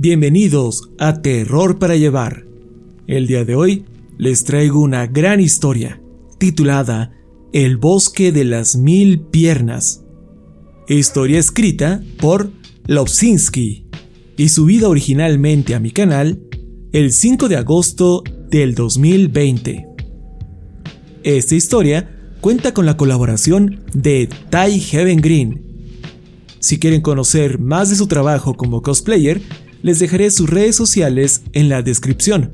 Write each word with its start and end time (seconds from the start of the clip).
Bienvenidos 0.00 0.90
a 0.96 1.22
Terror 1.22 1.80
para 1.80 1.96
Llevar. 1.96 2.46
El 3.08 3.26
día 3.26 3.44
de 3.44 3.56
hoy 3.56 3.84
les 4.16 4.44
traigo 4.44 4.78
una 4.78 5.08
gran 5.08 5.40
historia 5.40 6.00
titulada 6.38 7.18
El 7.52 7.78
bosque 7.78 8.30
de 8.30 8.44
las 8.44 8.76
mil 8.76 9.22
piernas. 9.22 10.04
Historia 10.86 11.40
escrita 11.40 12.00
por 12.20 12.52
Lobsinski 12.86 13.88
y 14.36 14.48
subida 14.50 14.88
originalmente 14.88 15.74
a 15.74 15.80
mi 15.80 15.90
canal 15.90 16.44
el 16.92 17.10
5 17.10 17.48
de 17.48 17.56
agosto 17.56 18.22
del 18.50 18.76
2020. 18.76 19.84
Esta 21.24 21.54
historia 21.56 22.36
cuenta 22.40 22.72
con 22.72 22.86
la 22.86 22.96
colaboración 22.96 23.82
de 23.94 24.28
Ty 24.48 24.78
Heaven 24.78 25.20
Green. 25.20 25.64
Si 26.60 26.78
quieren 26.78 27.00
conocer 27.00 27.58
más 27.58 27.90
de 27.90 27.96
su 27.96 28.06
trabajo 28.06 28.54
como 28.54 28.80
cosplayer, 28.80 29.42
les 29.82 29.98
dejaré 29.98 30.30
sus 30.30 30.48
redes 30.48 30.76
sociales 30.76 31.42
en 31.52 31.68
la 31.68 31.82
descripción, 31.82 32.52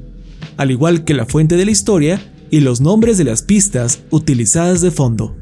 al 0.56 0.70
igual 0.70 1.04
que 1.04 1.14
la 1.14 1.26
fuente 1.26 1.56
de 1.56 1.64
la 1.64 1.70
historia 1.70 2.32
y 2.50 2.60
los 2.60 2.80
nombres 2.80 3.18
de 3.18 3.24
las 3.24 3.42
pistas 3.42 4.02
utilizadas 4.10 4.80
de 4.80 4.90
fondo. 4.90 5.36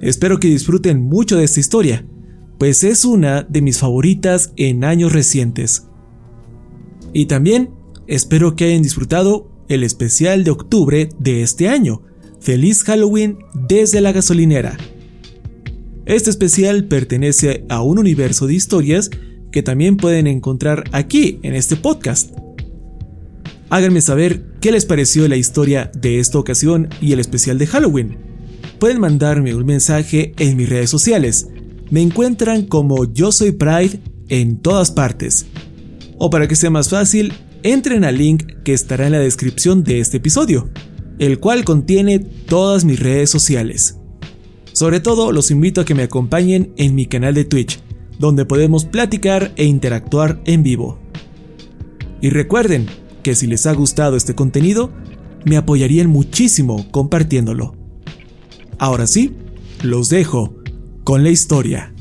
Espero 0.00 0.38
que 0.38 0.48
disfruten 0.48 1.02
mucho 1.02 1.36
de 1.36 1.44
esta 1.44 1.60
historia, 1.60 2.06
pues 2.58 2.84
es 2.84 3.04
una 3.04 3.42
de 3.42 3.62
mis 3.62 3.78
favoritas 3.78 4.52
en 4.56 4.84
años 4.84 5.12
recientes. 5.12 5.88
Y 7.12 7.26
también 7.26 7.70
espero 8.06 8.54
que 8.54 8.64
hayan 8.64 8.82
disfrutado 8.82 9.50
el 9.68 9.82
especial 9.82 10.44
de 10.44 10.50
octubre 10.50 11.08
de 11.18 11.42
este 11.42 11.68
año. 11.68 12.02
Feliz 12.40 12.82
Halloween 12.84 13.38
desde 13.54 14.00
la 14.00 14.12
gasolinera. 14.12 14.76
Este 16.06 16.28
especial 16.28 16.84
pertenece 16.84 17.64
a 17.70 17.82
un 17.82 17.98
universo 17.98 18.46
de 18.46 18.54
historias 18.54 19.10
que 19.54 19.62
también 19.62 19.96
pueden 19.96 20.26
encontrar 20.26 20.82
aquí 20.90 21.38
en 21.44 21.54
este 21.54 21.76
podcast. 21.76 22.32
Háganme 23.70 24.00
saber 24.00 24.42
qué 24.60 24.72
les 24.72 24.84
pareció 24.84 25.28
la 25.28 25.36
historia 25.36 25.92
de 25.94 26.18
esta 26.18 26.40
ocasión 26.40 26.88
y 27.00 27.12
el 27.12 27.20
especial 27.20 27.56
de 27.56 27.68
Halloween. 27.68 28.18
Pueden 28.80 28.98
mandarme 28.98 29.54
un 29.54 29.64
mensaje 29.64 30.34
en 30.38 30.56
mis 30.56 30.68
redes 30.68 30.90
sociales. 30.90 31.46
Me 31.88 32.02
encuentran 32.02 32.62
como 32.62 33.04
Yo 33.12 33.30
Soy 33.30 33.52
Pride 33.52 34.00
en 34.28 34.58
todas 34.58 34.90
partes. 34.90 35.46
O 36.18 36.30
para 36.30 36.48
que 36.48 36.56
sea 36.56 36.70
más 36.70 36.88
fácil, 36.88 37.32
entren 37.62 38.02
al 38.02 38.18
link 38.18 38.42
que 38.64 38.72
estará 38.72 39.06
en 39.06 39.12
la 39.12 39.20
descripción 39.20 39.84
de 39.84 40.00
este 40.00 40.16
episodio, 40.16 40.68
el 41.20 41.38
cual 41.38 41.64
contiene 41.64 42.18
todas 42.18 42.84
mis 42.84 42.98
redes 42.98 43.30
sociales. 43.30 43.98
Sobre 44.72 44.98
todo 44.98 45.30
los 45.30 45.52
invito 45.52 45.82
a 45.82 45.84
que 45.84 45.94
me 45.94 46.02
acompañen 46.02 46.72
en 46.76 46.96
mi 46.96 47.06
canal 47.06 47.34
de 47.34 47.44
Twitch, 47.44 47.83
donde 48.18 48.44
podemos 48.44 48.84
platicar 48.84 49.52
e 49.56 49.64
interactuar 49.64 50.40
en 50.44 50.62
vivo. 50.62 50.98
Y 52.20 52.30
recuerden 52.30 52.86
que 53.22 53.34
si 53.34 53.46
les 53.46 53.66
ha 53.66 53.72
gustado 53.72 54.16
este 54.16 54.34
contenido, 54.34 54.90
me 55.44 55.56
apoyarían 55.56 56.08
muchísimo 56.08 56.86
compartiéndolo. 56.90 57.74
Ahora 58.78 59.06
sí, 59.06 59.36
los 59.82 60.08
dejo 60.08 60.54
con 61.04 61.22
la 61.22 61.30
historia. 61.30 61.94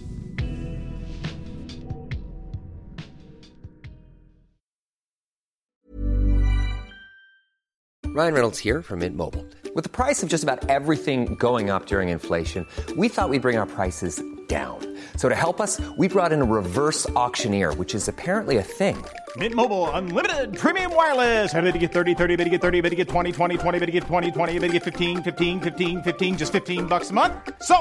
Ryan 8.14 8.34
Reynolds 8.36 8.60
here 8.60 8.84
from 8.84 9.00
Mint 9.00 9.18
Mobile. 9.18 9.44
With 9.74 9.86
the 9.86 9.90
price 9.90 10.22
of 10.22 10.30
just 10.30 10.44
about 10.44 10.70
everything 10.70 11.34
going 11.40 11.72
up 11.72 11.88
during 11.88 12.10
inflation, 12.10 12.68
we 12.96 13.10
thought 13.10 13.30
we'd 13.30 13.42
bring 13.42 13.58
our 13.58 13.66
prices 13.66 14.22
down. 14.48 14.93
So 15.18 15.30
to 15.30 15.36
help 15.36 15.60
us, 15.60 15.82
we 15.98 16.08
brought 16.08 16.32
in 16.32 16.42
a 16.42 16.46
reverse 16.46 17.10
auctioneer, 17.12 17.74
which 17.76 17.96
is 17.96 18.08
apparently 18.08 18.58
a 18.58 18.64
thing. 18.64 19.04
Mint 19.38 19.56
Mobile 19.56 19.90
unlimited 19.92 20.56
premium 20.56 20.94
wireless. 20.94 21.52
Ready 21.54 21.72
to 21.72 21.80
get 21.80 21.92
30, 21.92 22.14
30, 22.14 22.36
bit 22.36 22.44
to 22.44 22.50
get 22.52 22.62
30, 22.62 22.82
bit 22.82 22.90
to 22.92 22.96
get 22.96 23.08
20, 23.08 23.32
20, 23.32 23.58
20, 23.58 23.80
bit 23.80 23.86
to 23.88 23.92
get 23.92 24.04
20, 24.04 24.32
20, 24.32 24.54
bit 24.60 24.68
to 24.68 24.74
get 24.74 24.84
15, 24.84 25.24
15, 25.24 25.62
15, 25.62 26.04
15 26.04 26.38
just 26.38 26.52
15 26.52 26.86
bucks 26.86 27.10
a 27.10 27.14
month. 27.14 27.34
So, 27.64 27.76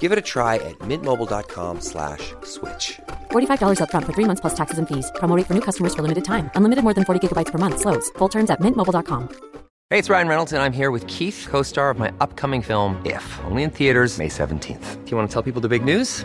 Give 0.00 0.10
it 0.10 0.18
a 0.18 0.22
try 0.22 0.56
at 0.56 0.76
mintmobile.com 0.80 1.80
slash 1.80 2.34
switch. 2.42 2.98
$45 3.30 3.78
upfront 3.78 4.06
for 4.06 4.12
three 4.12 4.24
months 4.24 4.40
plus 4.40 4.54
taxes 4.54 4.78
and 4.78 4.88
fees. 4.88 5.12
Promo 5.20 5.36
rate 5.36 5.46
for 5.46 5.54
new 5.54 5.60
customers 5.68 5.94
for 5.94 6.02
limited 6.02 6.24
time. 6.24 6.50
Unlimited 6.56 6.82
more 6.82 6.94
than 6.94 7.04
40 7.04 7.20
gigabytes 7.22 7.52
per 7.52 7.58
month. 7.58 7.78
Slows. 7.78 8.10
Full 8.18 8.28
terms 8.28 8.50
at 8.50 8.60
mintmobile.com. 8.60 9.28
Hey, 9.90 10.00
it's 10.00 10.10
Ryan 10.10 10.26
Reynolds, 10.26 10.52
and 10.52 10.60
I'm 10.60 10.72
here 10.72 10.90
with 10.90 11.06
Keith, 11.06 11.46
co 11.48 11.62
star 11.62 11.90
of 11.90 11.98
my 11.98 12.10
upcoming 12.18 12.60
film, 12.60 13.00
If, 13.06 13.24
only 13.44 13.62
in 13.62 13.70
theaters, 13.70 14.18
May 14.18 14.26
17th. 14.28 15.04
Do 15.04 15.10
you 15.12 15.16
want 15.16 15.28
to 15.30 15.32
tell 15.32 15.44
people 15.44 15.60
the 15.60 15.68
big 15.68 15.84
news? 15.84 16.24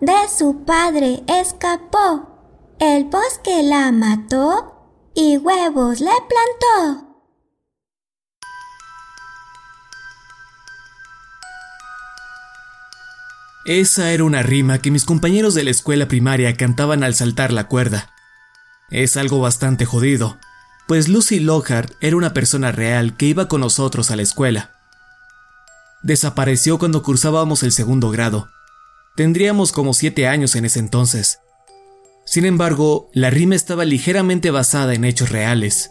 de 0.00 0.28
su 0.36 0.64
padre, 0.64 1.22
escapó. 1.26 2.76
El 2.78 3.04
bosque 3.06 3.62
la 3.62 3.90
mató 3.92 5.10
y 5.14 5.36
huevos 5.36 6.00
le 6.00 6.10
plantó. 6.28 7.08
Esa 13.64 14.12
era 14.12 14.24
una 14.24 14.42
rima 14.42 14.78
que 14.78 14.90
mis 14.90 15.04
compañeros 15.04 15.52
de 15.52 15.62
la 15.62 15.70
escuela 15.70 16.08
primaria 16.08 16.56
cantaban 16.56 17.04
al 17.04 17.14
saltar 17.14 17.52
la 17.52 17.68
cuerda. 17.68 18.10
Es 18.90 19.18
algo 19.18 19.40
bastante 19.40 19.84
jodido, 19.84 20.38
pues 20.86 21.08
Lucy 21.08 21.38
Lockhart 21.40 21.92
era 22.00 22.16
una 22.16 22.32
persona 22.32 22.72
real 22.72 23.14
que 23.16 23.26
iba 23.26 23.46
con 23.46 23.60
nosotros 23.60 24.10
a 24.10 24.16
la 24.16 24.22
escuela. 24.22 24.70
Desapareció 26.02 26.78
cuando 26.78 27.02
cursábamos 27.02 27.62
el 27.62 27.72
segundo 27.72 28.08
grado, 28.08 28.48
Tendríamos 29.18 29.72
como 29.72 29.94
siete 29.94 30.28
años 30.28 30.54
en 30.54 30.64
ese 30.64 30.78
entonces. 30.78 31.40
Sin 32.24 32.44
embargo, 32.44 33.10
la 33.12 33.30
rima 33.30 33.56
estaba 33.56 33.84
ligeramente 33.84 34.52
basada 34.52 34.94
en 34.94 35.04
hechos 35.04 35.30
reales. 35.30 35.90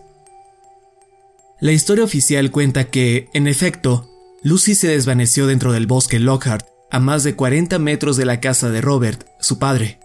La 1.59 1.73
historia 1.73 2.05
oficial 2.05 2.51
cuenta 2.51 2.85
que, 2.85 3.27
en 3.33 3.47
efecto, 3.47 4.09
Lucy 4.43 4.75
se 4.75 4.87
desvaneció 4.87 5.45
dentro 5.45 5.73
del 5.73 5.87
bosque 5.87 6.19
Lockhart, 6.19 6.67
a 6.89 7.01
más 7.01 7.25
de 7.25 7.35
40 7.35 7.79
metros 7.79 8.15
de 8.15 8.23
la 8.23 8.39
casa 8.39 8.69
de 8.69 8.79
Robert, 8.79 9.27
su 9.41 9.59
padre. 9.59 9.99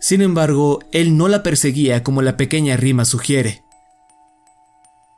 Sin 0.00 0.20
embargo, 0.20 0.80
él 0.90 1.16
no 1.16 1.28
la 1.28 1.44
perseguía 1.44 2.02
como 2.02 2.22
la 2.22 2.36
pequeña 2.36 2.76
rima 2.76 3.04
sugiere. 3.04 3.62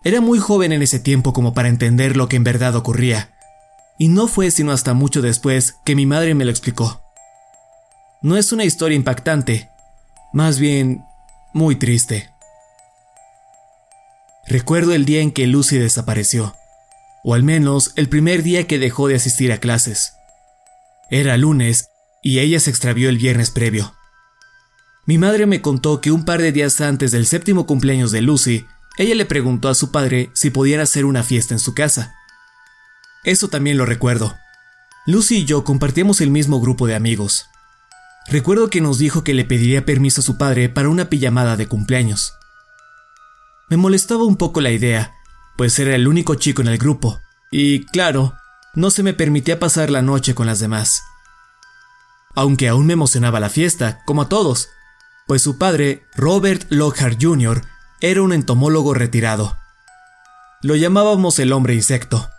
Era 0.04 0.20
muy 0.20 0.38
joven 0.38 0.72
en 0.72 0.82
ese 0.82 0.98
tiempo 0.98 1.32
como 1.32 1.54
para 1.54 1.70
entender 1.70 2.18
lo 2.18 2.28
que 2.28 2.36
en 2.36 2.44
verdad 2.44 2.76
ocurría, 2.76 3.32
y 4.02 4.08
no 4.08 4.26
fue 4.26 4.50
sino 4.50 4.72
hasta 4.72 4.94
mucho 4.94 5.22
después 5.22 5.76
que 5.84 5.94
mi 5.94 6.06
madre 6.06 6.34
me 6.34 6.44
lo 6.44 6.50
explicó. 6.50 7.04
No 8.20 8.36
es 8.36 8.50
una 8.50 8.64
historia 8.64 8.96
impactante, 8.96 9.70
más 10.32 10.58
bien 10.58 11.04
muy 11.52 11.76
triste. 11.76 12.28
Recuerdo 14.44 14.92
el 14.92 15.04
día 15.04 15.20
en 15.20 15.30
que 15.30 15.46
Lucy 15.46 15.78
desapareció, 15.78 16.56
o 17.22 17.34
al 17.34 17.44
menos 17.44 17.92
el 17.94 18.08
primer 18.08 18.42
día 18.42 18.66
que 18.66 18.80
dejó 18.80 19.06
de 19.06 19.14
asistir 19.14 19.52
a 19.52 19.58
clases. 19.58 20.14
Era 21.08 21.36
lunes 21.36 21.90
y 22.24 22.40
ella 22.40 22.58
se 22.58 22.70
extravió 22.70 23.08
el 23.08 23.18
viernes 23.18 23.52
previo. 23.52 23.94
Mi 25.06 25.16
madre 25.16 25.46
me 25.46 25.62
contó 25.62 26.00
que 26.00 26.10
un 26.10 26.24
par 26.24 26.42
de 26.42 26.50
días 26.50 26.80
antes 26.80 27.12
del 27.12 27.24
séptimo 27.24 27.66
cumpleaños 27.66 28.10
de 28.10 28.20
Lucy, 28.20 28.66
ella 28.98 29.14
le 29.14 29.26
preguntó 29.26 29.68
a 29.68 29.76
su 29.76 29.92
padre 29.92 30.32
si 30.34 30.50
pudiera 30.50 30.82
hacer 30.82 31.04
una 31.04 31.22
fiesta 31.22 31.54
en 31.54 31.60
su 31.60 31.72
casa. 31.72 32.16
Eso 33.24 33.48
también 33.48 33.78
lo 33.78 33.86
recuerdo. 33.86 34.36
Lucy 35.06 35.38
y 35.38 35.44
yo 35.44 35.64
compartíamos 35.64 36.20
el 36.20 36.30
mismo 36.30 36.60
grupo 36.60 36.86
de 36.86 36.94
amigos. 36.94 37.46
Recuerdo 38.28 38.70
que 38.70 38.80
nos 38.80 38.98
dijo 38.98 39.24
que 39.24 39.34
le 39.34 39.44
pediría 39.44 39.84
permiso 39.84 40.20
a 40.20 40.24
su 40.24 40.38
padre 40.38 40.68
para 40.68 40.88
una 40.88 41.08
pijamada 41.08 41.56
de 41.56 41.66
cumpleaños. 41.66 42.34
Me 43.68 43.76
molestaba 43.76 44.24
un 44.24 44.36
poco 44.36 44.60
la 44.60 44.70
idea, 44.70 45.14
pues 45.56 45.78
era 45.78 45.94
el 45.94 46.06
único 46.06 46.34
chico 46.34 46.62
en 46.62 46.68
el 46.68 46.78
grupo, 46.78 47.20
y 47.50 47.84
claro, 47.86 48.34
no 48.74 48.90
se 48.90 49.02
me 49.02 49.12
permitía 49.12 49.58
pasar 49.58 49.90
la 49.90 50.02
noche 50.02 50.34
con 50.34 50.46
las 50.46 50.60
demás. 50.60 51.02
Aunque 52.34 52.68
aún 52.68 52.86
me 52.86 52.94
emocionaba 52.94 53.40
la 53.40 53.50
fiesta, 53.50 54.02
como 54.04 54.22
a 54.22 54.28
todos, 54.28 54.68
pues 55.26 55.42
su 55.42 55.58
padre, 55.58 56.06
Robert 56.14 56.66
Lockhart 56.70 57.22
Jr., 57.22 57.62
era 58.00 58.22
un 58.22 58.32
entomólogo 58.32 58.94
retirado. 58.94 59.56
Lo 60.62 60.76
llamábamos 60.76 61.38
el 61.38 61.52
hombre 61.52 61.74
insecto. 61.74 62.30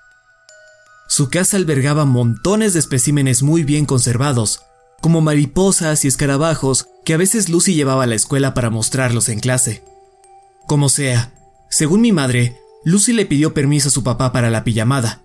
Su 1.15 1.29
casa 1.29 1.57
albergaba 1.57 2.05
montones 2.05 2.73
de 2.73 2.79
especímenes 2.79 3.43
muy 3.43 3.63
bien 3.63 3.85
conservados, 3.85 4.63
como 4.99 5.21
mariposas 5.21 6.03
y 6.05 6.07
escarabajos 6.07 6.87
que 7.05 7.13
a 7.13 7.17
veces 7.17 7.49
Lucy 7.49 7.75
llevaba 7.75 8.05
a 8.05 8.07
la 8.07 8.15
escuela 8.15 8.55
para 8.55 8.71
mostrarlos 8.71 9.29
en 9.29 9.39
clase. 9.39 9.83
Como 10.65 10.89
sea, 10.89 11.31
según 11.69 12.01
mi 12.01 12.11
madre, 12.11 12.57
Lucy 12.83 13.13
le 13.13 13.27
pidió 13.27 13.53
permiso 13.53 13.89
a 13.89 13.91
su 13.91 14.03
papá 14.03 14.33
para 14.33 14.49
la 14.49 14.63
pijamada, 14.63 15.21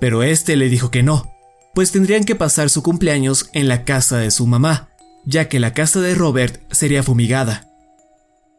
pero 0.00 0.24
este 0.24 0.56
le 0.56 0.68
dijo 0.68 0.90
que 0.90 1.04
no, 1.04 1.32
pues 1.72 1.92
tendrían 1.92 2.24
que 2.24 2.34
pasar 2.34 2.68
su 2.68 2.82
cumpleaños 2.82 3.48
en 3.52 3.68
la 3.68 3.84
casa 3.84 4.16
de 4.16 4.32
su 4.32 4.44
mamá, 4.48 4.88
ya 5.24 5.48
que 5.48 5.60
la 5.60 5.72
casa 5.72 6.00
de 6.00 6.16
Robert 6.16 6.60
sería 6.72 7.04
fumigada. 7.04 7.68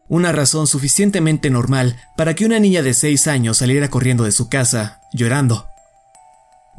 Una 0.07 0.31
razón 0.31 0.65
suficientemente 0.65 1.49
normal 1.49 1.97
para 2.15 2.35
que 2.35 2.45
una 2.45 2.57
niña 2.57 2.83
de 2.83 2.93
6 2.93 3.27
años 3.27 3.57
saliera 3.57 3.89
corriendo 3.89 4.23
de 4.23 4.31
su 4.31 4.47
casa, 4.47 5.01
llorando. 5.11 5.67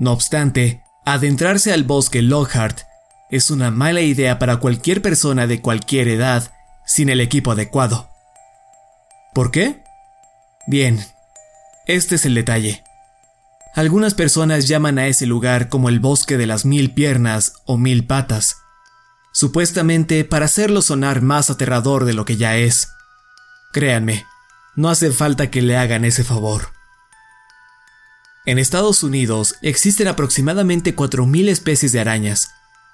No 0.01 0.13
obstante, 0.13 0.83
adentrarse 1.05 1.75
al 1.75 1.85
bosque 1.85 2.23
Lockhart 2.23 2.85
es 3.31 3.51
una 3.51 3.71
mala 3.71 4.01
idea 4.01 4.39
para 4.39 4.57
cualquier 4.57 5.03
persona 5.03 5.47
de 5.47 5.61
cualquier 5.61 6.09
edad 6.09 6.51
sin 6.87 7.11
el 7.11 7.21
equipo 7.21 7.53
adecuado. 7.53 8.09
¿Por 9.35 9.51
qué? 9.51 9.85
Bien, 10.67 11.05
este 11.87 12.15
es 12.15 12.25
el 12.25 12.35
detalle. 12.35 12.83
Algunas 13.75 14.15
personas 14.15 14.69
llaman 14.69 14.99
a 14.99 15.07
ese 15.07 15.27
lugar 15.27 15.69
como 15.69 15.91
el 15.91 16.01
bosque 16.01 16.39
de 16.39 16.47
las 16.47 16.65
mil 16.65 16.95
piernas 16.95 17.53
o 17.67 17.77
mil 17.77 18.07
patas, 18.07 18.57
supuestamente 19.35 20.25
para 20.25 20.47
hacerlo 20.47 20.81
sonar 20.81 21.21
más 21.21 21.51
aterrador 21.51 22.07
de 22.07 22.15
lo 22.15 22.25
que 22.25 22.39
ya 22.39 22.57
es. 22.57 22.89
Créanme, 23.75 24.25
no 24.77 24.89
hace 24.89 25.13
falta 25.13 25.51
que 25.51 25.61
le 25.61 25.77
hagan 25.77 26.07
ese 26.07 26.25
favor. 26.25 26.80
En 28.47 28.59
Estados 28.59 29.03
Unidos 29.03 29.57
existen 29.61 30.09
aproximadamente 30.09 30.97
4.000 30.97 31.49
especies 31.49 31.93
de 31.93 32.01
arañas, 32.01 32.49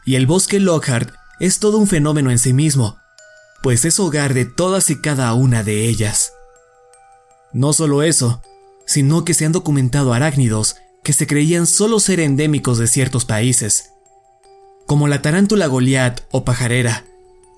y 0.05 0.17
el 0.17 0.27
bosque 0.27 0.59
Lockhart 0.59 1.15
es 1.39 1.61
todo 1.61 1.79
un 1.79 1.87
fenómeno 1.87 2.33
en 2.33 2.41
sí 2.41 2.53
mismo, 2.53 2.99
pues 3.63 3.85
es 3.85 4.01
hogar 4.01 4.35
de 4.35 4.45
todas 4.45 4.91
y 4.91 5.01
cada 5.01 5.33
una 5.35 5.63
de 5.63 5.87
ellas. 5.87 6.33
No 7.53 7.73
solo 7.73 8.03
eso, 8.03 8.43
sino 8.87 9.25
que 9.25 9.35
se 9.35 9.45
han 9.45 9.53
documentado 9.53 10.15
arácnidos 10.15 10.77
que 11.05 11.13
se 11.13 11.29
creían 11.29 11.69
solo 11.69 12.01
ser 12.01 12.19
endémicos 12.19 12.79
de 12.79 12.89
ciertos 12.89 13.25
países, 13.25 13.91
como 14.87 15.07
la 15.07 15.23
tarántula 15.23 15.69
goliat 15.69 16.23
o 16.33 16.45
pajarera, 16.45 17.05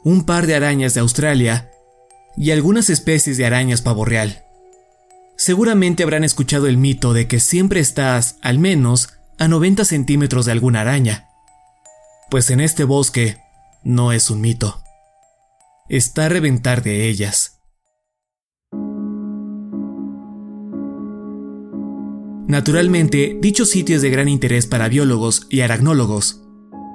un 0.04 0.26
par 0.26 0.46
de 0.46 0.54
arañas 0.54 0.92
de 0.92 1.00
Australia 1.00 1.70
y 2.36 2.50
algunas 2.50 2.90
especies 2.90 3.38
de 3.38 3.46
arañas 3.46 3.80
pavorreal. 3.80 4.44
Seguramente 5.40 6.02
habrán 6.02 6.24
escuchado 6.24 6.66
el 6.66 6.78
mito 6.78 7.12
de 7.12 7.28
que 7.28 7.38
siempre 7.38 7.78
estás, 7.78 8.38
al 8.42 8.58
menos, 8.58 9.14
a 9.38 9.46
90 9.46 9.84
centímetros 9.84 10.46
de 10.46 10.52
alguna 10.52 10.80
araña. 10.80 11.28
Pues 12.28 12.50
en 12.50 12.58
este 12.58 12.82
bosque 12.82 13.38
no 13.84 14.10
es 14.10 14.30
un 14.30 14.40
mito. 14.40 14.82
Está 15.88 16.24
a 16.24 16.28
reventar 16.28 16.82
de 16.82 17.08
ellas. 17.08 17.60
Naturalmente, 22.48 23.38
dicho 23.40 23.64
sitio 23.64 23.94
es 23.94 24.02
de 24.02 24.10
gran 24.10 24.28
interés 24.28 24.66
para 24.66 24.88
biólogos 24.88 25.46
y 25.48 25.60
aracnólogos. 25.60 26.42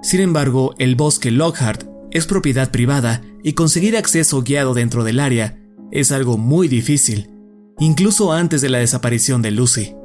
Sin 0.02 0.20
embargo, 0.20 0.76
el 0.80 0.98
bosque 0.98 1.32
Lockhart 1.32 1.86
es 2.12 2.28
propiedad 2.28 2.72
privada 2.72 3.22
y 3.42 3.54
conseguir 3.54 3.96
acceso 3.96 4.44
guiado 4.44 4.74
dentro 4.74 5.06
del 5.06 5.22
área 5.22 5.60
es 5.92 6.12
algo 6.12 6.38
muy 6.38 6.68
difícil, 6.68 7.33
incluso 7.80 8.32
antes 8.32 8.62
de 8.62 8.70
la 8.70 8.80
desaparición 8.80 9.42
de 9.42 9.52
Lucy. 9.52 9.96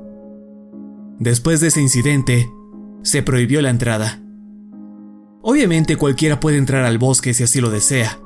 Después 1.19 1.61
de 1.61 1.69
ese 1.69 1.81
incidente, 1.81 2.49
se 3.03 3.23
prohibió 3.23 3.61
la 3.62 3.70
entrada. 3.70 4.23
Obviamente 5.43 5.97
cualquiera 5.97 6.41
puede 6.41 6.59
entrar 6.59 6.85
al 6.85 6.99
bosque 6.99 7.35
si 7.35 7.44
así 7.44 7.60
lo 7.60 7.70
desea. 7.70 8.20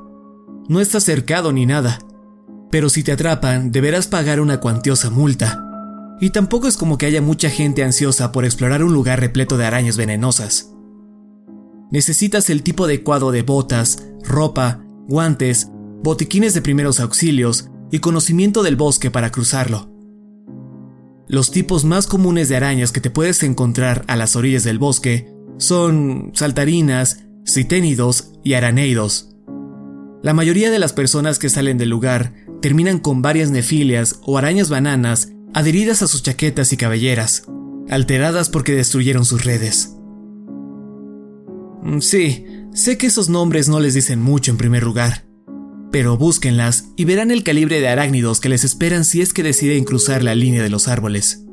No 0.67 0.79
está 0.79 0.99
cercado 0.99 1.51
ni 1.51 1.65
nada, 1.65 1.99
pero 2.71 2.89
si 2.89 3.03
te 3.03 3.11
atrapan 3.11 3.71
deberás 3.71 4.07
pagar 4.07 4.39
una 4.39 4.59
cuantiosa 4.59 5.09
multa 5.09 5.63
y 6.19 6.29
tampoco 6.29 6.67
es 6.67 6.77
como 6.77 6.97
que 6.97 7.05
haya 7.05 7.21
mucha 7.21 7.49
gente 7.49 7.83
ansiosa 7.83 8.31
por 8.31 8.45
explorar 8.45 8.83
un 8.83 8.93
lugar 8.93 9.19
repleto 9.19 9.57
de 9.57 9.65
arañas 9.65 9.97
venenosas. 9.97 10.73
Necesitas 11.91 12.49
el 12.49 12.63
tipo 12.63 12.85
adecuado 12.85 13.31
de 13.31 13.41
botas, 13.41 14.07
ropa, 14.23 14.83
guantes, 15.07 15.69
botiquines 16.01 16.53
de 16.53 16.61
primeros 16.61 16.99
auxilios 16.99 17.69
y 17.93 17.99
conocimiento 17.99 18.63
del 18.63 18.75
bosque 18.75 19.11
para 19.11 19.31
cruzarlo. 19.31 19.87
Los 21.27 21.51
tipos 21.51 21.85
más 21.85 22.07
comunes 22.07 22.49
de 22.49 22.55
arañas 22.55 22.91
que 22.91 23.01
te 23.01 23.11
puedes 23.11 23.43
encontrar 23.43 24.03
a 24.07 24.15
las 24.15 24.35
orillas 24.35 24.63
del 24.63 24.79
bosque 24.79 25.31
son 25.59 26.31
saltarinas, 26.33 27.25
citénidos 27.45 28.31
y 28.43 28.55
araneidos. 28.55 29.35
La 30.23 30.33
mayoría 30.33 30.71
de 30.71 30.79
las 30.79 30.91
personas 30.91 31.37
que 31.37 31.49
salen 31.49 31.77
del 31.77 31.89
lugar 31.89 32.33
terminan 32.63 32.97
con 32.97 33.21
varias 33.21 33.51
nefilias 33.51 34.19
o 34.23 34.39
arañas 34.39 34.71
bananas 34.71 35.29
adheridas 35.53 36.01
a 36.01 36.07
sus 36.07 36.23
chaquetas 36.23 36.73
y 36.73 36.77
cabelleras, 36.77 37.43
alteradas 37.91 38.49
porque 38.49 38.73
destruyeron 38.73 39.23
sus 39.23 39.45
redes. 39.45 39.95
Mm, 41.83 41.99
sí, 41.99 42.47
sé 42.73 42.97
que 42.97 43.05
esos 43.05 43.29
nombres 43.29 43.69
no 43.69 43.79
les 43.79 43.93
dicen 43.93 44.19
mucho 44.19 44.49
en 44.49 44.57
primer 44.57 44.81
lugar, 44.81 45.25
pero 45.93 46.17
búsquenlas 46.17 46.89
y 46.95 47.05
verán 47.05 47.29
el 47.29 47.43
calibre 47.43 47.79
de 47.79 47.87
arácnidos 47.87 48.39
que 48.39 48.49
les 48.49 48.63
esperan 48.63 49.05
si 49.05 49.21
es 49.21 49.31
que 49.31 49.43
deciden 49.43 49.83
cruzar 49.83 50.23
la 50.23 50.33
línea 50.33 50.63
de 50.63 50.71
los 50.71 50.87
árboles. 50.87 51.45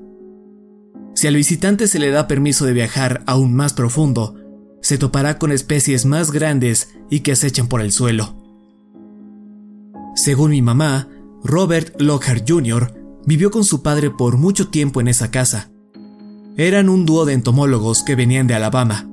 Si 1.14 1.26
al 1.26 1.36
visitante 1.36 1.86
se 1.86 1.98
le 1.98 2.10
da 2.10 2.26
permiso 2.26 2.64
de 2.64 2.72
viajar 2.72 3.22
aún 3.26 3.54
más 3.54 3.74
profundo, 3.74 4.36
se 4.80 4.96
topará 4.96 5.38
con 5.38 5.52
especies 5.52 6.06
más 6.06 6.30
grandes 6.32 6.88
y 7.10 7.20
que 7.20 7.32
acechan 7.32 7.68
por 7.68 7.82
el 7.82 7.92
suelo. 7.92 8.34
Según 10.16 10.52
mi 10.52 10.62
mamá, 10.62 11.10
Robert 11.44 12.00
Lockhart 12.00 12.48
Jr. 12.48 12.94
Vivió 13.26 13.50
con 13.50 13.64
su 13.64 13.82
padre 13.82 14.08
por 14.08 14.38
mucho 14.38 14.68
tiempo 14.68 15.02
en 15.02 15.08
esa 15.08 15.30
casa. 15.30 15.70
Eran 16.56 16.88
un 16.88 17.04
dúo 17.04 17.26
de 17.26 17.34
entomólogos 17.34 18.02
que 18.02 18.16
venían 18.16 18.46
de 18.46 18.54
Alabama. 18.54 19.06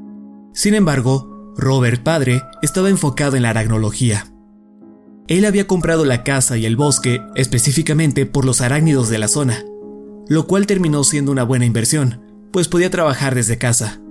Sin 0.53 0.73
embargo, 0.73 1.53
Robert 1.57 2.01
padre 2.01 2.41
estaba 2.61 2.89
enfocado 2.89 3.35
en 3.35 3.41
la 3.41 3.49
aracnología. 3.49 4.31
Él 5.27 5.43
había 5.43 5.67
comprado 5.67 6.05
la 6.05 6.23
casa 6.23 6.57
y 6.57 6.65
el 6.65 6.77
bosque 6.77 7.21
específicamente 7.35 8.25
por 8.25 8.45
los 8.45 8.61
arácnidos 8.61 9.09
de 9.09 9.17
la 9.17 9.27
zona, 9.27 9.63
lo 10.29 10.47
cual 10.47 10.67
terminó 10.67 11.03
siendo 11.03 11.31
una 11.31 11.43
buena 11.43 11.65
inversión, 11.65 12.21
pues 12.51 12.69
podía 12.69 12.89
trabajar 12.89 13.35
desde 13.35 13.57
casa. 13.57 14.01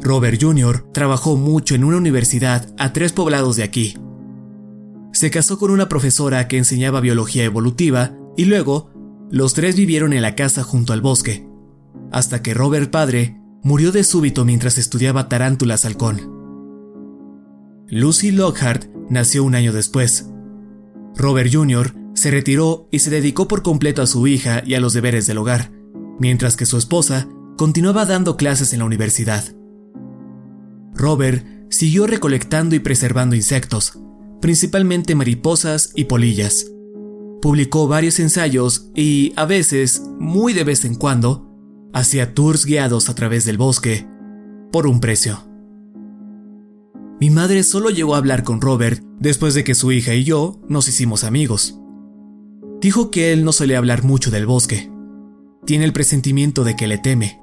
Robert 0.00 0.40
Jr. 0.40 0.86
trabajó 0.92 1.36
mucho 1.36 1.74
en 1.74 1.84
una 1.84 1.98
universidad 1.98 2.72
a 2.78 2.94
tres 2.94 3.12
poblados 3.12 3.56
de 3.56 3.64
aquí. 3.64 3.98
Se 5.12 5.30
casó 5.30 5.58
con 5.58 5.70
una 5.70 5.88
profesora 5.88 6.48
que 6.48 6.56
enseñaba 6.56 7.00
biología 7.00 7.44
evolutiva 7.44 8.16
y 8.36 8.46
luego 8.46 8.90
los 9.30 9.52
tres 9.52 9.76
vivieron 9.76 10.14
en 10.14 10.22
la 10.22 10.34
casa 10.36 10.62
junto 10.62 10.94
al 10.94 11.02
bosque, 11.02 11.46
hasta 12.12 12.42
que 12.42 12.54
Robert 12.54 12.90
padre 12.90 13.36
murió 13.62 13.92
de 13.92 14.04
súbito 14.04 14.46
mientras 14.46 14.78
estudiaba 14.78 15.28
tarántulas 15.28 15.84
halcón. 15.84 16.39
Lucy 17.92 18.30
Lockhart 18.30 18.84
nació 19.08 19.42
un 19.42 19.56
año 19.56 19.72
después. 19.72 20.30
Robert 21.16 21.52
Jr. 21.52 21.92
se 22.14 22.30
retiró 22.30 22.86
y 22.92 23.00
se 23.00 23.10
dedicó 23.10 23.48
por 23.48 23.64
completo 23.64 24.00
a 24.00 24.06
su 24.06 24.28
hija 24.28 24.62
y 24.64 24.74
a 24.74 24.80
los 24.80 24.92
deberes 24.92 25.26
del 25.26 25.38
hogar, 25.38 25.72
mientras 26.20 26.56
que 26.56 26.66
su 26.66 26.78
esposa 26.78 27.28
continuaba 27.56 28.06
dando 28.06 28.36
clases 28.36 28.72
en 28.72 28.78
la 28.78 28.84
universidad. 28.84 29.42
Robert 30.94 31.44
siguió 31.68 32.06
recolectando 32.06 32.76
y 32.76 32.78
preservando 32.78 33.34
insectos, 33.34 33.98
principalmente 34.40 35.16
mariposas 35.16 35.90
y 35.96 36.04
polillas. 36.04 36.66
Publicó 37.42 37.88
varios 37.88 38.20
ensayos 38.20 38.92
y, 38.94 39.32
a 39.34 39.46
veces, 39.46 40.02
muy 40.20 40.52
de 40.52 40.62
vez 40.62 40.84
en 40.84 40.94
cuando, 40.94 41.50
hacía 41.92 42.34
tours 42.34 42.66
guiados 42.66 43.08
a 43.08 43.16
través 43.16 43.44
del 43.44 43.58
bosque, 43.58 44.06
por 44.70 44.86
un 44.86 45.00
precio. 45.00 45.49
Mi 47.20 47.28
madre 47.28 47.64
solo 47.64 47.90
llegó 47.90 48.14
a 48.14 48.18
hablar 48.18 48.44
con 48.44 48.62
Robert 48.62 49.04
después 49.18 49.52
de 49.52 49.62
que 49.62 49.74
su 49.74 49.92
hija 49.92 50.14
y 50.14 50.24
yo 50.24 50.58
nos 50.68 50.88
hicimos 50.88 51.22
amigos. 51.22 51.78
Dijo 52.80 53.10
que 53.10 53.34
él 53.34 53.44
no 53.44 53.52
suele 53.52 53.76
hablar 53.76 54.04
mucho 54.04 54.30
del 54.30 54.46
bosque. 54.46 54.90
Tiene 55.66 55.84
el 55.84 55.92
presentimiento 55.92 56.64
de 56.64 56.76
que 56.76 56.88
le 56.88 56.96
teme. 56.96 57.38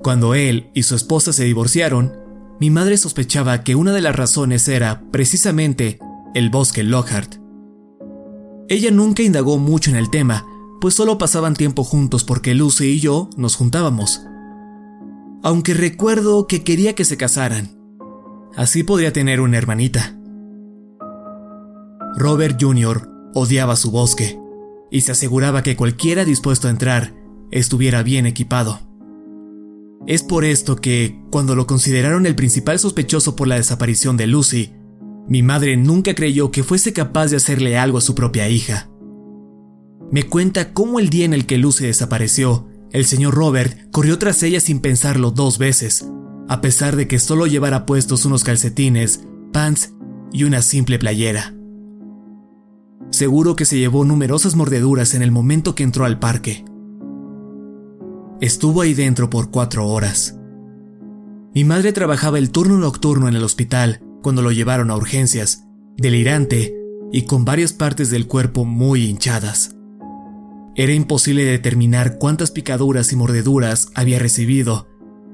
Cuando 0.00 0.34
él 0.34 0.70
y 0.74 0.82
su 0.82 0.96
esposa 0.96 1.32
se 1.32 1.44
divorciaron, 1.44 2.12
mi 2.58 2.70
madre 2.70 2.96
sospechaba 2.96 3.62
que 3.62 3.76
una 3.76 3.92
de 3.92 4.00
las 4.00 4.16
razones 4.16 4.66
era, 4.66 5.04
precisamente, 5.12 6.00
el 6.34 6.50
bosque 6.50 6.82
Lockhart. 6.82 7.36
Ella 8.68 8.90
nunca 8.90 9.22
indagó 9.22 9.58
mucho 9.58 9.90
en 9.90 9.96
el 9.96 10.10
tema, 10.10 10.44
pues 10.80 10.94
solo 10.94 11.16
pasaban 11.16 11.54
tiempo 11.54 11.84
juntos 11.84 12.24
porque 12.24 12.56
Lucy 12.56 12.86
y 12.86 13.00
yo 13.00 13.30
nos 13.36 13.54
juntábamos. 13.54 14.22
Aunque 15.44 15.74
recuerdo 15.74 16.48
que 16.48 16.64
quería 16.64 16.96
que 16.96 17.04
se 17.04 17.16
casaran, 17.16 17.77
Así 18.58 18.82
podría 18.82 19.12
tener 19.12 19.40
una 19.40 19.56
hermanita. 19.56 20.18
Robert 22.16 22.60
Jr. 22.60 23.08
odiaba 23.32 23.76
su 23.76 23.92
bosque 23.92 24.36
y 24.90 25.02
se 25.02 25.12
aseguraba 25.12 25.62
que 25.62 25.76
cualquiera 25.76 26.24
dispuesto 26.24 26.66
a 26.66 26.72
entrar 26.72 27.14
estuviera 27.52 28.02
bien 28.02 28.26
equipado. 28.26 28.80
Es 30.08 30.24
por 30.24 30.44
esto 30.44 30.74
que, 30.74 31.22
cuando 31.30 31.54
lo 31.54 31.68
consideraron 31.68 32.26
el 32.26 32.34
principal 32.34 32.80
sospechoso 32.80 33.36
por 33.36 33.46
la 33.46 33.54
desaparición 33.54 34.16
de 34.16 34.26
Lucy, 34.26 34.72
mi 35.28 35.44
madre 35.44 35.76
nunca 35.76 36.16
creyó 36.16 36.50
que 36.50 36.64
fuese 36.64 36.92
capaz 36.92 37.28
de 37.28 37.36
hacerle 37.36 37.78
algo 37.78 37.98
a 37.98 38.00
su 38.00 38.16
propia 38.16 38.48
hija. 38.48 38.90
Me 40.10 40.24
cuenta 40.24 40.72
cómo 40.72 40.98
el 40.98 41.10
día 41.10 41.26
en 41.26 41.32
el 41.32 41.46
que 41.46 41.58
Lucy 41.58 41.86
desapareció, 41.86 42.66
el 42.90 43.04
señor 43.04 43.34
Robert 43.34 43.88
corrió 43.92 44.18
tras 44.18 44.42
ella 44.42 44.58
sin 44.58 44.80
pensarlo 44.80 45.30
dos 45.30 45.58
veces, 45.58 46.10
a 46.48 46.60
pesar 46.60 46.96
de 46.96 47.06
que 47.06 47.18
solo 47.18 47.46
llevara 47.46 47.84
puestos 47.84 48.24
unos 48.24 48.42
calcetines, 48.42 49.24
pants 49.52 49.94
y 50.32 50.44
una 50.44 50.62
simple 50.62 50.98
playera. 50.98 51.54
Seguro 53.10 53.54
que 53.54 53.64
se 53.64 53.78
llevó 53.78 54.04
numerosas 54.04 54.56
mordeduras 54.56 55.14
en 55.14 55.22
el 55.22 55.30
momento 55.30 55.74
que 55.74 55.82
entró 55.82 56.04
al 56.04 56.18
parque. 56.18 56.64
Estuvo 58.40 58.82
ahí 58.82 58.94
dentro 58.94 59.30
por 59.30 59.50
cuatro 59.50 59.86
horas. 59.86 60.38
Mi 61.54 61.64
madre 61.64 61.92
trabajaba 61.92 62.38
el 62.38 62.50
turno 62.50 62.78
nocturno 62.78 63.28
en 63.28 63.34
el 63.34 63.44
hospital 63.44 64.02
cuando 64.22 64.42
lo 64.42 64.52
llevaron 64.52 64.90
a 64.90 64.96
urgencias, 64.96 65.64
delirante 65.96 66.74
y 67.12 67.22
con 67.22 67.44
varias 67.44 67.72
partes 67.72 68.10
del 68.10 68.26
cuerpo 68.26 68.64
muy 68.64 69.06
hinchadas. 69.06 69.74
Era 70.76 70.92
imposible 70.92 71.44
determinar 71.44 72.18
cuántas 72.18 72.52
picaduras 72.52 73.12
y 73.12 73.16
mordeduras 73.16 73.90
había 73.94 74.18
recibido 74.18 74.87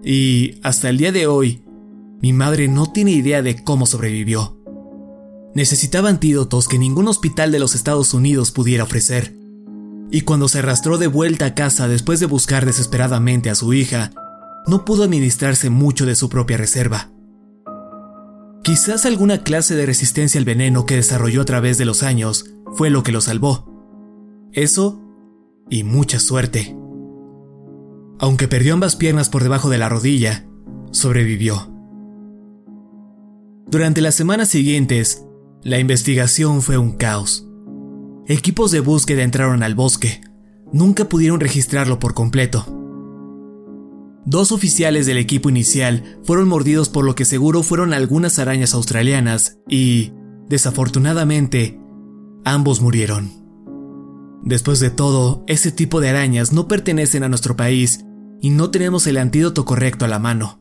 y 0.04 0.60
hasta 0.62 0.90
el 0.90 0.98
día 0.98 1.12
de 1.12 1.26
hoy, 1.26 1.64
mi 2.20 2.32
madre 2.32 2.68
no 2.68 2.92
tiene 2.92 3.12
idea 3.12 3.42
de 3.42 3.64
cómo 3.64 3.86
sobrevivió. 3.86 4.60
Necesitaba 5.54 6.08
antídotos 6.08 6.68
que 6.68 6.78
ningún 6.78 7.08
hospital 7.08 7.52
de 7.52 7.58
los 7.58 7.74
Estados 7.74 8.12
Unidos 8.12 8.50
pudiera 8.50 8.84
ofrecer. 8.84 9.36
Y 10.10 10.22
cuando 10.22 10.48
se 10.48 10.58
arrastró 10.58 10.98
de 10.98 11.06
vuelta 11.06 11.46
a 11.46 11.54
casa 11.54 11.88
después 11.88 12.20
de 12.20 12.26
buscar 12.26 12.66
desesperadamente 12.66 13.50
a 13.50 13.54
su 13.54 13.72
hija, 13.72 14.10
no 14.66 14.84
pudo 14.84 15.04
administrarse 15.04 15.70
mucho 15.70 16.06
de 16.06 16.16
su 16.16 16.28
propia 16.28 16.56
reserva. 16.56 17.10
Quizás 18.62 19.06
alguna 19.06 19.42
clase 19.42 19.74
de 19.74 19.86
resistencia 19.86 20.38
al 20.38 20.44
veneno 20.44 20.86
que 20.86 20.96
desarrolló 20.96 21.42
a 21.42 21.44
través 21.44 21.78
de 21.78 21.84
los 21.84 22.02
años 22.02 22.46
fue 22.74 22.90
lo 22.90 23.02
que 23.02 23.12
lo 23.12 23.20
salvó. 23.20 23.70
Eso 24.52 25.00
y 25.70 25.84
mucha 25.84 26.18
suerte. 26.18 26.76
Aunque 28.24 28.48
perdió 28.48 28.72
ambas 28.72 28.96
piernas 28.96 29.28
por 29.28 29.42
debajo 29.42 29.68
de 29.68 29.76
la 29.76 29.90
rodilla, 29.90 30.46
sobrevivió. 30.92 31.70
Durante 33.66 34.00
las 34.00 34.14
semanas 34.14 34.48
siguientes, 34.48 35.26
la 35.62 35.78
investigación 35.78 36.62
fue 36.62 36.78
un 36.78 36.92
caos. 36.92 37.46
Equipos 38.26 38.70
de 38.70 38.80
búsqueda 38.80 39.24
entraron 39.24 39.62
al 39.62 39.74
bosque. 39.74 40.22
Nunca 40.72 41.04
pudieron 41.04 41.38
registrarlo 41.38 41.98
por 41.98 42.14
completo. 42.14 42.64
Dos 44.24 44.52
oficiales 44.52 45.04
del 45.04 45.18
equipo 45.18 45.50
inicial 45.50 46.18
fueron 46.24 46.48
mordidos 46.48 46.88
por 46.88 47.04
lo 47.04 47.14
que 47.14 47.26
seguro 47.26 47.62
fueron 47.62 47.92
algunas 47.92 48.38
arañas 48.38 48.72
australianas 48.72 49.58
y, 49.68 50.14
desafortunadamente, 50.48 51.78
ambos 52.46 52.80
murieron. 52.80 53.44
Después 54.42 54.80
de 54.80 54.88
todo, 54.88 55.44
ese 55.46 55.70
tipo 55.72 56.00
de 56.00 56.08
arañas 56.08 56.54
no 56.54 56.68
pertenecen 56.68 57.22
a 57.22 57.28
nuestro 57.28 57.54
país 57.54 58.02
y 58.44 58.50
no 58.50 58.70
tenemos 58.70 59.06
el 59.06 59.16
antídoto 59.16 59.64
correcto 59.64 60.04
a 60.04 60.08
la 60.08 60.18
mano. 60.18 60.60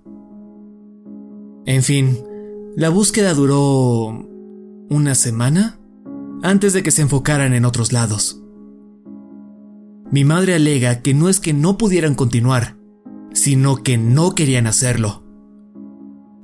En 1.66 1.84
fin, 1.84 2.18
la 2.78 2.88
búsqueda 2.88 3.34
duró 3.34 4.26
una 4.90 5.16
semana 5.16 5.82
antes 6.44 6.72
de 6.72 6.82
que 6.82 6.92
se 6.92 7.02
enfocaran 7.02 7.54
en 7.54 7.66
otros 7.66 7.92
lados. 7.92 8.42
Mi 10.10 10.24
madre 10.24 10.56
alega 10.56 11.02
que 11.02 11.14
no 11.14 11.28
es 11.28 11.42
que 11.42 11.52
no 11.52 11.78
pudieran 11.78 12.16
continuar, 12.16 12.78
sino 13.34 13.84
que 13.84 13.98
no 13.98 14.34
querían 14.34 14.66
hacerlo. 14.66 15.26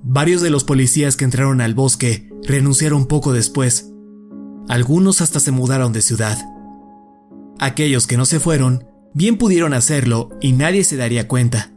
Varios 0.04 0.42
de 0.42 0.50
los 0.50 0.66
policías 0.66 1.16
que 1.16 1.24
entraron 1.24 1.62
al 1.62 1.74
bosque 1.74 2.30
renunciaron 2.44 3.06
poco 3.06 3.32
después. 3.32 3.94
Algunos 4.68 5.22
hasta 5.22 5.40
se 5.40 5.52
mudaron 5.52 5.94
de 5.94 6.02
ciudad. 6.02 6.38
Aquellos 7.60 8.08
que 8.08 8.18
no 8.18 8.26
se 8.26 8.42
fueron, 8.42 8.89
bien 9.14 9.38
pudieron 9.38 9.74
hacerlo 9.74 10.30
y 10.42 10.52
nadie 10.54 10.84
se 10.84 10.98
daría 10.98 11.28
cuenta. 11.28 11.72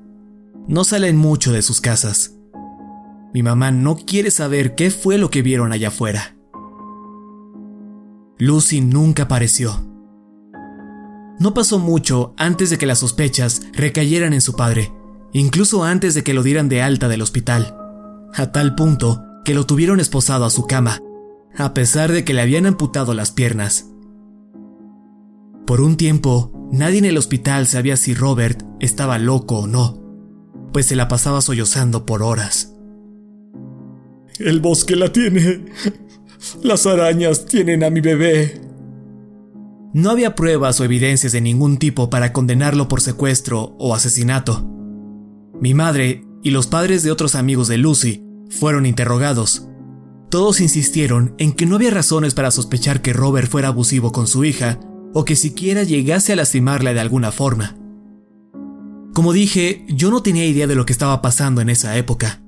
No 0.69 0.85
salen 0.85 1.17
mucho 1.17 1.53
de 1.53 1.63
sus 1.63 1.81
casas. 1.81 2.37
Mi 3.35 3.43
mamá 3.43 3.71
no 3.71 3.97
quiere 3.97 4.31
saber 4.31 4.75
qué 4.75 4.91
fue 4.91 5.19
lo 5.19 5.31
que 5.31 5.43
vieron 5.43 5.73
allá 5.73 5.89
afuera. 5.89 6.37
Lucy 8.39 8.81
nunca 8.81 9.25
apareció. 9.25 9.87
No 11.39 11.55
pasó 11.55 11.79
mucho 11.79 12.35
antes 12.37 12.71
de 12.71 12.79
que 12.79 12.87
las 12.87 12.99
sospechas 12.99 13.63
recayeran 13.73 14.33
en 14.33 14.41
su 14.41 14.55
padre, 14.55 14.93
incluso 15.33 15.83
antes 15.85 16.15
de 16.15 16.23
que 16.23 16.35
lo 16.35 16.43
dieran 16.43 16.69
de 16.69 16.83
alta 16.83 17.09
del 17.09 17.23
hospital, 17.23 17.77
a 18.35 18.53
tal 18.53 18.75
punto 18.75 19.25
que 19.45 19.55
lo 19.55 19.67
tuvieron 19.67 19.99
esposado 19.99 20.45
a 20.45 20.51
su 20.51 20.67
cama, 20.67 21.01
a 21.57 21.75
pesar 21.75 22.13
de 22.13 22.25
que 22.25 22.35
le 22.35 22.43
habían 22.43 22.67
amputado 22.67 23.15
las 23.15 23.33
piernas. 23.33 23.89
Por 25.67 25.81
un 25.81 25.97
tiempo, 25.97 26.52
nadie 26.73 26.99
en 26.99 27.05
el 27.05 27.19
hospital 27.19 27.69
sabía 27.69 27.97
si 27.97 28.15
Robert 28.15 28.65
estaba 28.81 29.19
loco 29.19 29.61
o 29.61 29.67
no, 29.69 30.03
pues 30.73 30.87
se 30.87 30.97
la 30.97 31.07
pasaba 31.07 31.41
sollozando 31.41 32.05
por 32.07 32.23
horas. 32.23 32.75
El 34.39 34.61
bosque 34.61 34.97
la 34.97 35.13
tiene. 35.13 35.67
Las 36.63 36.87
arañas 36.87 37.47
tienen 37.47 37.85
a 37.85 37.91
mi 37.91 38.01
bebé. 38.01 38.61
No 39.95 40.11
había 40.11 40.35
pruebas 40.35 40.81
o 40.81 40.85
evidencias 40.85 41.33
de 41.33 41.41
ningún 41.41 41.77
tipo 41.77 42.11
para 42.11 42.33
condenarlo 42.33 42.89
por 42.89 43.03
secuestro 43.03 43.77
o 43.79 43.95
asesinato. 43.95 44.67
Mi 45.61 45.75
madre 45.75 46.25
y 46.43 46.51
los 46.51 46.67
padres 46.67 47.03
de 47.03 47.11
otros 47.11 47.35
amigos 47.35 47.69
de 47.69 47.77
Lucy 47.77 48.25
fueron 48.49 48.87
interrogados. 48.87 49.69
Todos 50.31 50.61
insistieron 50.61 51.35
en 51.39 51.53
que 51.53 51.67
no 51.67 51.77
había 51.77 51.91
razones 51.91 52.33
para 52.33 52.51
sospechar 52.51 53.03
que 53.03 53.13
Robert 53.13 53.51
fuera 53.51 53.69
abusivo 53.69 54.13
con 54.13 54.27
su 54.27 54.45
hija 54.45 54.81
o 55.15 55.25
que 55.25 55.37
siquiera 55.37 55.83
llegase 55.83 56.33
a 56.33 56.37
lastimarla 56.37 56.95
de 56.95 57.01
alguna 57.01 57.33
forma. 57.33 57.77
Como 59.15 59.33
dije, 59.33 59.85
yo 59.89 60.11
no 60.11 60.23
tenía 60.23 60.47
idea 60.47 60.67
de 60.67 60.75
lo 60.75 60.87
que 60.87 60.93
estaba 60.93 61.21
pasando 61.21 61.61
en 61.61 61.69
esa 61.69 61.97
época. 61.97 62.43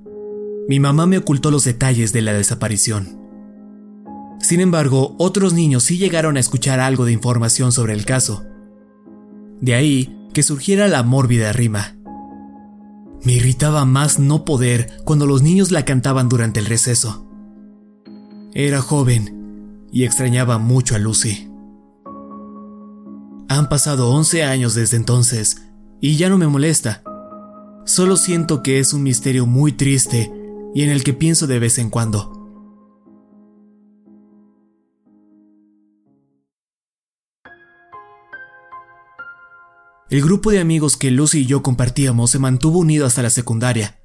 Mi 0.68 0.80
mamá 0.80 1.06
me 1.06 1.18
ocultó 1.18 1.50
los 1.50 1.64
detalles 1.64 2.12
de 2.12 2.23
la 2.23 2.33
desaparición. 2.33 3.21
Sin 4.40 4.61
embargo, 4.61 5.14
otros 5.18 5.52
niños 5.52 5.85
sí 5.85 5.99
llegaron 5.99 6.37
a 6.37 6.40
escuchar 6.40 6.80
algo 6.80 7.04
de 7.04 7.12
información 7.12 7.71
sobre 7.71 7.92
el 7.92 8.04
caso. 8.04 8.44
De 9.61 9.75
ahí 9.75 10.28
que 10.33 10.42
surgiera 10.42 10.88
la 10.88 11.02
mórbida 11.02 11.52
rima. 11.52 11.97
Me 13.23 13.33
irritaba 13.33 13.85
más 13.85 14.18
no 14.18 14.44
poder 14.44 14.90
cuando 15.04 15.26
los 15.26 15.42
niños 15.42 15.71
la 15.71 15.85
cantaban 15.85 16.28
durante 16.28 16.61
el 16.61 16.66
receso. 16.66 17.26
Era 18.52 18.80
joven 18.80 19.87
y 19.92 20.04
extrañaba 20.04 20.59
mucho 20.59 20.94
a 20.94 20.99
Lucy. 20.99 21.53
Han 23.48 23.68
pasado 23.68 24.10
11 24.10 24.44
años 24.44 24.74
desde 24.74 24.96
entonces 24.96 25.62
y 26.00 26.16
ya 26.16 26.28
no 26.28 26.38
me 26.38 26.46
molesta. 26.46 27.02
Solo 27.84 28.16
siento 28.16 28.62
que 28.62 28.78
es 28.78 28.92
un 28.92 29.02
misterio 29.02 29.46
muy 29.46 29.72
triste 29.72 30.32
y 30.74 30.82
en 30.82 30.90
el 30.90 31.04
que 31.04 31.12
pienso 31.12 31.46
de 31.46 31.58
vez 31.58 31.78
en 31.78 31.90
cuando. 31.90 32.32
El 40.10 40.22
grupo 40.22 40.50
de 40.50 40.60
amigos 40.60 40.96
que 40.96 41.10
Lucy 41.10 41.40
y 41.40 41.46
yo 41.46 41.62
compartíamos 41.62 42.30
se 42.30 42.38
mantuvo 42.38 42.78
unido 42.78 43.06
hasta 43.06 43.22
la 43.22 43.30
secundaria. 43.30 43.98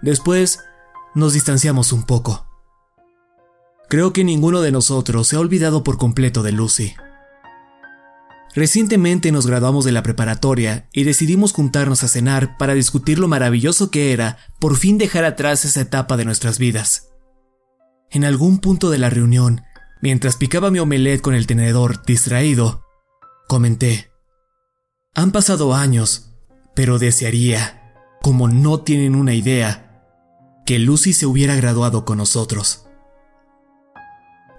Después, 0.00 0.60
nos 1.14 1.34
distanciamos 1.34 1.92
un 1.92 2.04
poco. 2.04 2.46
Creo 3.88 4.12
que 4.12 4.24
ninguno 4.24 4.60
de 4.60 4.72
nosotros 4.72 5.26
se 5.26 5.36
ha 5.36 5.40
olvidado 5.40 5.82
por 5.84 5.98
completo 5.98 6.42
de 6.42 6.52
Lucy. 6.52 6.94
Recientemente 8.54 9.30
nos 9.30 9.46
graduamos 9.46 9.84
de 9.84 9.92
la 9.92 10.02
preparatoria 10.02 10.88
y 10.92 11.04
decidimos 11.04 11.52
juntarnos 11.52 12.02
a 12.02 12.08
cenar 12.08 12.56
para 12.56 12.74
discutir 12.74 13.18
lo 13.18 13.28
maravilloso 13.28 13.90
que 13.90 14.12
era 14.12 14.38
por 14.58 14.76
fin 14.76 14.98
dejar 14.98 15.24
atrás 15.24 15.64
esa 15.64 15.82
etapa 15.82 16.16
de 16.16 16.24
nuestras 16.24 16.58
vidas. 16.58 17.10
En 18.10 18.24
algún 18.24 18.58
punto 18.58 18.90
de 18.90 18.98
la 18.98 19.08
reunión, 19.08 19.62
mientras 20.02 20.36
picaba 20.36 20.72
mi 20.72 20.80
omelette 20.80 21.20
con 21.20 21.34
el 21.34 21.46
tenedor 21.46 22.04
distraído, 22.04 22.84
comenté, 23.46 24.10
han 25.14 25.30
pasado 25.30 25.74
años, 25.74 26.32
pero 26.74 26.98
desearía, 26.98 27.94
como 28.20 28.48
no 28.48 28.80
tienen 28.80 29.14
una 29.14 29.34
idea, 29.34 30.04
que 30.66 30.80
Lucy 30.80 31.12
se 31.12 31.26
hubiera 31.26 31.54
graduado 31.54 32.04
con 32.04 32.18
nosotros. 32.18 32.86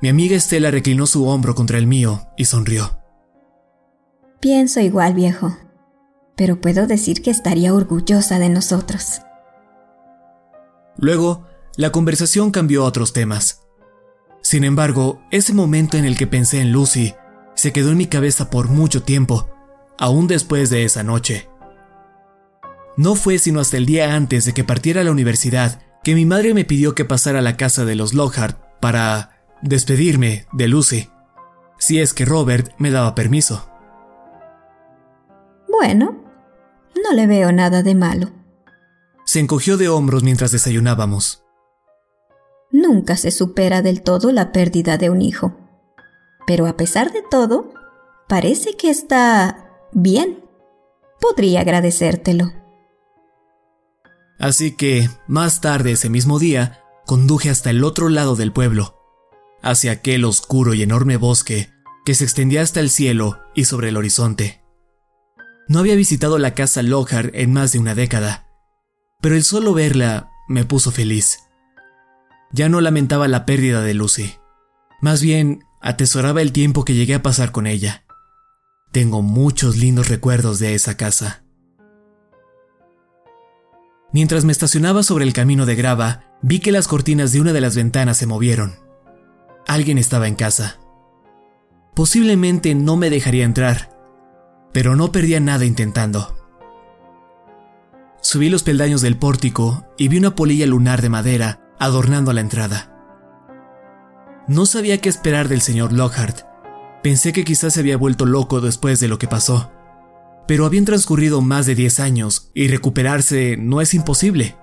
Mi 0.02 0.08
amiga 0.08 0.36
Estela 0.36 0.72
reclinó 0.72 1.08
su 1.08 1.28
hombro 1.28 1.56
contra 1.56 1.78
el 1.78 1.88
mío 1.88 2.28
y 2.38 2.46
sonrió. 2.46 3.01
Pienso 4.42 4.80
igual, 4.80 5.14
viejo, 5.14 5.56
pero 6.36 6.60
puedo 6.60 6.88
decir 6.88 7.22
que 7.22 7.30
estaría 7.30 7.74
orgullosa 7.74 8.40
de 8.40 8.50
nosotros. 8.50 9.22
Luego, 10.98 11.46
la 11.78 11.92
conversación 11.92 12.52
cambió 12.52 12.84
a 12.84 12.88
otros 12.88 13.14
temas. 13.14 13.62
Sin 14.42 14.64
embargo, 14.64 15.22
ese 15.32 15.54
momento 15.54 15.98
en 15.98 16.06
el 16.06 16.18
que 16.18 16.28
pensé 16.28 16.60
en 16.60 16.72
Lucy 16.72 17.14
se 17.54 17.72
quedó 17.72 17.92
en 17.92 17.98
mi 17.98 18.08
cabeza 18.08 18.50
por 18.50 18.68
mucho 18.70 19.04
tiempo 19.04 19.48
aún 20.02 20.26
después 20.26 20.72
de 20.72 20.84
esa 20.84 21.04
noche. 21.04 21.48
No 22.98 23.14
fue 23.14 23.38
sino 23.38 23.60
hasta 23.60 23.78
el 23.78 23.86
día 23.86 24.16
antes 24.16 24.46
de 24.46 24.54
que 24.54 24.64
partiera 24.64 25.02
a 25.02 25.04
la 25.04 25.12
universidad 25.12 25.80
que 26.04 26.16
mi 26.16 26.26
madre 26.26 26.56
me 26.56 26.66
pidió 26.66 26.96
que 26.96 27.06
pasara 27.06 27.38
a 27.40 27.44
la 27.44 27.56
casa 27.56 27.86
de 27.86 27.94
los 27.94 28.16
Lockhart 28.16 28.60
para 28.80 29.44
despedirme 29.62 30.48
de 30.54 30.68
Lucy, 30.68 31.10
si 31.78 32.00
es 32.00 32.16
que 32.16 32.26
Robert 32.26 32.74
me 32.80 32.90
daba 32.90 33.14
permiso. 33.14 33.71
Bueno, 35.82 36.16
no 37.04 37.12
le 37.16 37.26
veo 37.26 37.52
nada 37.52 37.82
de 37.82 37.96
malo. 37.96 38.30
Se 39.26 39.40
encogió 39.40 39.78
de 39.78 39.90
hombros 39.90 40.22
mientras 40.22 40.52
desayunábamos. 40.52 41.44
Nunca 42.72 43.18
se 43.18 43.32
supera 43.32 43.82
del 43.82 44.04
todo 44.04 44.32
la 44.32 44.52
pérdida 44.52 45.00
de 45.00 45.10
un 45.10 45.24
hijo. 45.24 45.56
Pero 46.46 46.68
a 46.68 46.78
pesar 46.78 47.12
de 47.12 47.24
todo, 47.24 47.74
parece 48.28 48.78
que 48.78 48.92
está 48.92 49.72
Bien, 49.92 50.46
podría 51.20 51.62
agradecértelo. 51.62 52.54
Así 54.38 54.76
que, 54.76 55.10
más 55.26 55.62
tarde 55.62 55.94
ese 55.94 56.10
mismo 56.10 56.38
día, 56.38 56.84
conduje 57.08 57.50
hasta 57.50 57.72
el 57.72 57.84
otro 57.84 58.08
lado 58.08 58.36
del 58.36 58.54
pueblo, 58.54 59.02
hacia 59.64 59.94
aquel 59.94 60.26
oscuro 60.26 60.76
y 60.76 60.84
enorme 60.84 61.18
bosque 61.18 61.72
que 62.06 62.14
se 62.14 62.24
extendía 62.24 62.62
hasta 62.62 62.82
el 62.82 62.92
cielo 62.92 63.40
y 63.56 63.66
sobre 63.66 63.90
el 63.90 63.98
horizonte. 63.98 64.61
No 65.72 65.80
había 65.80 65.96
visitado 65.96 66.38
la 66.38 66.54
casa 66.54 66.82
Lockhart 66.82 67.34
en 67.34 67.54
más 67.54 67.72
de 67.72 67.80
una 67.80 67.96
década, 67.96 68.46
pero 69.22 69.36
el 69.36 69.44
solo 69.46 69.74
verla 69.74 70.30
me 70.50 70.66
puso 70.66 70.92
feliz. 70.92 71.44
Ya 72.52 72.68
no 72.68 72.82
lamentaba 72.82 73.30
la 73.30 73.46
pérdida 73.46 73.82
de 73.82 73.94
Lucy, 73.94 74.36
más 75.00 75.22
bien 75.22 75.64
atesoraba 75.80 76.42
el 76.42 76.52
tiempo 76.52 76.84
que 76.84 76.94
llegué 76.94 77.14
a 77.14 77.24
pasar 77.24 77.54
con 77.54 77.68
ella. 77.68 78.04
Tengo 78.92 79.22
muchos 79.22 79.78
lindos 79.78 80.10
recuerdos 80.10 80.60
de 80.60 80.76
esa 80.76 80.98
casa. 80.98 81.46
Mientras 84.12 84.44
me 84.44 84.52
estacionaba 84.52 85.04
sobre 85.04 85.24
el 85.24 85.32
camino 85.32 85.66
de 85.66 85.76
grava, 85.76 86.36
vi 86.42 86.60
que 86.60 86.74
las 86.74 86.90
cortinas 86.90 87.32
de 87.32 87.40
una 87.40 87.54
de 87.54 87.62
las 87.62 87.78
ventanas 87.78 88.18
se 88.18 88.26
movieron. 88.26 88.76
Alguien 89.68 89.98
estaba 89.98 90.28
en 90.28 90.36
casa. 90.36 90.82
Posiblemente 91.96 92.76
no 92.76 92.98
me 92.98 93.10
dejaría 93.10 93.46
entrar, 93.46 93.91
pero 94.74 94.96
no 94.96 95.12
perdía 95.12 95.40
nada 95.40 95.66
intentando. 95.66 96.36
Subí 98.22 98.50
los 98.50 98.64
peldaños 98.64 99.02
del 99.02 99.18
pórtico 99.18 99.86
y 99.98 100.08
vi 100.08 100.18
una 100.18 100.36
polilla 100.36 100.66
lunar 100.66 101.02
de 101.02 101.10
madera 101.10 101.62
adornando 101.80 102.34
la 102.34 102.42
entrada. 102.42 102.88
No 104.48 104.66
sabía 104.66 105.00
qué 105.00 105.10
esperar 105.10 105.48
del 105.48 105.62
señor 105.62 105.92
Lockhart, 105.94 106.52
Pensé 107.02 107.34
que 107.34 107.44
quizás 107.44 107.74
se 107.74 107.80
había 107.80 107.98
vuelto 107.98 108.26
loco 108.26 108.62
después 108.62 109.00
de 109.00 109.08
lo 109.08 109.18
que 109.18 109.28
pasó. 109.28 109.72
Pero 110.48 110.66
habían 110.66 110.86
transcurrido 110.86 111.42
más 111.42 111.66
de 111.66 111.76
10 111.76 112.00
años 112.00 112.52
y 112.54 112.68
recuperarse 112.68 113.58
no 113.58 113.82
es 113.82 113.94
imposible. 113.94 114.56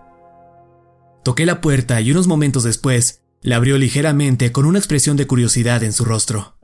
Toqué 1.25 1.47
la 1.47 1.61
puerta 1.61 2.01
y 2.01 2.13
unos 2.13 2.29
momentos 2.29 2.63
después 2.63 3.23
la 3.43 3.57
abrió 3.57 3.77
ligeramente 3.77 4.53
con 4.53 4.67
una 4.67 4.79
expresión 4.79 5.17
de 5.17 5.27
curiosidad 5.27 5.83
en 5.83 5.93
su 5.93 6.05
rostro. 6.05 6.57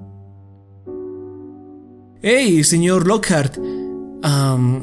¡Hey, 2.26 2.64
señor 2.64 3.06
Lockhart! 3.06 3.58
Um, 3.58 4.80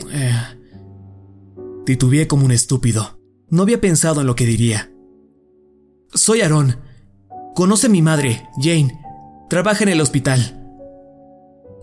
Titubeé 1.88 2.27
como 2.27 2.45
un 2.45 2.51
estúpido. 2.51 3.19
No 3.49 3.63
había 3.63 3.82
pensado 3.82 4.21
en 4.21 4.27
lo 4.27 4.36
que 4.36 4.45
diría. 4.45 4.93
Soy 6.13 6.41
Aaron. 6.41 6.77
Conoce 7.56 7.88
a 7.88 7.89
mi 7.89 8.04
madre, 8.04 8.47
Jane. 8.62 8.95
Trabaja 9.49 9.82
en 9.82 9.89
el 9.89 10.01
hospital. 10.01 10.63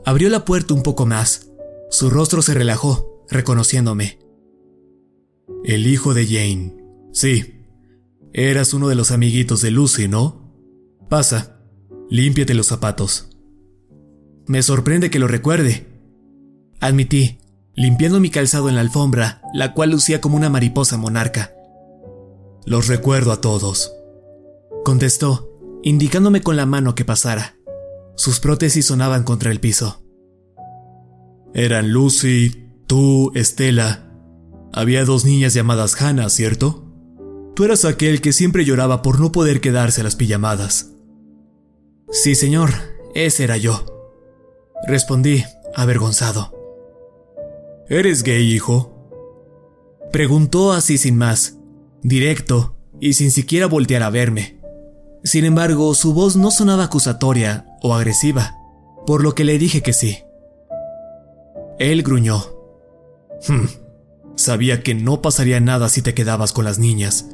Abrió 0.07 0.29
la 0.29 0.45
puerta 0.45 0.75
un 0.75 0.85
poco 0.85 1.07
más. 1.07 1.51
Su 1.91 2.09
rostro 2.09 2.41
se 2.41 2.55
relajó, 2.55 3.25
reconociéndome. 3.29 4.21
El 5.65 5.89
hijo 5.89 6.15
de 6.15 6.25
Jane. 6.25 6.77
Sí. 7.13 7.65
Eras 8.33 8.75
uno 8.75 8.87
de 8.87 8.95
los 8.95 9.11
amiguitos 9.11 9.61
de 9.63 9.73
Lucy, 9.73 10.07
¿no? 10.07 10.55
Pasa. 11.09 11.61
Límpiate 12.11 12.55
los 12.55 12.69
zapatos. 12.69 13.38
Me 14.49 14.63
sorprende 14.63 15.11
que 15.11 15.19
lo 15.19 15.29
recuerde. 15.29 15.87
Admití, 16.81 17.39
limpiando 17.75 18.19
mi 18.19 18.31
calzado 18.31 18.71
en 18.71 18.77
la 18.77 18.81
alfombra, 18.81 19.43
la 19.53 19.75
cual 19.75 19.91
lucía 19.91 20.23
como 20.23 20.37
una 20.37 20.49
mariposa 20.49 20.97
monarca. 20.97 21.53
Los 22.65 22.89
recuerdo 22.89 23.31
a 23.31 23.43
todos. 23.43 23.93
Contestó, 24.85 25.51
indicándome 25.83 26.41
con 26.41 26.57
la 26.57 26.65
mano 26.65 26.95
que 26.95 27.05
pasara. 27.05 27.57
Sus 28.17 28.41
prótesis 28.41 28.87
sonaban 28.87 29.23
contra 29.23 29.51
el 29.53 29.61
piso. 29.61 30.03
Eran 31.53 31.93
Lucy, 31.93 32.71
tú, 32.87 33.31
Estela. 33.35 34.11
Había 34.73 35.05
dos 35.05 35.27
niñas 35.27 35.53
llamadas 35.53 36.01
Hannah, 36.01 36.31
¿cierto? 36.31 36.85
Tú 37.55 37.65
eras 37.65 37.85
aquel 37.85 38.23
que 38.23 38.33
siempre 38.33 38.65
lloraba 38.65 39.03
por 39.03 39.21
no 39.21 39.31
poder 39.31 39.61
quedarse 39.61 40.01
a 40.01 40.05
las 40.05 40.17
pijamadas. 40.17 40.93
Sí, 42.11 42.35
señor, 42.35 42.71
ese 43.15 43.45
era 43.45 43.59
yo. 43.59 43.98
Respondí, 44.87 45.45
avergonzado. 45.75 46.55
¿Eres 47.89 48.23
gay, 48.23 48.53
hijo? 48.53 48.95
Preguntó 50.13 50.73
así 50.73 50.99
sin 50.99 51.17
más, 51.17 51.59
directo 52.03 52.77
y 53.01 53.15
sin 53.15 53.31
siquiera 53.31 53.67
voltear 53.67 54.03
a 54.03 54.11
verme. 54.11 54.61
Sin 55.25 55.45
embargo, 55.45 55.95
su 55.95 56.15
voz 56.15 56.37
no 56.37 56.51
sonaba 56.51 56.85
acusatoria 56.85 57.67
o 57.83 57.95
agresiva, 57.95 58.57
por 59.07 59.23
lo 59.23 59.35
que 59.35 59.45
le 59.45 59.59
dije 59.59 59.83
que 59.83 59.93
sí. 59.93 60.19
Él 61.79 62.03
gruñó. 62.03 62.45
Hmm, 63.49 63.67
sabía 64.37 64.83
que 64.83 64.95
no 64.95 65.23
pasaría 65.23 65.61
nada 65.61 65.89
si 65.89 66.03
te 66.03 66.15
quedabas 66.15 66.53
con 66.53 66.65
las 66.65 66.79
niñas. 66.79 67.27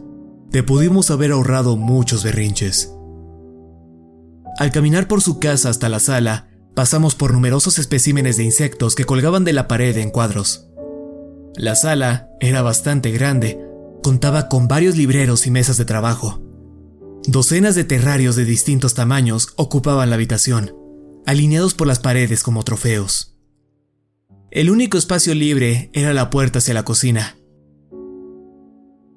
Te 0.50 0.62
pudimos 0.62 1.10
haber 1.10 1.32
ahorrado 1.32 1.76
muchos 1.76 2.24
berrinches. 2.24 2.94
Al 4.58 4.70
caminar 4.70 5.08
por 5.08 5.20
su 5.20 5.40
casa 5.40 5.68
hasta 5.68 5.88
la 5.88 5.98
sala, 5.98 6.48
pasamos 6.74 7.14
por 7.14 7.32
numerosos 7.32 7.78
especímenes 7.78 8.36
de 8.36 8.44
insectos 8.44 8.94
que 8.94 9.04
colgaban 9.04 9.44
de 9.44 9.52
la 9.52 9.68
pared 9.68 9.96
en 9.96 10.10
cuadros. 10.10 10.68
La 11.56 11.76
sala 11.76 12.28
era 12.40 12.62
bastante 12.62 13.12
grande, 13.12 13.60
contaba 14.02 14.48
con 14.48 14.66
varios 14.66 14.96
libreros 14.96 15.46
y 15.46 15.50
mesas 15.50 15.76
de 15.78 15.84
trabajo. 15.84 16.42
Docenas 17.26 17.74
de 17.74 17.84
terrarios 17.84 18.36
de 18.36 18.44
distintos 18.44 18.94
tamaños 18.94 19.54
ocupaban 19.56 20.10
la 20.10 20.16
habitación, 20.16 20.76
alineados 21.26 21.74
por 21.74 21.86
las 21.86 22.00
paredes 22.00 22.42
como 22.42 22.64
trofeos. 22.64 23.38
El 24.50 24.70
único 24.70 24.98
espacio 24.98 25.34
libre 25.34 25.90
era 25.94 26.12
la 26.12 26.28
puerta 26.28 26.58
hacia 26.58 26.74
la 26.74 26.84
cocina. 26.84 27.36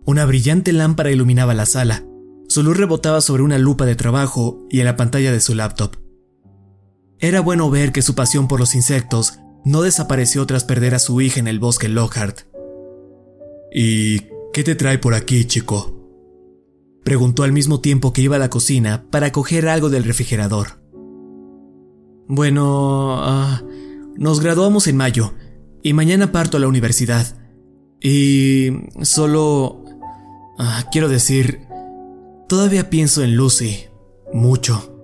Una 0.06 0.26
brillante 0.26 0.72
lámpara 0.72 1.12
iluminaba 1.12 1.54
la 1.54 1.66
sala. 1.66 2.06
Su 2.48 2.64
luz 2.64 2.78
rebotaba 2.78 3.20
sobre 3.20 3.44
una 3.44 3.58
lupa 3.58 3.86
de 3.86 3.96
trabajo 3.96 4.66
y 4.70 4.80
en 4.80 4.86
la 4.86 4.96
pantalla 4.96 5.32
de 5.32 5.42
su 5.42 5.54
laptop. 5.54 6.07
Era 7.20 7.42
bueno 7.42 7.70
ver 7.70 7.92
que 7.92 8.02
su 8.02 8.14
pasión 8.14 8.48
por 8.48 8.60
los 8.60 8.76
insectos 8.76 9.40
no 9.66 9.82
desapareció 9.82 10.46
tras 10.46 10.64
perder 10.64 10.94
a 10.96 11.00
su 11.00 11.20
hija 11.20 11.40
en 11.40 11.48
el 11.48 11.60
bosque 11.60 11.90
Lockhart. 11.90 12.42
¿Y 13.74 14.22
qué 14.54 14.64
te 14.64 14.76
trae 14.76 15.00
por 15.00 15.14
aquí, 15.14 15.46
chico? 15.46 15.94
Preguntó 17.04 17.44
al 17.44 17.54
mismo 17.54 17.80
tiempo 17.80 18.14
que 18.14 18.22
iba 18.22 18.36
a 18.36 18.40
la 18.40 18.50
cocina 18.50 19.06
para 19.10 19.32
coger 19.32 19.68
algo 19.68 19.90
del 19.90 20.04
refrigerador. 20.04 20.80
Bueno, 22.28 23.16
ah, 23.20 23.64
nos 24.16 24.40
graduamos 24.42 24.88
en 24.88 24.98
mayo 24.98 25.34
y 25.82 25.94
mañana 25.94 26.32
parto 26.32 26.58
a 26.58 26.60
la 26.60 26.68
universidad. 26.68 27.38
Y 28.02 28.72
solo... 29.02 29.84
Ah, 30.60 30.86
quiero 30.92 31.08
decir, 31.08 31.62
todavía 32.50 32.90
pienso 32.90 33.24
en 33.24 33.36
Lucy, 33.36 33.86
mucho. 34.34 34.97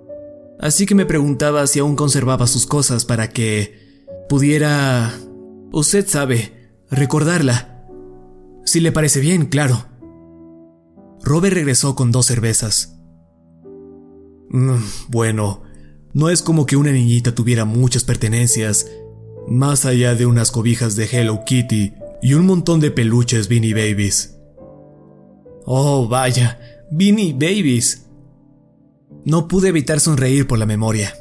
Así 0.58 0.86
que 0.86 0.94
me 0.94 1.06
preguntaba 1.06 1.66
si 1.66 1.80
aún 1.80 1.96
conservaba 1.96 2.46
sus 2.46 2.66
cosas 2.66 3.04
para 3.04 3.30
que 3.30 4.06
pudiera... 4.28 5.12
Usted 5.72 6.06
sabe, 6.08 6.72
recordarla. 6.90 7.84
Si 8.64 8.80
le 8.80 8.92
parece 8.92 9.20
bien, 9.20 9.46
claro. 9.46 9.86
Robert 11.22 11.54
regresó 11.54 11.94
con 11.94 12.12
dos 12.12 12.26
cervezas. 12.26 12.98
Mm, 14.50 14.76
bueno, 15.08 15.62
no 16.12 16.30
es 16.30 16.42
como 16.42 16.64
que 16.64 16.76
una 16.76 16.92
niñita 16.92 17.34
tuviera 17.34 17.64
muchas 17.64 18.04
pertenencias, 18.04 18.86
más 19.48 19.84
allá 19.84 20.14
de 20.14 20.26
unas 20.26 20.50
cobijas 20.50 20.94
de 20.96 21.08
Hello 21.10 21.44
Kitty 21.44 21.94
y 22.22 22.34
un 22.34 22.46
montón 22.46 22.80
de 22.80 22.90
peluches 22.90 23.48
Beanie 23.48 23.74
Babies. 23.74 24.38
Oh, 25.66 26.06
vaya, 26.08 26.58
Beanie 26.90 27.32
Babies. 27.32 28.03
No 29.24 29.48
pude 29.48 29.68
evitar 29.68 30.00
sonreír 30.00 30.46
por 30.46 30.58
la 30.58 30.66
memoria. 30.66 31.14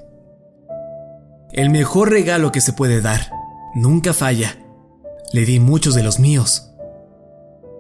El 1.53 1.69
mejor 1.69 2.09
regalo 2.09 2.51
que 2.51 2.59
se 2.59 2.73
puede 2.73 2.99
dar. 2.99 3.31
Nunca 3.75 4.13
falla. 4.13 4.57
Le 5.31 5.45
di 5.45 5.59
muchos 5.59 5.95
de 5.95 6.03
los 6.03 6.19
míos. 6.19 6.71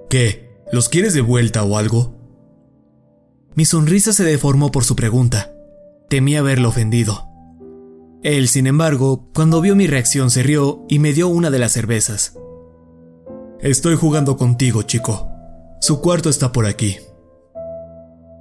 ¿Qué? 0.09 0.49
¿Los 0.71 0.89
quieres 0.89 1.13
de 1.13 1.21
vuelta 1.21 1.63
o 1.63 1.77
algo? 1.77 2.15
Mi 3.55 3.65
sonrisa 3.65 4.13
se 4.13 4.23
deformó 4.23 4.71
por 4.71 4.85
su 4.85 4.95
pregunta. 4.95 5.53
Temí 6.09 6.35
haberlo 6.35 6.69
ofendido. 6.69 7.27
Él, 8.23 8.47
sin 8.47 8.67
embargo, 8.67 9.29
cuando 9.33 9.59
vio 9.59 9.75
mi 9.75 9.87
reacción 9.87 10.31
se 10.31 10.43
rió 10.43 10.85
y 10.87 10.99
me 10.99 11.11
dio 11.11 11.27
una 11.27 11.51
de 11.51 11.59
las 11.59 11.73
cervezas. 11.73 12.37
Estoy 13.59 13.95
jugando 13.95 14.37
contigo, 14.37 14.83
chico. 14.83 15.29
Su 15.81 15.99
cuarto 15.99 16.29
está 16.29 16.53
por 16.53 16.65
aquí. 16.65 16.97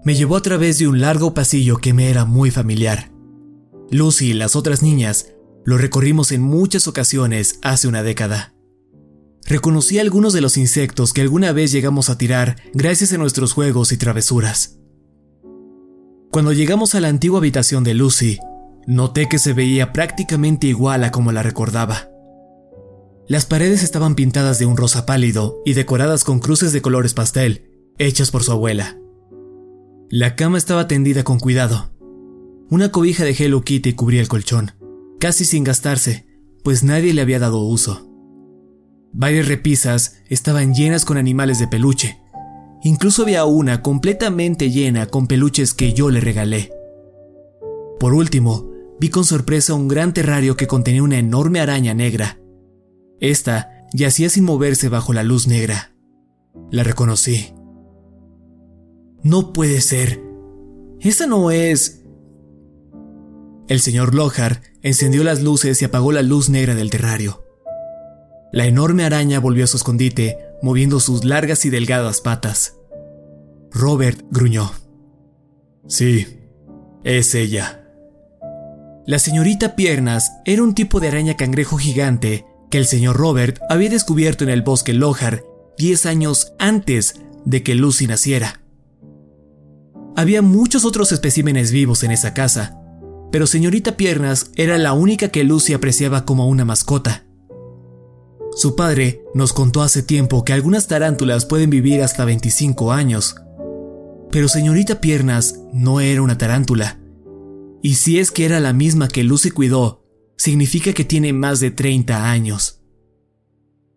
Me 0.05 0.17
llevó 0.17 0.37
a 0.37 0.43
través 0.43 0.79
de 0.79 0.89
un 0.89 1.01
largo 1.01 1.33
pasillo 1.33 1.77
que 1.77 1.93
me 1.93 2.11
era 2.11 2.25
muy 2.25 2.51
familiar. 2.51 3.13
Lucy 3.91 4.31
y 4.31 4.33
las 4.33 4.57
otras 4.57 4.83
niñas 4.83 5.33
lo 5.65 5.79
recorrimos 5.79 6.33
en 6.33 6.43
muchas 6.43 6.89
ocasiones 6.89 7.61
hace 7.63 7.87
una 7.87 8.03
década. 8.03 8.53
Reconocí 9.47 10.01
algunos 10.01 10.33
de 10.33 10.41
los 10.41 10.57
insectos 10.57 11.13
que 11.13 11.21
alguna 11.21 11.53
vez 11.53 11.71
llegamos 11.71 12.11
a 12.11 12.19
tirar 12.19 12.57
gracias 12.75 13.13
a 13.13 13.19
nuestros 13.19 13.53
juegos 13.53 13.93
y 13.93 13.97
travesuras. 13.97 14.79
Cuando 16.33 16.53
llegamos 16.53 16.95
a 16.95 17.01
la 17.01 17.09
antigua 17.09 17.39
habitación 17.39 17.85
de 17.85 17.95
Lucy, 17.95 18.39
noté 18.87 19.29
que 19.29 19.39
se 19.39 19.53
veía 19.53 19.93
prácticamente 19.93 20.67
igual 20.67 21.05
a 21.05 21.13
como 21.13 21.31
la 21.31 21.43
recordaba. 21.43 22.09
Las 23.29 23.47
paredes 23.47 23.83
estaban 23.83 24.17
pintadas 24.17 24.59
de 24.59 24.67
un 24.67 24.77
rosa 24.77 25.07
pálido 25.07 25.61
y 25.65 25.75
decoradas 25.75 26.25
con 26.25 26.41
cruces 26.41 26.73
de 26.73 26.83
colores 26.83 27.15
pastel, 27.15 27.71
hechas 27.99 28.31
por 28.31 28.43
su 28.43 28.51
abuela. 28.53 29.02
La 30.15 30.37
cama 30.37 30.59
estaba 30.59 30.89
tendida 30.89 31.25
con 31.25 31.39
cuidado. 31.39 31.91
Una 32.69 32.91
cobija 32.91 33.25
de 33.25 33.31
Hello 33.31 33.63
Kitty 33.63 33.95
cubría 33.95 34.21
el 34.21 34.29
colchón, 34.29 34.73
casi 35.19 35.47
sin 35.47 35.65
gastarse, 35.65 36.27
pues 36.63 36.85
nadie 36.85 37.15
le 37.15 37.23
había 37.23 37.39
dado 37.39 37.61
uso. 37.61 38.11
Varias 39.15 39.49
repisas 39.49 40.19
estaban 40.29 40.75
llenas 40.75 41.07
con 41.07 41.17
animales 41.17 41.59
de 41.59 41.67
peluche. 41.67 42.21
Incluso 42.83 43.23
había 43.23 43.47
una 43.47 43.81
completamente 43.81 44.71
llena 44.71 45.07
con 45.07 45.29
peluches 45.29 45.73
que 45.73 45.95
yo 45.95 46.11
le 46.11 46.21
regalé. 46.21 46.71
Por 47.99 48.13
último, 48.13 48.71
vi 49.01 49.09
con 49.09 49.25
sorpresa 49.25 49.73
un 49.73 49.89
gran 49.89 50.13
terrario 50.13 50.59
que 50.59 50.67
contenía 50.67 51.03
una 51.03 51.21
enorme 51.21 51.59
araña 51.61 51.95
negra, 51.95 52.39
esta 53.19 53.71
yacía 53.95 54.29
sin 54.29 54.45
moverse 54.45 54.91
bajo 54.91 55.15
la 55.15 55.23
luz 55.23 55.47
negra. 55.47 55.95
La 56.71 56.83
reconocí. 56.83 57.55
No 59.23 59.53
puede 59.53 59.81
ser. 59.81 60.21
Esa 61.01 61.27
no 61.27 61.51
es... 61.51 62.05
El 63.69 63.81
señor 63.81 64.15
Lockhart 64.15 64.63
encendió 64.83 65.25
las 65.25 65.43
luces 65.43 65.81
y 65.81 65.85
apagó 65.85 66.13
la 66.13 66.23
luz 66.23 66.51
negra 66.51 66.75
del 66.75 66.91
terrario. 66.91 67.45
La 68.53 68.67
enorme 68.67 69.05
araña 69.05 69.41
volvió 69.41 69.65
a 69.65 69.67
su 69.67 69.77
escondite, 69.77 70.39
moviendo 70.61 71.01
sus 71.01 71.25
largas 71.25 71.65
y 71.65 71.71
delgadas 71.71 72.21
patas. 72.21 72.77
Robert 73.71 74.21
gruñó. 74.31 74.73
Sí, 75.87 76.41
es 77.05 77.35
ella. 77.35 77.83
La 79.07 79.19
señorita 79.19 79.75
Piernas 79.75 80.31
era 80.45 80.63
un 80.63 80.75
tipo 80.75 81.01
de 81.01 81.09
araña 81.09 81.37
cangrejo 81.37 81.77
gigante 81.77 82.45
que 82.71 82.79
el 82.79 82.87
señor 82.87 83.17
Robert 83.17 83.59
había 83.69 83.91
descubierto 83.91 84.45
en 84.45 84.51
el 84.51 84.63
bosque 84.63 84.93
Lohar 84.93 85.45
10 85.79 86.07
años 86.07 86.55
antes 86.59 87.21
de 87.45 87.63
que 87.63 87.75
Lucy 87.75 88.07
naciera. 88.07 88.62
Había 90.15 90.43
muchos 90.43 90.85
otros 90.85 91.11
especímenes 91.13 91.73
vivos 91.73 92.03
en 92.03 92.11
esa 92.11 92.35
casa, 92.35 92.79
pero 93.31 93.47
señorita 93.47 93.97
Piernas 93.97 94.51
era 94.57 94.77
la 94.77 94.93
única 94.93 95.29
que 95.29 95.43
Lucy 95.43 95.73
apreciaba 95.73 96.27
como 96.27 96.49
una 96.49 96.65
mascota. 96.67 97.25
Su 98.55 98.77
padre 98.77 99.25
nos 99.35 99.55
contó 99.55 99.81
hace 99.81 100.03
tiempo 100.03 100.45
que 100.45 100.53
algunas 100.53 100.87
tarántulas 100.87 101.47
pueden 101.47 101.71
vivir 101.71 102.03
hasta 102.03 102.27
25 102.27 102.93
años, 102.93 103.37
pero 104.31 104.49
señorita 104.49 105.01
Piernas 105.01 105.61
no 105.73 106.01
era 106.01 106.21
una 106.21 106.37
tarántula. 106.37 107.01
Y 107.83 107.95
si 107.95 108.19
es 108.19 108.31
que 108.31 108.45
era 108.45 108.61
la 108.61 108.75
misma 108.75 109.09
que 109.09 109.25
Lucy 109.25 109.51
cuidó 109.51 110.05
significa 110.37 110.93
que 110.93 111.05
tiene 111.05 111.33
más 111.33 111.61
de 111.61 111.71
30 111.71 112.31
años. 112.31 112.83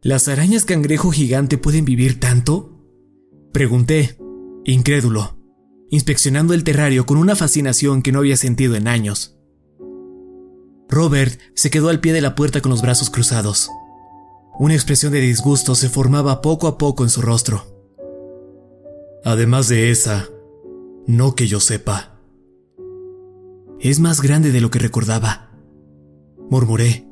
¿Las 0.02 0.28
arañas 0.28 0.64
cangrejo 0.64 1.12
gigante 1.12 1.58
pueden 1.58 1.84
vivir 1.84 2.20
tanto? 2.20 2.80
Pregunté, 3.52 4.18
incrédulo, 4.64 5.38
inspeccionando 5.90 6.54
el 6.54 6.64
terrario 6.64 7.06
con 7.06 7.18
una 7.18 7.36
fascinación 7.36 8.02
que 8.02 8.12
no 8.12 8.20
había 8.20 8.38
sentido 8.38 8.76
en 8.76 8.88
años. 8.88 9.38
Robert 10.90 11.40
se 11.56 11.70
quedó 11.70 11.90
al 11.90 12.00
pie 12.00 12.14
de 12.14 12.22
la 12.22 12.36
puerta 12.36 12.62
con 12.62 12.70
los 12.70 12.82
brazos 12.82 13.10
cruzados. 13.10 13.70
Una 14.60 14.74
expresión 14.74 15.12
de 15.12 15.20
disgusto 15.20 15.76
se 15.76 15.90
formaba 15.90 16.42
poco 16.42 16.68
a 16.68 16.78
poco 16.78 17.04
en 17.04 17.10
su 17.10 17.22
rostro. 17.22 17.66
Además 19.24 19.68
de 19.68 19.92
esa, 19.92 20.30
no 21.08 21.36
que 21.36 21.48
yo 21.48 21.60
sepa. 21.60 22.20
Es 23.80 24.00
más 24.00 24.22
grande 24.22 24.52
de 24.52 24.62
lo 24.62 24.70
que 24.70 24.80
recordaba 24.80 25.46
murmuré. 26.50 27.08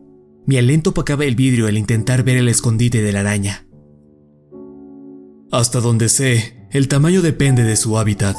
Mi 0.46 0.58
aliento 0.58 0.92
opacaba 0.92 1.26
el 1.26 1.36
vidrio 1.36 1.68
al 1.68 1.78
intentar 1.78 2.24
ver 2.24 2.38
el 2.38 2.50
escondite 2.50 3.02
de 3.02 3.12
la 3.12 3.22
araña. 3.22 3.66
Hasta 5.52 5.80
donde 5.80 6.10
sé, 6.10 6.68
el 6.72 6.88
tamaño 6.88 7.22
depende 7.22 7.64
de 7.64 7.76
su 7.76 7.98
hábitat, 7.98 8.36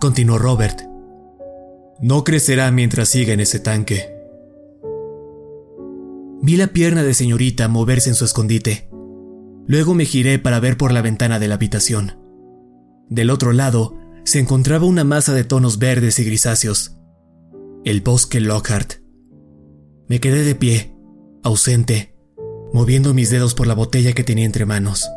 continuó 0.00 0.38
Robert. 0.38 0.82
No 2.00 2.24
crecerá 2.24 2.70
mientras 2.70 3.08
siga 3.08 3.32
en 3.32 3.40
ese 3.40 3.60
tanque. 3.60 4.14
Vi 6.42 6.56
la 6.56 6.68
pierna 6.68 7.02
de 7.02 7.14
señorita 7.14 7.68
moverse 7.68 8.10
en 8.10 8.14
su 8.14 8.24
escondite. 8.24 8.88
Luego 9.66 9.94
me 9.94 10.04
giré 10.04 10.38
para 10.38 10.60
ver 10.60 10.76
por 10.76 10.92
la 10.92 11.02
ventana 11.02 11.38
de 11.38 11.48
la 11.48 11.54
habitación. 11.54 12.20
Del 13.08 13.30
otro 13.30 13.52
lado 13.52 13.96
se 14.24 14.38
encontraba 14.38 14.86
una 14.86 15.04
masa 15.04 15.32
de 15.32 15.44
tonos 15.44 15.78
verdes 15.78 16.18
y 16.18 16.24
grisáceos. 16.24 16.98
El 17.84 18.00
bosque 18.00 18.40
Lockhart. 18.40 18.94
Me 20.08 20.20
quedé 20.20 20.44
de 20.44 20.54
pie, 20.54 20.94
ausente, 21.42 22.14
moviendo 22.72 23.14
mis 23.14 23.30
dedos 23.30 23.54
por 23.54 23.66
la 23.66 23.74
botella 23.74 24.12
que 24.12 24.24
tenía 24.24 24.44
entre 24.44 24.66
manos. 24.66 25.08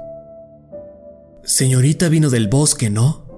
Señorita 1.43 2.09
vino 2.09 2.29
del 2.29 2.47
bosque, 2.47 2.89
¿no? 2.89 3.28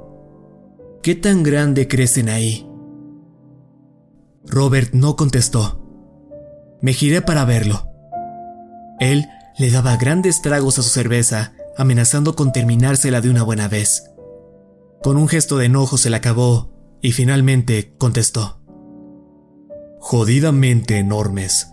¿Qué 1.01 1.15
tan 1.15 1.43
grande 1.43 1.87
crecen 1.87 2.29
ahí? 2.29 2.67
Robert 4.45 4.93
no 4.93 5.15
contestó. 5.15 5.81
Me 6.81 6.93
giré 6.93 7.21
para 7.21 7.45
verlo. 7.45 7.87
Él 8.99 9.25
le 9.57 9.71
daba 9.71 9.97
grandes 9.97 10.41
tragos 10.41 10.79
a 10.79 10.83
su 10.83 10.89
cerveza, 10.89 11.53
amenazando 11.77 12.35
con 12.35 12.51
terminársela 12.51 13.21
de 13.21 13.29
una 13.29 13.43
buena 13.43 13.67
vez. 13.67 14.11
Con 15.01 15.17
un 15.17 15.27
gesto 15.27 15.57
de 15.57 15.65
enojo 15.65 15.97
se 15.97 16.09
la 16.09 16.17
acabó 16.17 16.71
y 17.01 17.11
finalmente 17.11 17.95
contestó 17.97 18.61
jodidamente 20.01 20.97
enormes. 20.97 21.71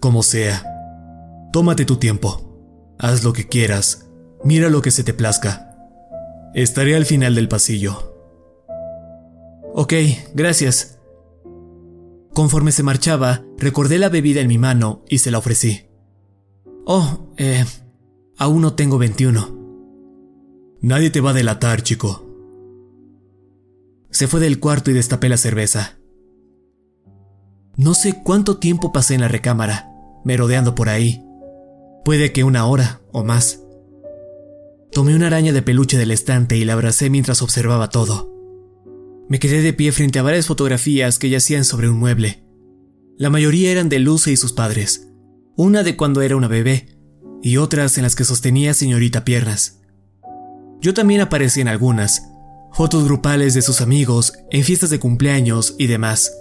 Como 0.00 0.22
sea, 0.22 0.64
tómate 1.52 1.84
tu 1.84 1.98
tiempo, 1.98 2.96
haz 2.98 3.22
lo 3.22 3.32
que 3.34 3.46
quieras, 3.46 4.10
Mira 4.42 4.70
lo 4.70 4.80
que 4.80 4.90
se 4.90 5.04
te 5.04 5.12
plazca. 5.12 5.69
Estaré 6.54 6.96
al 6.96 7.06
final 7.06 7.34
del 7.34 7.48
pasillo. 7.48 8.14
Ok, 9.74 9.94
gracias. 10.34 10.98
Conforme 12.34 12.72
se 12.72 12.82
marchaba, 12.82 13.44
recordé 13.58 13.98
la 13.98 14.08
bebida 14.08 14.40
en 14.40 14.48
mi 14.48 14.58
mano 14.58 15.04
y 15.08 15.18
se 15.18 15.30
la 15.30 15.38
ofrecí. 15.38 15.88
Oh, 16.86 17.28
eh, 17.36 17.64
aún 18.36 18.62
no 18.62 18.74
tengo 18.74 18.98
21. 18.98 19.58
Nadie 20.80 21.10
te 21.10 21.20
va 21.20 21.30
a 21.30 21.34
delatar, 21.34 21.82
chico. 21.82 22.26
Se 24.10 24.26
fue 24.26 24.40
del 24.40 24.58
cuarto 24.58 24.90
y 24.90 24.94
destapé 24.94 25.28
la 25.28 25.36
cerveza. 25.36 25.98
No 27.76 27.94
sé 27.94 28.22
cuánto 28.24 28.58
tiempo 28.58 28.92
pasé 28.92 29.14
en 29.14 29.20
la 29.20 29.28
recámara, 29.28 29.88
merodeando 30.24 30.74
por 30.74 30.88
ahí. 30.88 31.24
Puede 32.04 32.32
que 32.32 32.42
una 32.42 32.66
hora 32.66 33.00
o 33.12 33.22
más. 33.22 33.62
Tomé 34.92 35.14
una 35.14 35.28
araña 35.28 35.52
de 35.52 35.62
peluche 35.62 35.96
del 35.96 36.10
estante 36.10 36.56
y 36.56 36.64
la 36.64 36.72
abracé 36.72 37.10
mientras 37.10 37.42
observaba 37.42 37.90
todo. 37.90 38.34
Me 39.28 39.38
quedé 39.38 39.62
de 39.62 39.72
pie 39.72 39.92
frente 39.92 40.18
a 40.18 40.22
varias 40.22 40.48
fotografías 40.48 41.20
que 41.20 41.30
yacían 41.30 41.64
sobre 41.64 41.88
un 41.88 41.98
mueble. 41.98 42.42
La 43.16 43.30
mayoría 43.30 43.70
eran 43.70 43.88
de 43.88 44.00
Luce 44.00 44.32
y 44.32 44.36
sus 44.36 44.52
padres, 44.52 45.08
una 45.56 45.84
de 45.84 45.96
cuando 45.96 46.22
era 46.22 46.34
una 46.34 46.48
bebé 46.48 46.98
y 47.40 47.56
otras 47.56 47.98
en 47.98 48.02
las 48.02 48.16
que 48.16 48.24
sostenía 48.24 48.74
señorita 48.74 49.24
piernas. 49.24 49.80
Yo 50.80 50.92
también 50.92 51.20
aparecí 51.20 51.60
en 51.60 51.68
algunas, 51.68 52.24
fotos 52.72 53.04
grupales 53.04 53.54
de 53.54 53.62
sus 53.62 53.80
amigos, 53.80 54.32
en 54.50 54.64
fiestas 54.64 54.90
de 54.90 54.98
cumpleaños 54.98 55.76
y 55.78 55.86
demás. 55.86 56.32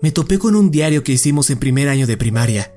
Me 0.00 0.12
topé 0.12 0.38
con 0.38 0.56
un 0.56 0.70
diario 0.70 1.04
que 1.04 1.12
hicimos 1.12 1.50
en 1.50 1.58
primer 1.58 1.88
año 1.88 2.06
de 2.06 2.16
primaria, 2.16 2.71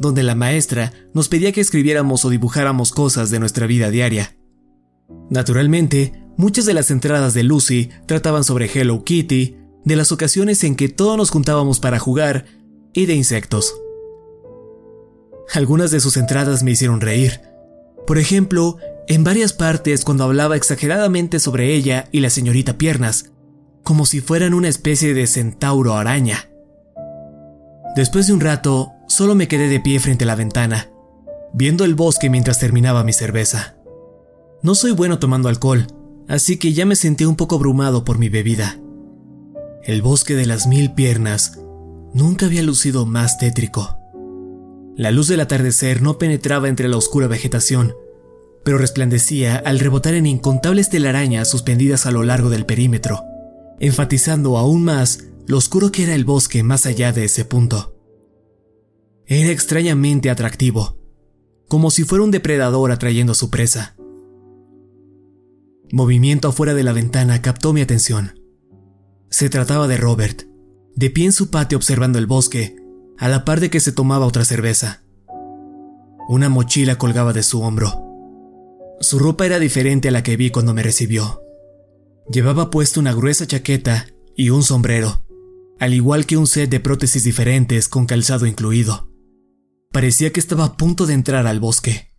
donde 0.00 0.22
la 0.22 0.34
maestra 0.34 0.92
nos 1.12 1.28
pedía 1.28 1.52
que 1.52 1.60
escribiéramos 1.60 2.24
o 2.24 2.30
dibujáramos 2.30 2.90
cosas 2.90 3.30
de 3.30 3.38
nuestra 3.38 3.66
vida 3.66 3.90
diaria. 3.90 4.34
Naturalmente, 5.28 6.24
muchas 6.36 6.64
de 6.64 6.74
las 6.74 6.90
entradas 6.90 7.34
de 7.34 7.42
Lucy 7.42 7.90
trataban 8.06 8.42
sobre 8.42 8.70
Hello 8.72 9.04
Kitty, 9.04 9.58
de 9.84 9.96
las 9.96 10.10
ocasiones 10.10 10.64
en 10.64 10.74
que 10.74 10.88
todos 10.88 11.18
nos 11.18 11.30
juntábamos 11.30 11.80
para 11.80 11.98
jugar 11.98 12.46
y 12.94 13.06
de 13.06 13.14
insectos. 13.14 13.74
Algunas 15.52 15.90
de 15.90 16.00
sus 16.00 16.16
entradas 16.16 16.62
me 16.62 16.70
hicieron 16.70 17.02
reír. 17.02 17.42
Por 18.06 18.18
ejemplo, 18.18 18.78
en 19.06 19.22
varias 19.22 19.52
partes 19.52 20.04
cuando 20.04 20.24
hablaba 20.24 20.56
exageradamente 20.56 21.40
sobre 21.40 21.74
ella 21.74 22.08
y 22.10 22.20
la 22.20 22.30
señorita 22.30 22.78
Piernas, 22.78 23.32
como 23.82 24.06
si 24.06 24.20
fueran 24.20 24.54
una 24.54 24.68
especie 24.68 25.12
de 25.12 25.26
centauro 25.26 25.94
araña. 25.94 26.48
Después 27.96 28.28
de 28.28 28.32
un 28.32 28.40
rato, 28.40 28.92
solo 29.10 29.34
me 29.34 29.48
quedé 29.48 29.68
de 29.68 29.80
pie 29.80 29.98
frente 29.98 30.22
a 30.22 30.26
la 30.28 30.36
ventana, 30.36 30.88
viendo 31.52 31.84
el 31.84 31.96
bosque 31.96 32.30
mientras 32.30 32.60
terminaba 32.60 33.02
mi 33.02 33.12
cerveza. 33.12 33.76
No 34.62 34.76
soy 34.76 34.92
bueno 34.92 35.18
tomando 35.18 35.48
alcohol, 35.48 35.88
así 36.28 36.58
que 36.58 36.72
ya 36.72 36.86
me 36.86 36.94
sentí 36.94 37.24
un 37.24 37.34
poco 37.34 37.56
abrumado 37.56 38.04
por 38.04 38.18
mi 38.18 38.28
bebida. 38.28 38.78
El 39.82 40.00
bosque 40.00 40.36
de 40.36 40.46
las 40.46 40.68
mil 40.68 40.92
piernas 40.94 41.58
nunca 42.14 42.46
había 42.46 42.62
lucido 42.62 43.04
más 43.04 43.36
tétrico. 43.38 43.98
La 44.96 45.10
luz 45.10 45.26
del 45.26 45.40
atardecer 45.40 46.02
no 46.02 46.16
penetraba 46.16 46.68
entre 46.68 46.88
la 46.88 46.96
oscura 46.96 47.26
vegetación, 47.26 47.94
pero 48.64 48.78
resplandecía 48.78 49.56
al 49.56 49.80
rebotar 49.80 50.14
en 50.14 50.26
incontables 50.26 50.88
telarañas 50.88 51.48
suspendidas 51.48 52.06
a 52.06 52.12
lo 52.12 52.22
largo 52.22 52.48
del 52.48 52.64
perímetro, 52.64 53.24
enfatizando 53.80 54.56
aún 54.56 54.84
más 54.84 55.24
lo 55.48 55.56
oscuro 55.56 55.90
que 55.90 56.04
era 56.04 56.14
el 56.14 56.24
bosque 56.24 56.62
más 56.62 56.86
allá 56.86 57.12
de 57.12 57.24
ese 57.24 57.44
punto. 57.44 57.99
Era 59.32 59.50
extrañamente 59.50 60.28
atractivo, 60.28 60.98
como 61.68 61.92
si 61.92 62.02
fuera 62.02 62.24
un 62.24 62.32
depredador 62.32 62.90
atrayendo 62.90 63.30
a 63.30 63.36
su 63.36 63.48
presa. 63.48 63.94
Movimiento 65.92 66.48
afuera 66.48 66.74
de 66.74 66.82
la 66.82 66.92
ventana 66.92 67.40
captó 67.40 67.72
mi 67.72 67.80
atención. 67.80 68.40
Se 69.30 69.48
trataba 69.48 69.86
de 69.86 69.98
Robert, 69.98 70.48
de 70.96 71.10
pie 71.10 71.26
en 71.26 71.32
su 71.32 71.48
patio 71.48 71.78
observando 71.78 72.18
el 72.18 72.26
bosque, 72.26 72.74
a 73.18 73.28
la 73.28 73.44
par 73.44 73.60
de 73.60 73.70
que 73.70 73.78
se 73.78 73.92
tomaba 73.92 74.26
otra 74.26 74.44
cerveza. 74.44 75.04
Una 76.28 76.48
mochila 76.48 76.98
colgaba 76.98 77.32
de 77.32 77.44
su 77.44 77.62
hombro. 77.62 78.02
Su 78.98 79.20
ropa 79.20 79.46
era 79.46 79.60
diferente 79.60 80.08
a 80.08 80.10
la 80.10 80.24
que 80.24 80.36
vi 80.36 80.50
cuando 80.50 80.74
me 80.74 80.82
recibió. 80.82 81.40
Llevaba 82.32 82.68
puesto 82.70 82.98
una 82.98 83.14
gruesa 83.14 83.46
chaqueta 83.46 84.08
y 84.34 84.50
un 84.50 84.64
sombrero, 84.64 85.22
al 85.78 85.94
igual 85.94 86.26
que 86.26 86.36
un 86.36 86.48
set 86.48 86.68
de 86.68 86.80
prótesis 86.80 87.22
diferentes 87.22 87.86
con 87.86 88.06
calzado 88.06 88.44
incluido. 88.46 89.09
Parecía 89.92 90.32
que 90.32 90.38
estaba 90.38 90.64
a 90.64 90.76
punto 90.76 91.06
de 91.06 91.14
entrar 91.14 91.48
al 91.48 91.58
bosque. 91.58 92.12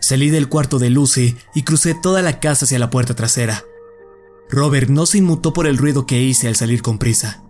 Salí 0.00 0.30
del 0.30 0.48
cuarto 0.48 0.78
de 0.78 0.88
Lucy 0.88 1.36
y 1.54 1.64
crucé 1.64 1.94
toda 1.94 2.22
la 2.22 2.40
casa 2.40 2.64
hacia 2.64 2.78
la 2.78 2.88
puerta 2.88 3.14
trasera. 3.14 3.62
Robert 4.48 4.88
no 4.88 5.04
se 5.04 5.18
inmutó 5.18 5.52
por 5.52 5.66
el 5.66 5.76
ruido 5.76 6.06
que 6.06 6.22
hice 6.22 6.48
al 6.48 6.56
salir 6.56 6.80
con 6.80 6.98
prisa. 6.98 7.44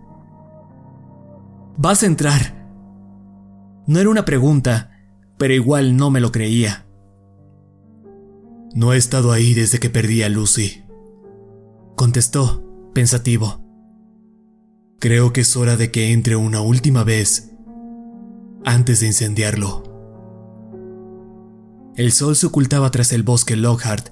¿Vas 1.77 2.03
a 2.03 2.05
entrar? 2.05 2.67
No 3.87 3.99
era 3.99 4.09
una 4.09 4.25
pregunta, 4.25 4.91
pero 5.37 5.53
igual 5.53 5.95
no 5.95 6.11
me 6.11 6.19
lo 6.19 6.33
creía. 6.33 6.85
No 8.75 8.91
he 8.91 8.97
estado 8.97 9.31
ahí 9.31 9.53
desde 9.53 9.79
que 9.79 9.89
perdí 9.89 10.21
a 10.21 10.29
Lucy, 10.29 10.83
contestó, 11.95 12.63
pensativo. 12.93 13.70
Creo 15.01 15.33
que 15.33 15.41
es 15.41 15.57
hora 15.57 15.77
de 15.77 15.89
que 15.89 16.11
entre 16.11 16.35
una 16.35 16.61
última 16.61 17.03
vez 17.03 17.49
antes 18.63 18.99
de 18.99 19.07
incendiarlo. 19.07 19.81
El 21.95 22.11
sol 22.11 22.35
se 22.35 22.45
ocultaba 22.45 22.91
tras 22.91 23.11
el 23.11 23.23
bosque 23.23 23.55
Lockhart, 23.55 24.09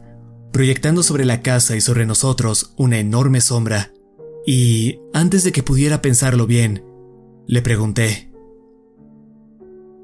proyectando 0.51 1.03
sobre 1.03 1.25
la 1.25 1.43
casa 1.43 1.75
y 1.75 1.81
sobre 1.81 2.07
nosotros 2.07 2.73
una 2.75 2.97
enorme 2.97 3.39
sombra, 3.39 3.93
y 4.47 4.99
antes 5.13 5.43
de 5.43 5.51
que 5.51 5.61
pudiera 5.61 6.01
pensarlo 6.01 6.47
bien, 6.47 6.83
le 7.45 7.61
pregunté, 7.61 8.31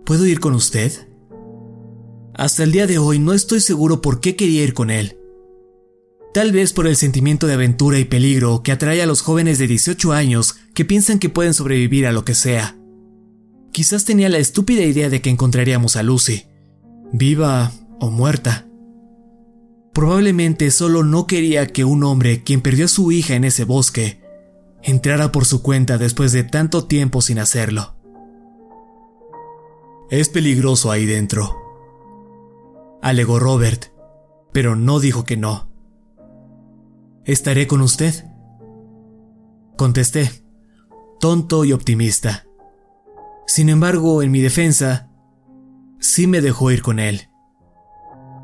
¿Puedo 0.05 0.27
ir 0.27 0.39
con 0.39 0.53
usted? 0.53 0.91
Hasta 2.35 2.61
el 2.61 2.71
día 2.71 2.85
de 2.85 2.99
hoy 2.99 3.17
no 3.17 3.33
estoy 3.33 3.59
seguro 3.59 4.01
por 4.01 4.19
qué 4.19 4.35
quería 4.35 4.63
ir 4.63 4.75
con 4.75 4.91
él. 4.91 5.17
Tal 6.35 6.51
vez 6.51 6.73
por 6.73 6.85
el 6.85 6.97
sentimiento 6.97 7.47
de 7.47 7.53
aventura 7.53 7.97
y 7.97 8.03
peligro 8.03 8.61
que 8.61 8.73
atrae 8.73 9.01
a 9.01 9.05
los 9.05 9.21
jóvenes 9.21 9.57
de 9.57 9.67
18 9.67 10.11
años 10.11 10.57
que 10.73 10.83
piensan 10.83 11.17
que 11.17 11.29
pueden 11.29 11.53
sobrevivir 11.53 12.05
a 12.05 12.11
lo 12.11 12.25
que 12.25 12.35
sea. 12.35 12.75
Quizás 13.71 14.03
tenía 14.03 14.27
la 14.27 14.39
estúpida 14.39 14.81
idea 14.81 15.09
de 15.09 15.21
que 15.21 15.29
encontraríamos 15.29 15.95
a 15.95 16.03
Lucy, 16.03 16.43
viva 17.13 17.71
o 18.01 18.11
muerta. 18.11 18.67
Probablemente 19.93 20.71
solo 20.71 21.03
no 21.03 21.25
quería 21.25 21.67
que 21.67 21.85
un 21.85 22.03
hombre 22.03 22.43
quien 22.43 22.59
perdió 22.59 22.83
a 22.83 22.89
su 22.89 23.13
hija 23.13 23.35
en 23.35 23.45
ese 23.45 23.63
bosque 23.63 24.21
entrara 24.83 25.31
por 25.31 25.45
su 25.45 25.61
cuenta 25.61 25.97
después 25.97 26.33
de 26.33 26.43
tanto 26.43 26.83
tiempo 26.83 27.21
sin 27.21 27.39
hacerlo. 27.39 27.95
Es 30.09 30.27
peligroso 30.27 30.91
ahí 30.91 31.05
dentro, 31.05 31.55
alegó 33.01 33.39
Robert, 33.39 33.85
pero 34.51 34.75
no 34.75 34.99
dijo 34.99 35.23
que 35.23 35.37
no. 35.37 35.73
¿Estaré 37.25 37.65
con 37.65 37.81
usted? 37.81 38.13
Contesté, 39.77 40.29
tonto 41.19 41.65
y 41.65 41.73
optimista. 41.73 42.45
Sin 43.47 43.69
embargo, 43.69 44.21
en 44.21 44.29
mi 44.29 44.41
defensa, 44.41 45.09
sí 45.99 46.27
me 46.27 46.41
dejó 46.41 46.69
ir 46.69 46.83
con 46.83 46.99
él. 46.99 47.29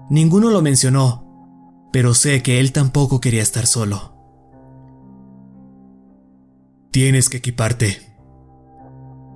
Ninguno 0.09 0.49
lo 0.49 0.63
mencionó, 0.63 1.87
pero 1.93 2.15
sé 2.15 2.41
que 2.41 2.59
él 2.59 2.71
tampoco 2.71 3.21
quería 3.21 3.43
estar 3.43 3.67
solo. 3.67 4.15
Tienes 6.89 7.29
que 7.29 7.37
equiparte. 7.37 8.15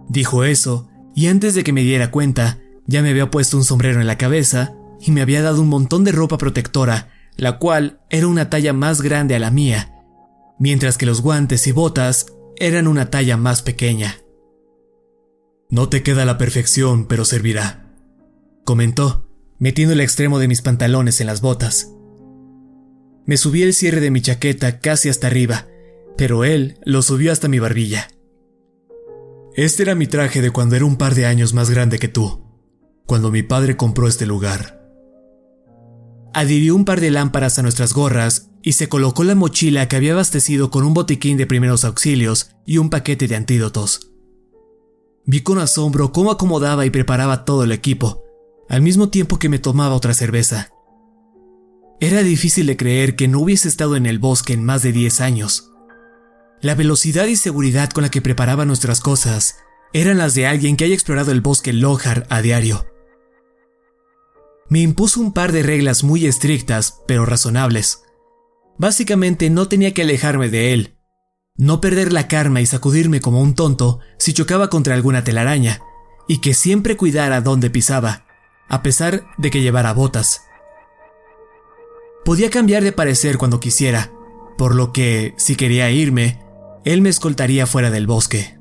Dijo 0.10 0.44
eso, 0.44 0.90
y 1.14 1.28
antes 1.28 1.54
de 1.54 1.64
que 1.64 1.72
me 1.72 1.82
diera 1.82 2.10
cuenta, 2.10 2.58
ya 2.88 3.04
me 3.04 3.12
había 3.12 3.30
puesto 3.30 3.58
un 3.58 3.64
sombrero 3.64 4.02
en 4.02 4.08
la 4.08 4.18
cabeza 4.18 4.74
y 5.00 5.12
me 5.12 5.22
había 5.22 5.44
dado 5.44 5.62
un 5.62 5.70
montón 5.70 6.04
de 6.04 6.12
ropa 6.12 6.40
protectora, 6.40 7.10
la 7.38 7.58
cual 7.58 8.02
era 8.10 8.28
una 8.28 8.50
talla 8.50 8.74
más 8.74 9.02
grande 9.02 9.36
a 9.36 9.40
la 9.40 9.52
mía, 9.52 9.94
mientras 10.60 10.98
que 10.98 11.06
los 11.06 11.22
guantes 11.22 11.68
y 11.68 11.72
botas 11.72 12.28
eran 12.58 12.88
una 12.88 13.10
talla 13.10 13.38
más 13.38 13.62
pequeña. 13.62 14.20
No 15.70 15.90
te 15.90 16.04
queda 16.04 16.26
la 16.26 16.38
perfección, 16.38 17.06
pero 17.06 17.26
servirá 17.26 17.86
comentó, 18.66 19.30
metiendo 19.60 19.94
el 19.94 20.02
extremo 20.02 20.40
de 20.40 20.50
mis 20.50 20.62
pantalones 20.62 21.22
en 21.22 21.28
las 21.28 21.40
botas. 21.40 21.92
Me 23.26 23.38
subí 23.38 23.62
el 23.64 23.74
cierre 23.74 24.02
de 24.02 24.12
mi 24.12 24.22
chaqueta 24.22 24.80
casi 24.80 25.08
hasta 25.08 25.28
arriba, 25.28 25.68
pero 26.18 26.44
él 26.44 26.80
lo 26.84 27.02
subió 27.02 27.32
hasta 27.32 27.48
mi 27.48 27.60
barbilla. 27.60 28.10
Este 29.56 29.84
era 29.84 29.96
mi 29.96 30.08
traje 30.08 30.42
de 30.42 30.52
cuando 30.52 30.76
era 30.76 30.84
un 30.84 30.98
par 30.98 31.16
de 31.16 31.28
años 31.28 31.54
más 31.54 31.70
grande 31.70 32.00
que 32.00 32.08
tú, 32.08 32.44
cuando 33.06 33.32
mi 33.32 33.44
padre 33.44 33.78
compró 33.78 34.08
este 34.08 34.26
lugar. 34.26 34.75
Adhirió 36.36 36.76
un 36.76 36.84
par 36.84 37.00
de 37.00 37.12
lámparas 37.12 37.60
a 37.60 37.62
nuestras 37.62 37.94
gorras 37.94 38.50
y 38.62 38.74
se 38.74 38.90
colocó 38.90 39.24
la 39.24 39.36
mochila 39.36 39.88
que 39.88 39.96
había 39.96 40.12
abastecido 40.12 40.70
con 40.70 40.84
un 40.84 40.94
botiquín 40.94 41.38
de 41.38 41.48
primeros 41.48 41.86
auxilios 41.86 42.50
y 42.66 42.78
un 42.78 42.90
paquete 42.90 43.30
de 43.30 43.38
antídotos. 43.38 44.12
Vi 45.26 45.44
con 45.44 45.60
asombro 45.60 46.12
cómo 46.12 46.32
acomodaba 46.32 46.86
y 46.86 46.90
preparaba 46.90 47.46
todo 47.46 47.64
el 47.64 47.72
equipo, 47.72 48.22
al 48.68 48.82
mismo 48.82 49.08
tiempo 49.08 49.40
que 49.40 49.48
me 49.48 49.60
tomaba 49.60 49.96
otra 49.96 50.14
cerveza. 50.14 50.72
Era 52.02 52.22
difícil 52.22 52.68
de 52.68 52.76
creer 52.76 53.16
que 53.16 53.30
no 53.30 53.40
hubiese 53.40 53.70
estado 53.70 53.96
en 53.96 54.06
el 54.06 54.20
bosque 54.20 54.52
en 54.52 54.66
más 54.66 54.84
de 54.84 54.92
10 54.92 55.22
años. 55.22 55.72
La 56.62 56.76
velocidad 56.76 57.28
y 57.28 57.38
seguridad 57.38 57.92
con 57.92 58.04
la 58.04 58.12
que 58.12 58.22
preparaba 58.22 58.66
nuestras 58.66 59.00
cosas 59.00 59.56
eran 59.94 60.18
las 60.18 60.36
de 60.36 60.48
alguien 60.48 60.76
que 60.76 60.84
haya 60.84 60.96
explorado 60.96 61.32
el 61.32 61.40
bosque 61.40 61.72
Lohar 61.72 62.28
a 62.30 62.42
diario. 62.42 62.86
Me 64.68 64.80
impuso 64.80 65.20
un 65.20 65.32
par 65.32 65.52
de 65.52 65.62
reglas 65.62 66.04
muy 66.04 66.26
estrictas, 66.26 67.02
pero 67.08 67.26
razonables. 67.26 68.02
Básicamente 68.78 69.50
no 69.50 69.68
tenía 69.68 69.94
que 69.94 70.02
alejarme 70.02 70.50
de 70.50 70.74
él, 70.74 70.98
no 71.58 71.80
perder 71.80 72.12
la 72.12 72.28
karma 72.28 72.62
y 72.62 72.66
sacudirme 72.66 73.22
como 73.22 73.42
un 73.42 73.56
tonto 73.56 74.00
si 74.18 74.34
chocaba 74.34 74.70
contra 74.70 74.96
alguna 74.96 75.24
telaraña, 75.24 75.82
y 76.28 76.40
que 76.40 76.54
siempre 76.54 76.98
cuidara 76.98 77.42
dónde 77.42 77.70
pisaba, 77.70 78.26
a 78.68 78.82
pesar 78.82 79.28
de 79.38 79.52
que 79.52 79.62
llevara 79.62 79.94
botas. 79.94 80.42
Podía 82.26 82.50
cambiar 82.50 82.84
de 82.84 82.92
parecer 82.92 83.38
cuando 83.38 83.60
quisiera, 83.60 84.12
por 84.58 84.74
lo 84.74 84.92
que, 84.92 85.36
si 85.38 85.56
quería 85.56 85.92
irme, 85.92 86.40
él 86.84 87.02
me 87.02 87.10
escoltaría 87.10 87.68
fuera 87.68 87.92
del 87.92 88.08
bosque. 88.08 88.58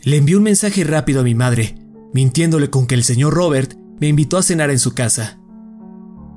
Le 0.00 0.18
envié 0.18 0.36
un 0.36 0.44
mensaje 0.44 0.84
rápido 0.84 1.20
a 1.20 1.24
mi 1.24 1.34
madre, 1.34 1.74
mintiéndole 2.14 2.70
con 2.70 2.86
que 2.86 2.94
el 2.94 3.02
señor 3.02 3.34
Robert 3.34 3.74
me 4.00 4.08
invitó 4.08 4.38
a 4.38 4.42
cenar 4.42 4.70
en 4.70 4.78
su 4.78 4.94
casa. 4.94 5.38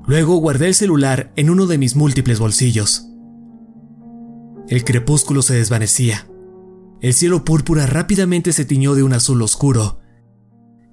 Luego 0.06 0.36
guardé 0.36 0.66
el 0.66 0.74
celular 0.74 1.32
en 1.36 1.50
uno 1.50 1.66
de 1.66 1.78
mis 1.78 1.96
múltiples 1.96 2.38
bolsillos. 2.38 3.06
El 4.68 4.84
crepúsculo 4.84 5.42
se 5.42 5.54
desvanecía. 5.54 6.26
El 7.00 7.14
cielo 7.14 7.44
púrpura 7.44 7.86
rápidamente 7.86 8.52
se 8.52 8.64
tiñó 8.64 8.94
de 8.94 9.02
un 9.02 9.12
azul 9.12 9.42
oscuro. 9.42 10.00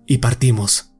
Y 0.05 0.17
partimos. 0.19 0.91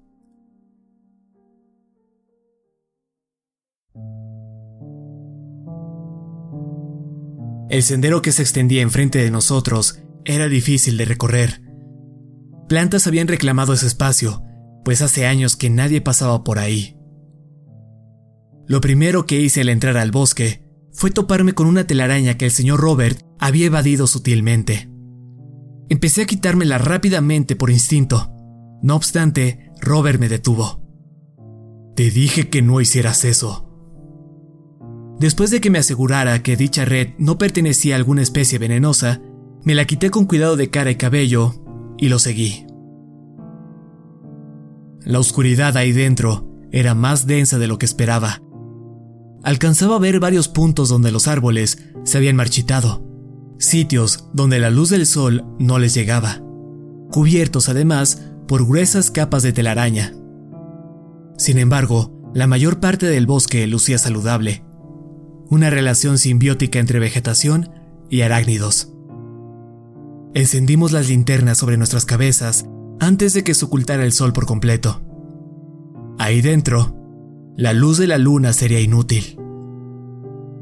El 7.69 7.84
sendero 7.84 8.23
que 8.23 8.32
se 8.32 8.41
extendía 8.41 8.82
enfrente 8.82 9.19
de 9.19 9.29
nosotros 9.29 9.99
era 10.25 10.47
difícil 10.47 10.97
de 10.97 11.05
recorrer. 11.05 11.62
Plantas 12.67 13.05
habían 13.05 13.27
reclamado 13.27 13.73
ese 13.73 13.86
espacio, 13.86 14.43
pues 14.83 15.01
hace 15.01 15.25
años 15.25 15.55
que 15.55 15.69
nadie 15.69 16.01
pasaba 16.01 16.43
por 16.43 16.59
ahí. 16.59 16.95
Lo 18.67 18.81
primero 18.81 19.25
que 19.25 19.39
hice 19.39 19.61
al 19.61 19.69
entrar 19.69 19.97
al 19.97 20.11
bosque 20.11 20.63
fue 20.91 21.11
toparme 21.11 21.53
con 21.53 21.67
una 21.67 21.87
telaraña 21.87 22.37
que 22.37 22.45
el 22.45 22.51
señor 22.51 22.79
Robert 22.79 23.21
había 23.39 23.67
evadido 23.67 24.05
sutilmente. 24.05 24.89
Empecé 25.89 26.21
a 26.21 26.25
quitármela 26.25 26.77
rápidamente 26.77 27.55
por 27.55 27.71
instinto. 27.71 28.31
No 28.83 28.95
obstante, 28.95 29.71
Robert 29.81 30.19
me 30.19 30.29
detuvo. 30.29 30.81
Te 31.95 32.11
dije 32.11 32.49
que 32.49 32.61
no 32.61 32.79
hicieras 32.79 33.25
eso. 33.25 33.65
Después 35.19 35.51
de 35.51 35.59
que 35.59 35.69
me 35.69 35.79
asegurara 35.79 36.43
que 36.43 36.55
dicha 36.55 36.85
red 36.85 37.09
no 37.17 37.37
pertenecía 37.37 37.95
a 37.95 37.97
alguna 37.97 38.21
especie 38.21 38.59
venenosa, 38.59 39.21
me 39.65 39.75
la 39.75 39.85
quité 39.85 40.09
con 40.09 40.25
cuidado 40.25 40.55
de 40.55 40.69
cara 40.69 40.91
y 40.91 40.95
cabello 40.95 41.55
y 41.97 42.07
lo 42.07 42.19
seguí. 42.19 42.68
La 45.05 45.19
oscuridad 45.19 45.77
ahí 45.77 45.91
dentro 45.91 46.49
era 46.71 46.93
más 46.93 47.25
densa 47.25 47.57
de 47.57 47.67
lo 47.67 47.77
que 47.79 47.85
esperaba. 47.85 48.41
Alcanzaba 49.43 49.95
a 49.95 49.99
ver 49.99 50.19
varios 50.19 50.47
puntos 50.47 50.89
donde 50.89 51.12
los 51.12 51.27
árboles 51.27 51.85
se 52.03 52.17
habían 52.17 52.35
marchitado, 52.35 53.05
sitios 53.57 54.29
donde 54.33 54.59
la 54.59 54.69
luz 54.69 54.89
del 54.89 55.05
sol 55.05 55.45
no 55.59 55.79
les 55.79 55.93
llegaba, 55.93 56.41
cubiertos 57.12 57.69
además 57.69 58.21
por 58.47 58.65
gruesas 58.65 59.12
capas 59.12 59.43
de 59.43 59.53
telaraña. 59.53 60.13
Sin 61.38 61.57
embargo, 61.57 62.19
la 62.33 62.47
mayor 62.47 62.79
parte 62.79 63.05
del 63.05 63.25
bosque 63.25 63.65
lucía 63.67 63.97
saludable, 63.97 64.63
una 65.49 65.69
relación 65.69 66.17
simbiótica 66.17 66.79
entre 66.79 66.99
vegetación 66.99 67.71
y 68.09 68.21
arácnidos. 68.21 68.93
Encendimos 70.33 70.91
las 70.91 71.09
linternas 71.09 71.57
sobre 71.57 71.77
nuestras 71.77 72.05
cabezas 72.05 72.65
antes 72.99 73.33
de 73.33 73.43
que 73.43 73.53
se 73.53 73.65
ocultara 73.65 74.03
el 74.03 74.12
sol 74.12 74.33
por 74.33 74.45
completo. 74.45 75.01
Ahí 76.17 76.41
dentro, 76.41 76.95
la 77.55 77.73
luz 77.73 77.97
de 77.97 78.07
la 78.07 78.17
luna 78.17 78.53
sería 78.53 78.79
inútil. 78.79 79.38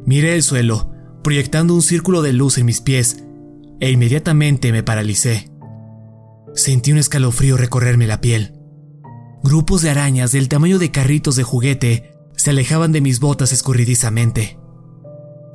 Miré 0.06 0.36
el 0.36 0.44
suelo, 0.44 0.92
proyectando 1.24 1.74
un 1.74 1.82
círculo 1.82 2.22
de 2.22 2.34
luz 2.34 2.58
en 2.58 2.66
mis 2.66 2.82
pies, 2.82 3.24
e 3.80 3.92
inmediatamente 3.92 4.72
me 4.72 4.84
paralicé. 4.84 5.52
Sentí 6.54 6.92
un 6.92 6.98
escalofrío 6.98 7.58
recorrerme 7.58 8.08
la 8.08 8.22
piel. 8.22 8.54
Grupos 9.44 9.82
de 9.82 9.90
arañas 9.90 10.32
del 10.32 10.50
tamaño 10.50 10.80
de 10.80 10.92
carritos 10.92 11.36
de 11.36 11.44
juguete 11.44 12.14
se 12.36 12.52
alejaban 12.52 12.92
de 12.92 13.02
mis 13.02 13.20
botas 13.20 13.52
escurridizamente. 13.52 14.60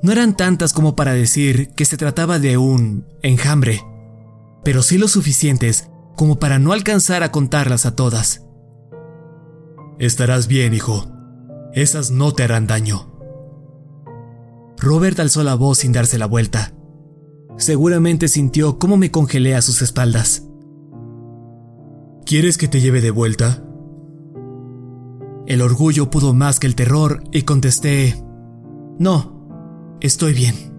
No 0.03 0.13
eran 0.13 0.37
tantas 0.37 0.73
como 0.73 0.97
para 0.97 1.13
decir 1.15 1.71
que 1.77 1.85
se 1.85 1.97
trataba 1.97 2.39
de 2.39 2.57
un 2.59 3.07
enjambre, 3.23 3.81
pero 4.65 4.83
sí 4.83 4.99
lo 4.99 5.09
suficientes 5.09 5.92
como 6.17 6.39
para 6.39 6.59
no 6.59 6.73
alcanzar 6.73 7.23
a 7.23 7.33
contarlas 7.33 7.87
a 7.87 7.97
todas. 7.97 8.47
Estarás 9.99 10.49
bien, 10.49 10.75
hijo. 10.75 11.07
Esas 11.73 12.11
no 12.11 12.33
te 12.33 12.43
harán 12.43 12.67
daño. 12.67 13.13
Robert 14.79 15.19
alzó 15.21 15.43
la 15.43 15.55
voz 15.55 15.79
sin 15.79 15.93
darse 15.93 16.19
la 16.19 16.27
vuelta. 16.27 16.73
Seguramente 17.57 18.29
sintió 18.29 18.79
cómo 18.79 18.97
me 18.97 19.11
congelé 19.11 19.55
a 19.55 19.63
sus 19.63 19.83
espaldas. 19.83 20.49
¿Quieres 22.25 22.59
que 22.59 22.69
te 22.69 22.81
lleve 22.81 23.01
de 23.01 23.11
vuelta? 23.11 23.63
El 25.47 25.61
orgullo 25.61 26.11
pudo 26.11 26.35
más 26.35 26.59
que 26.61 26.67
el 26.67 26.75
terror 26.75 27.23
y 27.33 27.43
contesté, 27.43 28.23
no, 28.99 29.43
Estoy 30.03 30.35
bien. 30.35 30.72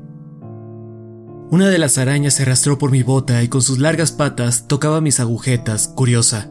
Una 1.53 1.69
de 1.69 1.77
las 1.77 1.99
arañas 1.99 2.33
se 2.33 2.41
arrastró 2.41 2.79
por 2.79 2.89
mi 2.89 3.03
bota 3.03 3.43
y 3.43 3.47
con 3.47 3.61
sus 3.61 3.77
largas 3.77 4.11
patas 4.11 4.67
tocaba 4.67 5.01
mis 5.01 5.19
agujetas, 5.19 5.87
curiosa. 5.87 6.49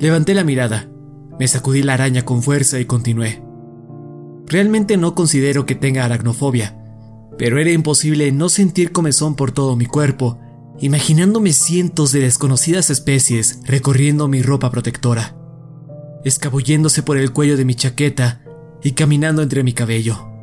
Levanté 0.00 0.34
la 0.34 0.42
mirada, 0.42 0.90
me 1.38 1.46
sacudí 1.46 1.84
la 1.84 1.94
araña 1.94 2.24
con 2.24 2.42
fuerza 2.42 2.80
y 2.80 2.86
continué. 2.86 3.44
Realmente 4.46 4.96
no 4.96 5.14
considero 5.14 5.66
que 5.66 5.76
tenga 5.76 6.04
aracnofobia, 6.04 6.76
pero 7.38 7.60
era 7.60 7.70
imposible 7.70 8.32
no 8.32 8.48
sentir 8.48 8.90
comezón 8.90 9.36
por 9.36 9.52
todo 9.52 9.76
mi 9.76 9.86
cuerpo, 9.86 10.40
imaginándome 10.80 11.52
cientos 11.52 12.10
de 12.10 12.18
desconocidas 12.18 12.90
especies 12.90 13.60
recorriendo 13.66 14.26
mi 14.26 14.42
ropa 14.42 14.68
protectora, 14.72 15.36
escabulléndose 16.24 17.04
por 17.04 17.18
el 17.18 17.32
cuello 17.32 17.56
de 17.56 17.64
mi 17.64 17.76
chaqueta 17.76 18.42
y 18.82 18.94
caminando 18.94 19.42
entre 19.42 19.62
mi 19.62 19.74
cabello. 19.74 20.35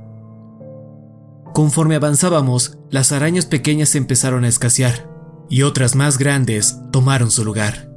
Conforme 1.53 1.95
avanzábamos, 1.95 2.79
las 2.89 3.11
arañas 3.11 3.45
pequeñas 3.45 3.93
empezaron 3.93 4.43
a 4.43 4.47
escasear 4.47 5.07
y 5.49 5.61
otras 5.61 5.95
más 5.95 6.17
grandes 6.17 6.79
tomaron 6.91 7.29
su 7.29 7.45
lugar. 7.45 7.91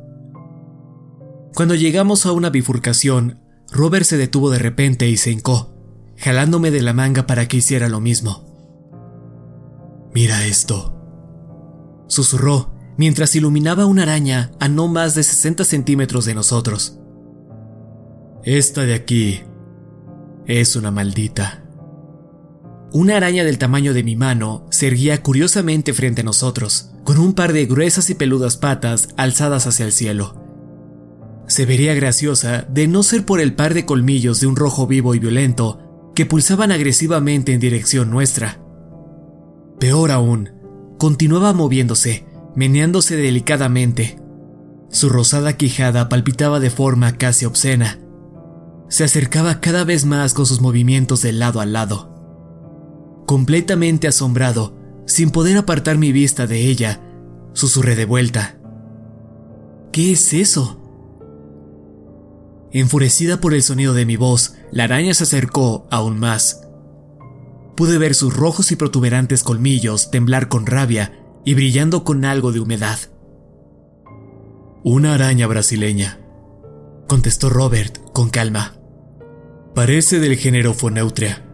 Cuando 1.54 1.74
llegamos 1.74 2.26
a 2.26 2.32
una 2.32 2.50
bifurcación, 2.50 3.40
Robert 3.72 4.04
se 4.04 4.18
detuvo 4.18 4.50
de 4.50 4.58
repente 4.58 5.08
y 5.08 5.16
se 5.16 5.30
hincó, 5.30 5.74
jalándome 6.18 6.70
de 6.70 6.82
la 6.82 6.92
manga 6.92 7.26
para 7.26 7.48
que 7.48 7.56
hiciera 7.56 7.88
lo 7.88 7.98
mismo. 7.98 8.44
Mira 10.14 10.46
esto, 10.46 10.94
susurró 12.08 12.74
mientras 12.98 13.34
iluminaba 13.36 13.86
una 13.86 14.02
araña 14.02 14.52
a 14.60 14.68
no 14.68 14.86
más 14.88 15.14
de 15.14 15.22
60 15.22 15.64
centímetros 15.64 16.26
de 16.26 16.34
nosotros. 16.34 16.98
Esta 18.44 18.82
de 18.82 18.94
aquí 18.94 19.40
es 20.46 20.76
una 20.76 20.90
maldita. 20.90 21.65
Una 22.92 23.16
araña 23.16 23.44
del 23.44 23.58
tamaño 23.58 23.94
de 23.94 24.04
mi 24.04 24.14
mano 24.14 24.64
se 24.70 24.86
erguía 24.86 25.22
curiosamente 25.22 25.92
frente 25.92 26.20
a 26.20 26.24
nosotros, 26.24 26.90
con 27.04 27.18
un 27.18 27.34
par 27.34 27.52
de 27.52 27.66
gruesas 27.66 28.10
y 28.10 28.14
peludas 28.14 28.56
patas 28.56 29.08
alzadas 29.16 29.66
hacia 29.66 29.86
el 29.86 29.92
cielo. 29.92 30.42
Se 31.48 31.66
vería 31.66 31.94
graciosa 31.94 32.62
de 32.68 32.86
no 32.86 33.02
ser 33.02 33.24
por 33.24 33.40
el 33.40 33.54
par 33.54 33.74
de 33.74 33.84
colmillos 33.84 34.40
de 34.40 34.46
un 34.46 34.56
rojo 34.56 34.86
vivo 34.86 35.14
y 35.14 35.18
violento 35.18 36.12
que 36.14 36.26
pulsaban 36.26 36.72
agresivamente 36.72 37.52
en 37.52 37.60
dirección 37.60 38.10
nuestra. 38.10 38.60
Peor 39.78 40.10
aún, 40.12 40.50
continuaba 40.96 41.52
moviéndose, 41.52 42.24
meneándose 42.54 43.16
delicadamente. 43.16 44.18
Su 44.90 45.08
rosada 45.08 45.56
quijada 45.56 46.08
palpitaba 46.08 46.60
de 46.60 46.70
forma 46.70 47.18
casi 47.18 47.44
obscena. 47.44 47.98
Se 48.88 49.04
acercaba 49.04 49.60
cada 49.60 49.84
vez 49.84 50.04
más 50.04 50.34
con 50.34 50.46
sus 50.46 50.60
movimientos 50.60 51.20
de 51.22 51.32
lado 51.32 51.60
a 51.60 51.66
lado 51.66 52.15
completamente 53.26 54.08
asombrado, 54.08 54.74
sin 55.06 55.30
poder 55.30 55.58
apartar 55.58 55.98
mi 55.98 56.12
vista 56.12 56.46
de 56.46 56.66
ella, 56.66 57.02
susurré 57.52 57.96
de 57.96 58.04
vuelta. 58.04 58.58
¿Qué 59.92 60.12
es 60.12 60.32
eso? 60.32 60.82
Enfurecida 62.72 63.40
por 63.40 63.54
el 63.54 63.62
sonido 63.62 63.94
de 63.94 64.06
mi 64.06 64.16
voz, 64.16 64.54
la 64.70 64.84
araña 64.84 65.14
se 65.14 65.24
acercó 65.24 65.86
aún 65.90 66.18
más. 66.18 66.62
Pude 67.76 67.98
ver 67.98 68.14
sus 68.14 68.34
rojos 68.34 68.72
y 68.72 68.76
protuberantes 68.76 69.42
colmillos 69.42 70.10
temblar 70.10 70.48
con 70.48 70.66
rabia 70.66 71.12
y 71.44 71.54
brillando 71.54 72.04
con 72.04 72.24
algo 72.24 72.52
de 72.52 72.60
humedad. 72.60 72.98
Una 74.82 75.14
araña 75.14 75.46
brasileña. 75.46 76.20
contestó 77.08 77.50
Robert 77.50 77.98
con 78.12 78.30
calma. 78.30 78.76
Parece 79.74 80.18
del 80.18 80.36
género 80.36 80.74
Foneutria, 80.74 81.45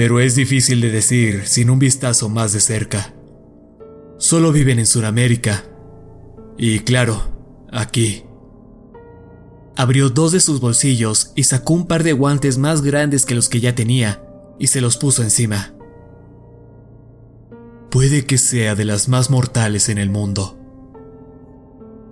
pero 0.00 0.18
es 0.18 0.34
difícil 0.34 0.80
de 0.80 0.90
decir 0.90 1.42
sin 1.44 1.68
un 1.68 1.78
vistazo 1.78 2.30
más 2.30 2.54
de 2.54 2.60
cerca. 2.60 3.12
Solo 4.16 4.50
viven 4.50 4.78
en 4.78 4.86
Sudamérica. 4.86 5.64
Y 6.56 6.78
claro, 6.78 7.20
aquí. 7.70 8.24
Abrió 9.76 10.08
dos 10.08 10.32
de 10.32 10.40
sus 10.40 10.58
bolsillos 10.58 11.32
y 11.34 11.44
sacó 11.44 11.74
un 11.74 11.86
par 11.86 12.02
de 12.02 12.14
guantes 12.14 12.56
más 12.56 12.80
grandes 12.80 13.26
que 13.26 13.34
los 13.34 13.50
que 13.50 13.60
ya 13.60 13.74
tenía 13.74 14.24
y 14.58 14.68
se 14.68 14.80
los 14.80 14.96
puso 14.96 15.22
encima. 15.22 15.74
Puede 17.90 18.24
que 18.24 18.38
sea 18.38 18.74
de 18.74 18.86
las 18.86 19.06
más 19.06 19.28
mortales 19.28 19.90
en 19.90 19.98
el 19.98 20.08
mundo. 20.08 20.58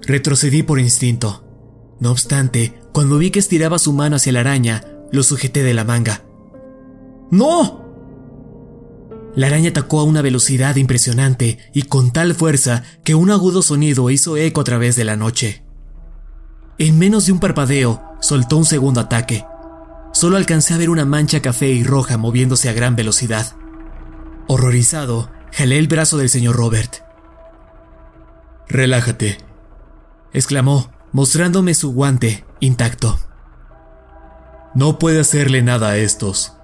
Retrocedí 0.03 0.63
por 0.63 0.79
instinto. 0.79 1.43
No 2.01 2.11
obstante, 2.11 2.75
cuando 2.93 3.17
vi 3.17 3.31
que 3.31 3.39
estiraba 3.39 3.79
su 3.79 3.95
mano 3.95 4.17
hacia 4.17 4.33
la 4.33 4.41
araña, 4.41 4.85
lo 5.11 5.23
sujeté 5.23 5.63
de 5.63 5.73
la 5.73 5.85
manga. 5.85 6.28
¡No! 7.31 7.87
La 9.35 9.47
araña 9.47 9.71
atacó 9.71 10.01
a 10.01 10.05
una 10.05 10.23
velocidad 10.23 10.77
impresionante 10.77 11.59
y 11.73 11.83
con 11.83 12.13
tal 12.13 12.35
fuerza 12.35 12.83
que 13.05 13.15
un 13.15 13.31
agudo 13.31 13.63
sonido 13.63 14.11
hizo 14.11 14.37
eco 14.37 14.63
a 14.63 14.65
través 14.65 14.97
de 14.97 15.05
la 15.05 15.17
noche. 15.17 15.63
En 16.79 16.99
menos 16.99 17.27
de 17.27 17.33
un 17.33 17.41
parpadeo, 17.41 18.03
soltó 18.21 18.57
un 18.57 18.65
segundo 18.65 19.01
ataque. 19.01 19.45
Solo 20.13 20.37
alcancé 20.37 20.75
a 20.75 20.79
ver 20.79 20.91
una 20.91 21.05
mancha 21.05 21.41
café 21.41 21.69
y 21.69 21.85
roja 21.85 22.17
moviéndose 22.17 22.69
a 22.69 22.73
gran 22.73 22.97
velocidad. 22.97 23.57
Horrorizado, 24.49 25.31
jalé 25.53 25.79
el 25.79 25.89
brazo 25.89 26.17
del 26.17 26.31
señor 26.31 26.57
Robert. 26.57 26.97
Relájate, 28.69 29.39
exclamó, 30.33 30.91
mostrándome 31.13 31.75
su 31.75 31.93
guante 31.93 32.45
intacto. 32.61 33.19
No 34.75 34.99
puede 34.99 35.21
hacerle 35.21 35.63
nada 35.63 35.91
a 35.91 35.97
estos. 35.97 36.58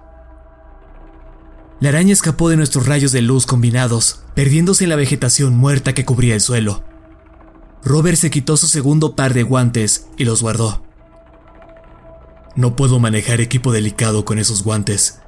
La 1.81 1.89
araña 1.89 2.13
escapó 2.13 2.49
de 2.49 2.57
nuestros 2.57 2.87
rayos 2.87 3.13
de 3.13 3.21
luz 3.21 3.47
combinados, 3.47 4.21
perdiéndose 4.35 4.85
en 4.85 4.91
la 4.91 4.97
vegetación 4.97 5.57
muerta 5.57 5.93
que 5.93 6.05
cubría 6.05 6.35
el 6.35 6.41
suelo. 6.41 6.85
Robert 7.85 8.17
se 8.17 8.31
quitó 8.31 8.57
su 8.57 8.67
segundo 8.67 9.17
par 9.17 9.35
de 9.35 9.43
guantes 9.43 10.07
y 10.17 10.25
los 10.25 10.41
guardó. 10.41 10.83
No 12.57 12.77
puedo 12.77 13.01
manejar 13.01 13.41
equipo 13.41 13.73
delicado 13.73 14.25
con 14.25 14.39
esos 14.39 14.63
guantes, 14.63 15.19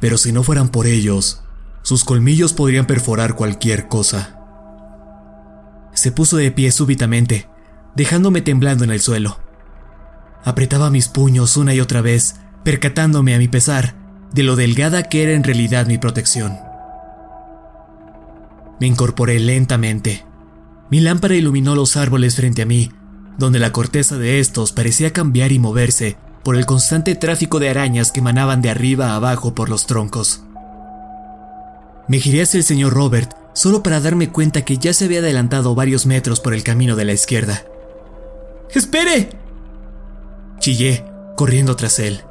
pero 0.00 0.18
si 0.18 0.32
no 0.32 0.42
fueran 0.42 0.68
por 0.68 0.86
ellos, 0.86 1.42
sus 1.82 2.04
colmillos 2.04 2.52
podrían 2.52 2.86
perforar 2.86 3.36
cualquier 3.36 3.86
cosa. 3.88 4.36
Se 5.94 6.10
puso 6.10 6.36
de 6.36 6.50
pie 6.50 6.72
súbitamente, 6.72 7.48
dejándome 7.94 8.42
temblando 8.42 8.84
en 8.84 8.90
el 8.90 9.00
suelo. 9.00 9.38
Apretaba 10.44 10.90
mis 10.90 11.08
puños 11.08 11.56
una 11.56 11.74
y 11.74 11.80
otra 11.80 12.00
vez, 12.00 12.36
percatándome 12.64 13.34
a 13.34 13.38
mi 13.38 13.48
pesar 13.48 13.99
de 14.32 14.42
lo 14.42 14.56
delgada 14.56 15.04
que 15.04 15.22
era 15.22 15.32
en 15.32 15.44
realidad 15.44 15.86
mi 15.86 15.98
protección. 15.98 16.58
Me 18.80 18.86
incorporé 18.86 19.38
lentamente. 19.38 20.24
Mi 20.90 21.00
lámpara 21.00 21.34
iluminó 21.34 21.74
los 21.74 21.96
árboles 21.96 22.36
frente 22.36 22.62
a 22.62 22.66
mí, 22.66 22.90
donde 23.38 23.58
la 23.58 23.72
corteza 23.72 24.16
de 24.16 24.40
estos 24.40 24.72
parecía 24.72 25.12
cambiar 25.12 25.52
y 25.52 25.58
moverse 25.58 26.16
por 26.42 26.56
el 26.56 26.66
constante 26.66 27.14
tráfico 27.14 27.58
de 27.58 27.68
arañas 27.68 28.12
que 28.12 28.20
emanaban 28.20 28.62
de 28.62 28.70
arriba 28.70 29.10
a 29.10 29.16
abajo 29.16 29.54
por 29.54 29.68
los 29.68 29.86
troncos. 29.86 30.42
Me 32.08 32.18
giré 32.18 32.42
hacia 32.42 32.58
el 32.58 32.64
señor 32.64 32.92
Robert 32.92 33.34
solo 33.52 33.82
para 33.82 34.00
darme 34.00 34.30
cuenta 34.30 34.64
que 34.64 34.78
ya 34.78 34.92
se 34.94 35.04
había 35.04 35.18
adelantado 35.18 35.74
varios 35.74 36.06
metros 36.06 36.40
por 36.40 36.54
el 36.54 36.62
camino 36.62 36.96
de 36.96 37.04
la 37.04 37.12
izquierda. 37.12 37.62
¡Espere! 38.74 39.30
Chillé, 40.58 41.04
corriendo 41.36 41.76
tras 41.76 41.98
él. 41.98 42.22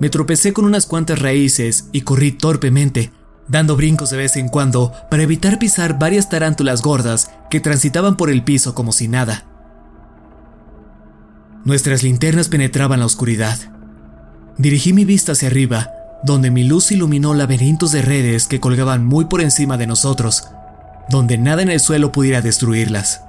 Me 0.00 0.10
tropecé 0.10 0.52
con 0.52 0.64
unas 0.64 0.86
cuantas 0.86 1.18
raíces 1.18 1.88
y 1.92 2.02
corrí 2.02 2.32
torpemente, 2.32 3.12
dando 3.48 3.76
brincos 3.76 4.10
de 4.10 4.16
vez 4.16 4.36
en 4.36 4.48
cuando 4.48 4.92
para 5.10 5.22
evitar 5.22 5.58
pisar 5.58 5.98
varias 5.98 6.28
tarántulas 6.28 6.82
gordas 6.82 7.30
que 7.50 7.60
transitaban 7.60 8.16
por 8.16 8.30
el 8.30 8.44
piso 8.44 8.74
como 8.74 8.92
si 8.92 9.08
nada. 9.08 9.44
Nuestras 11.64 12.02
linternas 12.02 12.48
penetraban 12.48 13.00
la 13.00 13.06
oscuridad. 13.06 13.58
Dirigí 14.56 14.92
mi 14.92 15.04
vista 15.04 15.32
hacia 15.32 15.48
arriba, 15.48 15.90
donde 16.22 16.50
mi 16.50 16.64
luz 16.64 16.90
iluminó 16.92 17.34
laberintos 17.34 17.92
de 17.92 18.02
redes 18.02 18.46
que 18.46 18.60
colgaban 18.60 19.04
muy 19.04 19.26
por 19.26 19.40
encima 19.40 19.76
de 19.76 19.86
nosotros, 19.86 20.48
donde 21.08 21.38
nada 21.38 21.62
en 21.62 21.70
el 21.70 21.80
suelo 21.80 22.12
pudiera 22.12 22.40
destruirlas. 22.40 23.22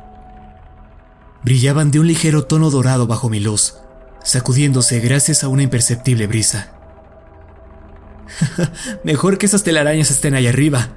Brillaban 1.43 1.91
de 1.91 1.99
un 1.99 2.07
ligero 2.07 2.45
tono 2.45 2.69
dorado 2.69 3.07
bajo 3.07 3.29
mi 3.29 3.39
luz, 3.39 3.75
sacudiéndose 4.23 4.99
gracias 4.99 5.43
a 5.43 5.47
una 5.47 5.63
imperceptible 5.63 6.27
brisa. 6.27 6.73
Mejor 9.03 9.37
que 9.37 9.45
esas 9.45 9.63
telarañas 9.63 10.11
estén 10.11 10.35
ahí 10.35 10.47
arriba, 10.47 10.89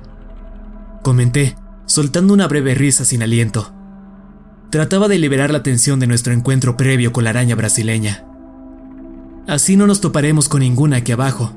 comenté, 1.02 1.56
soltando 1.86 2.34
una 2.34 2.48
breve 2.48 2.74
risa 2.74 3.04
sin 3.04 3.22
aliento. 3.22 3.72
Trataba 4.70 5.08
de 5.08 5.18
liberar 5.18 5.50
la 5.50 5.62
tensión 5.62 6.00
de 6.00 6.06
nuestro 6.06 6.32
encuentro 6.32 6.76
previo 6.76 7.12
con 7.12 7.24
la 7.24 7.30
araña 7.30 7.54
brasileña. 7.54 8.24
Así 9.46 9.76
no 9.76 9.86
nos 9.86 10.00
toparemos 10.00 10.48
con 10.48 10.60
ninguna 10.60 10.98
aquí 10.98 11.12
abajo. 11.12 11.52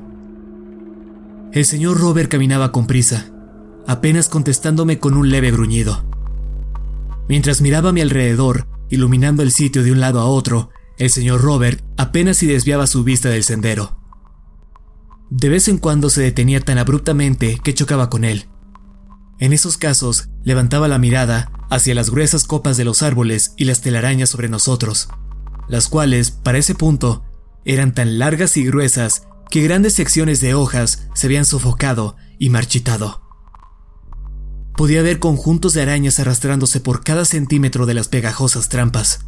El 1.52 1.64
señor 1.64 1.98
Robert 1.98 2.30
caminaba 2.30 2.72
con 2.72 2.86
prisa, 2.86 3.26
apenas 3.86 4.28
contestándome 4.28 4.98
con 4.98 5.16
un 5.16 5.30
leve 5.30 5.50
gruñido. 5.50 6.04
Mientras 7.28 7.60
miraba 7.60 7.90
a 7.90 7.92
mi 7.92 8.00
alrededor, 8.00 8.66
iluminando 8.90 9.42
el 9.42 9.52
sitio 9.52 9.82
de 9.82 9.92
un 9.92 10.00
lado 10.00 10.20
a 10.20 10.26
otro, 10.26 10.70
el 10.98 11.10
señor 11.10 11.42
Robert 11.42 11.84
apenas 11.96 12.38
si 12.38 12.46
desviaba 12.46 12.86
su 12.86 13.04
vista 13.04 13.28
del 13.28 13.44
sendero. 13.44 14.00
De 15.30 15.48
vez 15.48 15.68
en 15.68 15.78
cuando 15.78 16.08
se 16.08 16.22
detenía 16.22 16.60
tan 16.60 16.78
abruptamente 16.78 17.58
que 17.62 17.74
chocaba 17.74 18.08
con 18.08 18.24
él. 18.24 18.46
En 19.38 19.52
esos 19.52 19.76
casos, 19.76 20.28
levantaba 20.44 20.88
la 20.88 20.98
mirada 20.98 21.50
hacia 21.68 21.94
las 21.94 22.10
gruesas 22.10 22.44
copas 22.44 22.76
de 22.76 22.84
los 22.84 23.02
árboles 23.02 23.52
y 23.56 23.64
las 23.64 23.80
telarañas 23.80 24.30
sobre 24.30 24.48
nosotros, 24.48 25.08
las 25.68 25.88
cuales, 25.88 26.30
para 26.30 26.58
ese 26.58 26.74
punto, 26.74 27.24
eran 27.64 27.92
tan 27.92 28.18
largas 28.18 28.56
y 28.56 28.64
gruesas 28.64 29.26
que 29.50 29.62
grandes 29.62 29.94
secciones 29.94 30.40
de 30.40 30.54
hojas 30.54 31.08
se 31.14 31.26
habían 31.26 31.44
sofocado 31.44 32.16
y 32.38 32.50
marchitado. 32.50 33.22
Podía 34.76 35.02
ver 35.02 35.18
conjuntos 35.18 35.72
de 35.74 35.82
arañas 35.82 36.20
arrastrándose 36.20 36.80
por 36.80 37.02
cada 37.02 37.24
centímetro 37.24 37.86
de 37.86 37.94
las 37.94 38.08
pegajosas 38.08 38.68
trampas. 38.68 39.26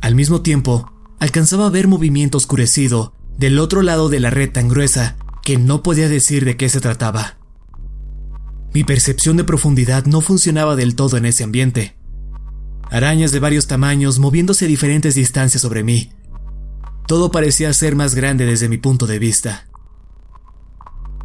Al 0.00 0.14
mismo 0.14 0.40
tiempo, 0.42 0.90
alcanzaba 1.18 1.66
a 1.66 1.70
ver 1.70 1.88
movimiento 1.88 2.38
oscurecido 2.38 3.14
del 3.36 3.58
otro 3.58 3.82
lado 3.82 4.08
de 4.08 4.20
la 4.20 4.30
red 4.30 4.50
tan 4.50 4.68
gruesa 4.68 5.16
que 5.42 5.58
no 5.58 5.82
podía 5.82 6.08
decir 6.08 6.44
de 6.44 6.56
qué 6.56 6.68
se 6.68 6.80
trataba. 6.80 7.38
Mi 8.72 8.84
percepción 8.84 9.36
de 9.36 9.44
profundidad 9.44 10.06
no 10.06 10.20
funcionaba 10.20 10.76
del 10.76 10.94
todo 10.94 11.16
en 11.16 11.26
ese 11.26 11.44
ambiente. 11.44 11.96
Arañas 12.90 13.32
de 13.32 13.40
varios 13.40 13.66
tamaños 13.66 14.18
moviéndose 14.18 14.64
a 14.64 14.68
diferentes 14.68 15.14
distancias 15.14 15.62
sobre 15.62 15.82
mí. 15.82 16.12
Todo 17.06 17.30
parecía 17.30 17.72
ser 17.72 17.96
más 17.96 18.14
grande 18.14 18.46
desde 18.46 18.68
mi 18.68 18.78
punto 18.78 19.06
de 19.06 19.18
vista. 19.18 19.68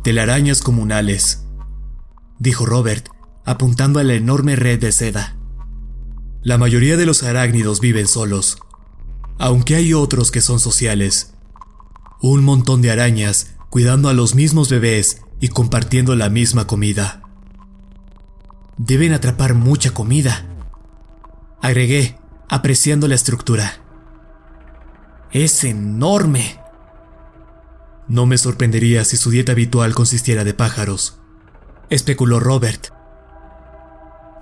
Telarañas 0.04 0.62
comunales, 0.62 1.46
dijo 2.40 2.66
Robert, 2.66 3.10
apuntando 3.46 4.00
a 4.00 4.04
la 4.04 4.14
enorme 4.14 4.56
red 4.56 4.80
de 4.80 4.92
seda. 4.92 5.38
La 6.44 6.58
mayoría 6.58 6.98
de 6.98 7.06
los 7.06 7.24
arácnidos 7.24 7.80
viven 7.80 8.08
solos, 8.08 8.58
aunque 9.38 9.76
hay 9.76 9.94
otros 9.94 10.32
que 10.32 10.42
son 10.42 10.60
sociales. 10.60 11.34
Un 12.22 12.44
montón 12.44 12.82
de 12.82 12.92
arañas 12.92 13.56
cuidando 13.70 14.10
a 14.10 14.14
los 14.14 14.36
mismos 14.36 14.70
bebés 14.70 15.22
y 15.40 15.50
compartiendo 15.50 16.16
la 16.16 16.30
misma 16.30 16.68
comida. 16.68 17.22
Deben 18.78 19.14
atrapar 19.14 19.54
mucha 19.54 19.92
comida, 19.92 20.46
agregué, 21.62 22.18
apreciando 22.50 23.08
la 23.08 23.16
estructura. 23.16 23.82
Es 25.32 25.64
enorme. 25.64 26.60
No 28.08 28.26
me 28.26 28.38
sorprendería 28.38 29.04
si 29.04 29.18
su 29.18 29.32
dieta 29.32 29.54
habitual 29.54 29.96
consistiera 29.96 30.44
de 30.44 30.54
pájaros, 30.54 31.20
especuló 31.90 32.40
Robert. 32.40 32.94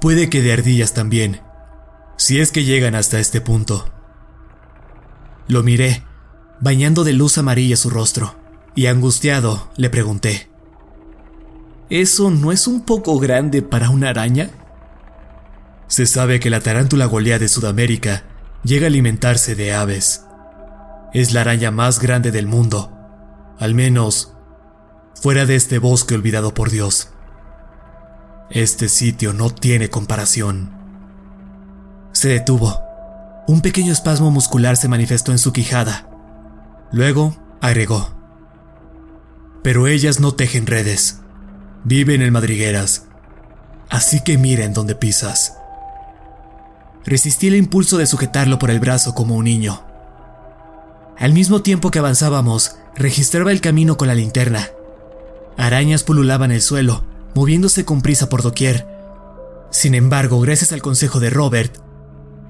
Puede 0.01 0.29
que 0.29 0.41
de 0.41 0.51
ardillas 0.51 0.93
también, 0.93 1.41
si 2.17 2.39
es 2.39 2.51
que 2.51 2.63
llegan 2.63 2.95
hasta 2.95 3.19
este 3.19 3.39
punto. 3.39 3.92
Lo 5.47 5.63
miré, 5.63 6.03
bañando 6.59 7.03
de 7.03 7.13
luz 7.13 7.37
amarilla 7.37 7.75
su 7.75 7.89
rostro, 7.89 8.35
y 8.75 8.87
angustiado 8.87 9.69
le 9.77 9.89
pregunté, 9.89 10.49
¿Eso 11.89 12.31
no 12.31 12.51
es 12.51 12.65
un 12.65 12.81
poco 12.81 13.19
grande 13.19 13.61
para 13.61 13.89
una 13.89 14.09
araña? 14.09 14.49
Se 15.87 16.07
sabe 16.07 16.39
que 16.39 16.49
la 16.49 16.59
tarántula 16.59 17.05
golea 17.05 17.37
de 17.37 17.47
Sudamérica 17.47 18.23
llega 18.63 18.85
a 18.85 18.87
alimentarse 18.87 19.53
de 19.53 19.73
aves. 19.73 20.25
Es 21.13 21.33
la 21.33 21.41
araña 21.41 21.69
más 21.69 21.99
grande 21.99 22.31
del 22.31 22.47
mundo, 22.47 22.91
al 23.59 23.75
menos 23.75 24.33
fuera 25.13 25.45
de 25.45 25.55
este 25.55 25.77
bosque 25.77 26.15
olvidado 26.15 26.53
por 26.53 26.71
Dios. 26.71 27.09
Este 28.49 28.89
sitio 28.89 29.33
no 29.33 29.51
tiene 29.51 29.89
comparación. 29.89 30.71
Se 32.11 32.29
detuvo 32.29 32.79
un 33.47 33.61
pequeño 33.61 33.91
espasmo 33.91 34.31
muscular 34.31 34.77
se 34.77 34.87
manifestó 34.87 35.31
en 35.31 35.37
su 35.37 35.51
quijada. 35.51 36.09
Luego 36.91 37.35
agregó. 37.61 38.11
Pero 39.63 39.87
ellas 39.87 40.19
no 40.19 40.33
tejen 40.33 40.65
redes. 40.65 41.19
Viven 41.83 42.21
en 42.21 42.31
madrigueras. 42.31 43.07
Así 43.89 44.21
que 44.21 44.37
miren 44.37 44.73
dónde 44.73 44.95
pisas. 44.95 45.57
Resistí 47.05 47.47
el 47.47 47.55
impulso 47.55 47.97
de 47.97 48.07
sujetarlo 48.07 48.59
por 48.59 48.71
el 48.71 48.79
brazo 48.79 49.13
como 49.13 49.35
un 49.35 49.45
niño. 49.45 49.83
Al 51.17 51.33
mismo 51.33 51.61
tiempo 51.61 51.91
que 51.91 51.99
avanzábamos, 51.99 52.77
registraba 52.95 53.51
el 53.51 53.61
camino 53.61 53.97
con 53.97 54.07
la 54.07 54.15
linterna. 54.15 54.69
Arañas 55.57 56.03
pululaban 56.03 56.51
el 56.51 56.61
suelo, 56.61 57.03
moviéndose 57.35 57.85
con 57.85 58.01
prisa 58.01 58.29
por 58.29 58.41
doquier. 58.41 58.87
Sin 59.69 59.95
embargo, 59.95 60.39
gracias 60.39 60.71
al 60.71 60.81
consejo 60.81 61.19
de 61.19 61.29
Robert, 61.29 61.77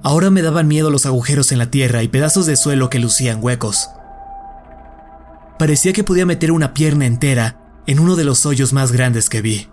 ahora 0.03 0.29
me 0.29 0.41
daban 0.41 0.67
miedo 0.67 0.89
los 0.89 1.05
agujeros 1.05 1.51
en 1.51 1.57
la 1.57 1.71
tierra 1.71 2.03
y 2.03 2.09
pedazos 2.09 2.45
de 2.45 2.57
suelo 2.57 2.89
que 2.89 2.99
lucían 2.99 3.39
huecos. 3.41 3.89
Parecía 5.57 5.93
que 5.93 6.03
podía 6.03 6.25
meter 6.25 6.51
una 6.51 6.73
pierna 6.73 7.05
entera 7.05 7.57
en 7.87 7.99
uno 7.99 8.15
de 8.15 8.25
los 8.25 8.45
hoyos 8.45 8.73
más 8.73 8.91
grandes 8.91 9.29
que 9.29 9.41
vi. 9.41 9.67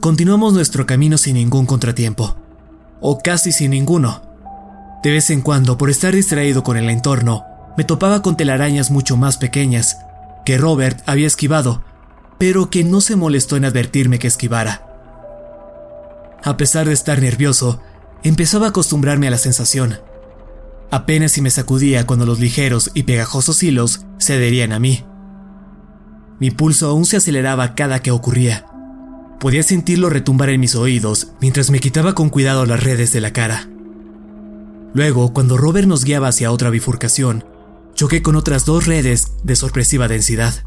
Continuamos 0.00 0.52
nuestro 0.52 0.84
camino 0.84 1.16
sin 1.16 1.34
ningún 1.34 1.64
contratiempo, 1.64 2.36
o 3.00 3.18
casi 3.18 3.52
sin 3.52 3.70
ninguno. 3.70 4.22
De 5.02 5.10
vez 5.10 5.30
en 5.30 5.40
cuando, 5.40 5.78
por 5.78 5.90
estar 5.90 6.14
distraído 6.14 6.62
con 6.62 6.76
el 6.76 6.90
entorno, 6.90 7.44
me 7.76 7.84
topaba 7.84 8.20
con 8.20 8.36
telarañas 8.36 8.90
mucho 8.90 9.16
más 9.16 9.38
pequeñas, 9.38 9.98
que 10.44 10.58
Robert 10.58 11.02
había 11.06 11.26
esquivado, 11.26 11.82
pero 12.38 12.68
que 12.68 12.84
no 12.84 13.00
se 13.00 13.16
molestó 13.16 13.56
en 13.56 13.64
advertirme 13.64 14.18
que 14.18 14.26
esquivara. 14.26 14.82
A 16.44 16.56
pesar 16.56 16.88
de 16.88 16.92
estar 16.92 17.20
nervioso, 17.20 17.80
empezaba 18.22 18.66
a 18.66 18.68
acostumbrarme 18.70 19.28
a 19.28 19.30
la 19.30 19.38
sensación. 19.38 19.98
Apenas 20.90 21.32
si 21.32 21.40
me 21.40 21.50
sacudía 21.50 22.06
cuando 22.06 22.26
los 22.26 22.38
ligeros 22.38 22.90
y 22.94 23.04
pegajosos 23.04 23.62
hilos 23.62 24.04
se 24.18 24.34
adherían 24.34 24.72
a 24.72 24.78
mí. 24.78 25.04
Mi 26.38 26.50
pulso 26.50 26.88
aún 26.88 27.04
se 27.04 27.16
aceleraba 27.16 27.74
cada 27.74 28.00
que 28.00 28.10
ocurría. 28.10 28.66
Podía 29.40 29.62
sentirlo 29.62 30.10
retumbar 30.10 30.50
en 30.50 30.60
mis 30.60 30.74
oídos 30.74 31.32
mientras 31.40 31.70
me 31.70 31.80
quitaba 31.80 32.14
con 32.14 32.30
cuidado 32.30 32.66
las 32.66 32.82
redes 32.82 33.12
de 33.12 33.20
la 33.20 33.32
cara. 33.32 33.68
Luego, 34.94 35.32
cuando 35.32 35.56
Robert 35.56 35.88
nos 35.88 36.04
guiaba 36.04 36.28
hacia 36.28 36.52
otra 36.52 36.70
bifurcación, 36.70 37.44
choqué 37.94 38.22
con 38.22 38.36
otras 38.36 38.64
dos 38.66 38.86
redes 38.86 39.32
de 39.42 39.56
sorpresiva 39.56 40.08
densidad. 40.08 40.64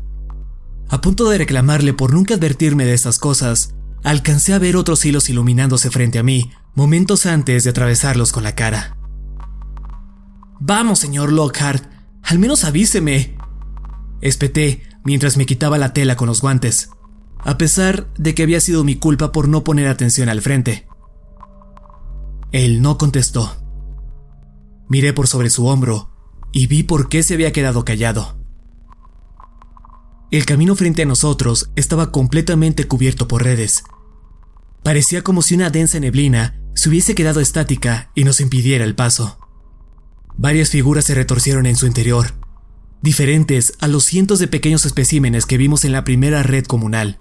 A 0.89 1.01
punto 1.01 1.29
de 1.29 1.37
reclamarle 1.37 1.93
por 1.93 2.13
nunca 2.13 2.35
advertirme 2.35 2.85
de 2.85 2.93
esas 2.93 3.19
cosas, 3.19 3.75
alcancé 4.05 4.53
a 4.53 4.59
ver 4.59 4.77
otros 4.77 5.03
hilos 5.03 5.29
iluminándose 5.29 5.89
frente 5.89 6.19
a 6.19 6.23
mí 6.23 6.51
momentos 6.75 7.25
antes 7.25 7.63
de 7.63 7.71
atravesarlos 7.71 8.31
con 8.31 8.43
la 8.43 8.53
cara. 8.53 8.97
Vamos, 10.59 10.99
señor 10.99 11.33
Lockhart, 11.33 11.83
al 12.21 12.37
menos 12.37 12.63
avíseme. 12.65 13.35
Espeté 14.21 14.83
mientras 15.03 15.37
me 15.37 15.47
quitaba 15.47 15.79
la 15.79 15.91
tela 15.91 16.15
con 16.15 16.27
los 16.27 16.39
guantes, 16.39 16.91
a 17.39 17.57
pesar 17.57 18.07
de 18.13 18.35
que 18.35 18.43
había 18.43 18.59
sido 18.59 18.83
mi 18.83 18.95
culpa 18.95 19.31
por 19.31 19.47
no 19.47 19.63
poner 19.63 19.87
atención 19.87 20.29
al 20.29 20.41
frente. 20.41 20.87
Él 22.51 22.83
no 22.83 22.99
contestó. 22.99 23.57
Miré 24.87 25.13
por 25.13 25.27
sobre 25.27 25.49
su 25.49 25.65
hombro 25.65 26.11
y 26.51 26.67
vi 26.67 26.83
por 26.83 27.09
qué 27.09 27.23
se 27.23 27.33
había 27.33 27.51
quedado 27.51 27.83
callado. 27.83 28.37
El 30.29 30.45
camino 30.45 30.75
frente 30.75 31.01
a 31.01 31.05
nosotros 31.05 31.71
estaba 31.75 32.11
completamente 32.11 32.87
cubierto 32.87 33.27
por 33.27 33.43
redes. 33.43 33.83
Parecía 34.85 35.23
como 35.23 35.41
si 35.41 35.55
una 35.55 35.71
densa 35.71 35.99
neblina 35.99 36.61
se 36.75 36.89
hubiese 36.89 37.15
quedado 37.15 37.39
estática 37.39 38.11
y 38.13 38.23
nos 38.23 38.39
impidiera 38.39 38.85
el 38.85 38.93
paso. 38.93 39.39
Varias 40.37 40.69
figuras 40.69 41.05
se 41.05 41.15
retorcieron 41.15 41.65
en 41.65 41.75
su 41.75 41.87
interior, 41.87 42.33
diferentes 43.01 43.73
a 43.79 43.87
los 43.87 44.03
cientos 44.03 44.37
de 44.37 44.47
pequeños 44.47 44.85
especímenes 44.85 45.47
que 45.47 45.57
vimos 45.57 45.85
en 45.85 45.91
la 45.91 46.03
primera 46.03 46.43
red 46.43 46.65
comunal. 46.65 47.17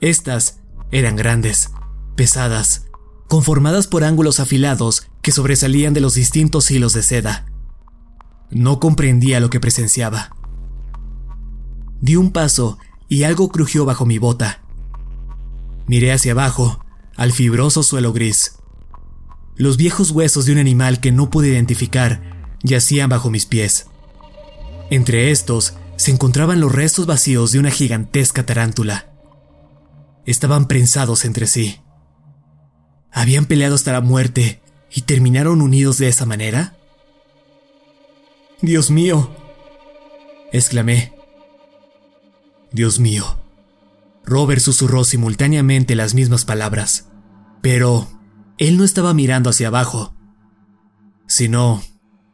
Estas 0.00 0.62
eran 0.90 1.14
grandes, 1.14 1.70
pesadas, 2.16 2.86
conformadas 3.28 3.86
por 3.86 4.02
ángulos 4.02 4.40
afilados 4.40 5.06
que 5.22 5.30
sobresalían 5.30 5.94
de 5.94 6.00
los 6.00 6.14
distintos 6.14 6.68
hilos 6.72 6.92
de 6.92 7.04
seda. 7.04 7.46
No 8.50 8.80
comprendía 8.80 9.38
lo 9.38 9.48
que 9.48 9.60
presenciaba. 9.60 10.34
Di 12.00 12.16
un 12.16 12.32
paso 12.32 12.78
y 13.08 13.22
algo 13.22 13.50
crujió 13.50 13.84
bajo 13.84 14.06
mi 14.06 14.18
bota. 14.18 14.63
Miré 15.86 16.12
hacia 16.12 16.32
abajo, 16.32 16.84
al 17.16 17.32
fibroso 17.32 17.82
suelo 17.82 18.12
gris. 18.12 18.58
Los 19.56 19.76
viejos 19.76 20.10
huesos 20.10 20.46
de 20.46 20.52
un 20.52 20.58
animal 20.58 21.00
que 21.00 21.12
no 21.12 21.30
pude 21.30 21.48
identificar 21.48 22.22
yacían 22.62 23.08
bajo 23.08 23.30
mis 23.30 23.46
pies. 23.46 23.86
Entre 24.90 25.30
estos 25.30 25.74
se 25.96 26.10
encontraban 26.10 26.60
los 26.60 26.72
restos 26.72 27.06
vacíos 27.06 27.52
de 27.52 27.58
una 27.58 27.70
gigantesca 27.70 28.44
tarántula. 28.44 29.12
Estaban 30.26 30.66
prensados 30.66 31.24
entre 31.24 31.46
sí. 31.46 31.80
¿Habían 33.12 33.46
peleado 33.46 33.76
hasta 33.76 33.92
la 33.92 34.00
muerte 34.00 34.60
y 34.90 35.02
terminaron 35.02 35.60
unidos 35.60 35.98
de 35.98 36.08
esa 36.08 36.26
manera? 36.26 36.76
Dios 38.60 38.90
mío, 38.90 39.30
exclamé. 40.52 41.12
Dios 42.72 42.98
mío. 42.98 43.43
Robert 44.26 44.60
susurró 44.60 45.04
simultáneamente 45.04 45.94
las 45.94 46.14
mismas 46.14 46.44
palabras, 46.44 47.08
pero 47.62 48.08
él 48.58 48.76
no 48.76 48.84
estaba 48.84 49.14
mirando 49.14 49.50
hacia 49.50 49.68
abajo, 49.68 50.14
sino 51.26 51.82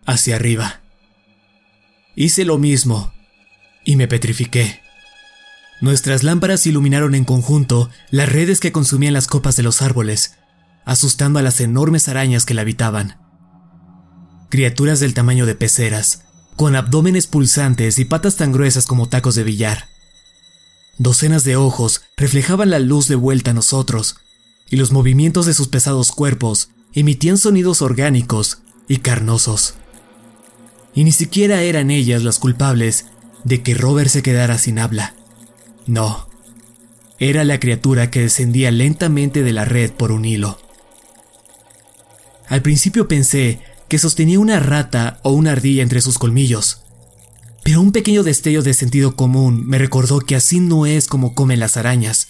hacia 0.07 0.36
arriba. 0.36 0.82
Hice 2.14 2.45
lo 2.45 2.59
mismo 2.59 3.12
y 3.84 3.97
me 3.97 4.09
petrifiqué. 4.09 4.80
Nuestras 5.80 6.22
lámparas 6.22 6.66
iluminaron 6.66 7.14
en 7.14 7.24
conjunto 7.24 7.91
las 8.11 8.28
redes 8.28 8.61
que 8.61 8.72
consumían 8.72 9.14
las 9.14 9.26
copas 9.26 9.57
de 9.57 9.62
los 9.62 9.82
árboles, 9.82 10.36
asustando 10.84 11.38
a 11.38 11.43
las 11.43 11.61
enormes 11.61 12.09
arañas 12.09 12.45
que 12.45 12.55
la 12.55 12.62
habitaban 12.62 13.20
criaturas 14.51 14.99
del 14.99 15.14
tamaño 15.14 15.47
de 15.47 15.55
peceras, 15.55 16.24
con 16.57 16.76
abdómenes 16.76 17.26
pulsantes 17.26 17.99
y 17.99 18.05
patas 18.05 18.36
tan 18.36 18.53
gruesas 18.53 18.84
como 18.84 19.09
tacos 19.09 19.36
de 19.36 19.45
billar. 19.45 19.88
Docenas 21.01 21.44
de 21.44 21.57
ojos 21.57 22.03
reflejaban 22.18 22.68
la 22.68 22.78
luz 22.78 23.09
de 23.09 23.14
vuelta 23.14 23.53
a 23.53 23.55
nosotros, 23.55 24.16
y 24.68 24.76
los 24.76 24.92
movimientos 24.92 25.46
de 25.46 25.55
sus 25.55 25.68
pesados 25.68 26.12
cuerpos 26.12 26.68
emitían 26.92 27.38
sonidos 27.38 27.80
orgánicos 27.80 28.59
y 28.86 28.98
carnosos. 28.98 29.76
Y 30.94 31.05
ni 31.05 31.12
siquiera 31.12 31.62
eran 31.62 31.90
ellas 31.90 32.22
las 32.22 32.38
culpables 32.38 33.07
de 33.44 33.62
que 33.62 33.72
Robert 33.72 34.11
se 34.11 34.20
quedara 34.22 34.59
sin 34.59 34.78
habla. 34.78 35.14
No, 35.86 36.28
era 37.18 37.44
la 37.44 37.59
criatura 37.61 38.11
que 38.11 38.20
descendía 38.20 38.70
lentamente 38.70 39.42
de 39.42 39.55
la 39.55 39.64
red 39.64 39.92
por 39.92 40.12
un 40.12 40.26
hilo. 40.26 40.59
Al 42.46 42.61
principio 42.61 43.09
pensé 43.09 43.61
que 43.88 43.98
sostenía 43.98 44.38
una 44.38 44.61
rata 44.61 45.18
o 45.22 45.32
una 45.32 45.53
ardilla 45.53 45.82
entre 45.82 46.03
sus 46.03 46.18
colmillos. 46.18 46.82
Pero 47.62 47.80
un 47.80 47.92
pequeño 47.92 48.22
destello 48.22 48.62
de 48.62 48.74
sentido 48.74 49.16
común 49.16 49.66
me 49.66 49.78
recordó 49.78 50.20
que 50.20 50.36
así 50.36 50.61
no 50.61 50.86
es 50.86 51.06
como 51.06 51.34
comen 51.34 51.61
las 51.61 51.76
arañas, 51.76 52.28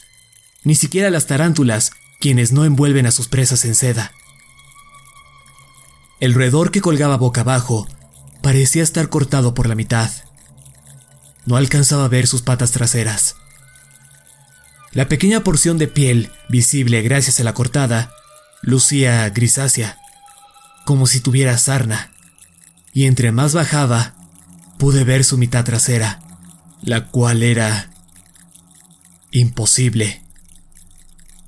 ni 0.64 0.74
siquiera 0.74 1.11
las 1.11 1.26
tarántulas, 1.26 1.93
quienes 2.20 2.53
no 2.53 2.64
envuelven 2.64 3.07
a 3.07 3.12
sus 3.12 3.28
presas 3.28 3.64
en 3.64 3.74
seda. 3.74 4.12
El 6.18 6.35
roedor 6.35 6.70
que 6.70 6.81
colgaba 6.81 7.16
boca 7.16 7.43
abajo 7.43 7.89
parecía 8.43 8.83
estar 8.83 9.09
cortado 9.09 9.55
por 9.55 9.68
la 9.68 9.74
mitad. 9.74 10.11
No 11.47 11.57
alcanzaba 11.57 12.05
a 12.05 12.09
ver 12.09 12.26
sus 12.26 12.43
patas 12.43 12.72
traseras. 12.72 13.37
La 14.93 15.09
pequeña 15.09 15.45
porción 15.45 15.78
de 15.78 15.87
piel, 15.87 16.31
visible 16.49 17.01
gracias 17.03 17.41
a 17.41 17.45
la 17.45 17.55
cortada, 17.55 18.12
lucía 18.62 19.28
grisácea 19.31 19.97
como 20.85 21.07
si 21.07 21.20
tuviera 21.20 21.57
sarna, 21.57 22.11
y 22.93 23.05
entre 23.05 23.31
más 23.31 23.55
bajaba, 23.55 24.14
pude 24.81 25.05
ver 25.05 25.24
su 25.24 25.37
mitad 25.37 25.62
trasera, 25.62 26.20
la 26.81 27.09
cual 27.09 27.43
era 27.43 27.91
imposible. 29.31 30.22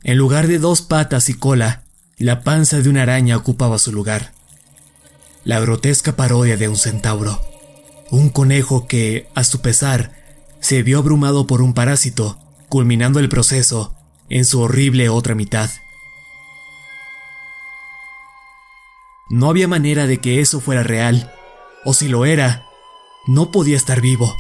En 0.04 0.18
lugar 0.18 0.48
de 0.48 0.58
dos 0.58 0.82
patas 0.82 1.30
y 1.30 1.34
cola, 1.34 1.82
la 2.18 2.42
panza 2.42 2.82
de 2.82 2.90
una 2.90 3.02
araña 3.02 3.38
ocupaba 3.38 3.78
su 3.78 3.90
lugar. 3.90 4.32
La 5.44 5.60
grotesca 5.60 6.14
parodia 6.14 6.58
de 6.58 6.68
un 6.68 6.76
centauro, 6.76 7.40
un 8.10 8.28
conejo 8.28 8.86
que, 8.86 9.30
a 9.34 9.44
su 9.44 9.62
pesar, 9.62 10.12
se 10.60 10.82
vio 10.82 10.98
abrumado 10.98 11.46
por 11.46 11.62
un 11.62 11.72
parásito, 11.72 12.38
culminando 12.68 13.18
el 13.18 13.30
proceso 13.30 13.94
en 14.28 14.44
su 14.44 14.60
horrible 14.60 15.08
otra 15.08 15.34
mitad. 15.34 15.70
No 19.30 19.48
había 19.48 19.68
manera 19.68 20.06
de 20.06 20.18
que 20.18 20.40
eso 20.40 20.60
fuera 20.60 20.82
real, 20.82 21.32
o 21.86 21.94
si 21.94 22.08
lo 22.08 22.26
era, 22.26 22.66
no 23.26 23.50
podía 23.50 23.76
estar 23.76 24.00
vivo. 24.00 24.36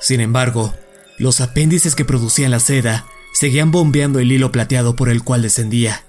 Sin 0.00 0.20
embargo, 0.20 0.74
los 1.18 1.40
apéndices 1.40 1.94
que 1.94 2.04
producían 2.04 2.50
la 2.50 2.60
seda 2.60 3.06
seguían 3.32 3.70
bombeando 3.70 4.18
el 4.18 4.30
hilo 4.30 4.52
plateado 4.52 4.96
por 4.96 5.08
el 5.08 5.22
cual 5.22 5.42
descendía. 5.42 6.04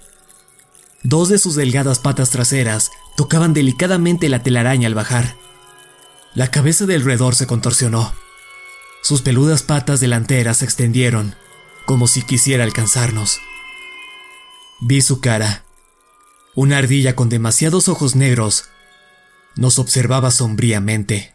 Dos 1.02 1.28
de 1.28 1.38
sus 1.38 1.54
delgadas 1.54 1.98
patas 1.98 2.30
traseras 2.30 2.90
tocaban 3.16 3.54
delicadamente 3.54 4.28
la 4.28 4.42
telaraña 4.42 4.86
al 4.86 4.94
bajar. 4.94 5.36
La 6.34 6.50
cabeza 6.50 6.86
del 6.86 7.04
roedor 7.04 7.34
se 7.34 7.46
contorsionó. 7.46 8.12
Sus 9.02 9.22
peludas 9.22 9.62
patas 9.62 10.00
delanteras 10.00 10.58
se 10.58 10.64
extendieron, 10.64 11.34
como 11.86 12.06
si 12.06 12.22
quisiera 12.22 12.64
alcanzarnos. 12.64 13.40
Vi 14.80 15.00
su 15.00 15.20
cara. 15.20 15.64
Una 16.54 16.78
ardilla 16.78 17.14
con 17.14 17.28
demasiados 17.28 17.88
ojos 17.88 18.16
negros 18.16 18.68
nos 19.58 19.80
observaba 19.80 20.30
sombríamente. 20.30 21.34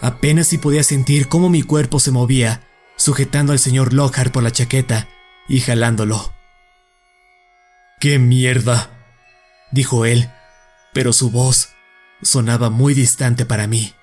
Apenas 0.00 0.48
si 0.48 0.58
podía 0.58 0.82
sentir 0.82 1.28
cómo 1.28 1.48
mi 1.48 1.62
cuerpo 1.62 2.00
se 2.00 2.10
movía, 2.10 2.62
sujetando 2.96 3.52
al 3.52 3.60
señor 3.60 3.92
Lockhart 3.92 4.32
por 4.32 4.42
la 4.42 4.50
chaqueta 4.50 5.08
y 5.48 5.60
jalándolo. 5.60 6.34
¡Qué 8.00 8.18
mierda! 8.18 8.90
dijo 9.70 10.06
él, 10.06 10.28
pero 10.92 11.12
su 11.12 11.30
voz 11.30 11.70
sonaba 12.22 12.68
muy 12.68 12.94
distante 12.94 13.46
para 13.46 13.68
mí. 13.68 13.94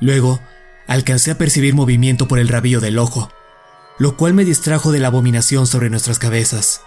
Luego, 0.00 0.40
alcancé 0.88 1.30
a 1.30 1.38
percibir 1.38 1.74
movimiento 1.74 2.26
por 2.26 2.40
el 2.40 2.48
rabillo 2.48 2.80
del 2.80 2.98
ojo, 2.98 3.30
lo 3.98 4.16
cual 4.16 4.34
me 4.34 4.44
distrajo 4.44 4.90
de 4.90 4.98
la 4.98 5.08
abominación 5.08 5.68
sobre 5.68 5.90
nuestras 5.90 6.18
cabezas. 6.18 6.80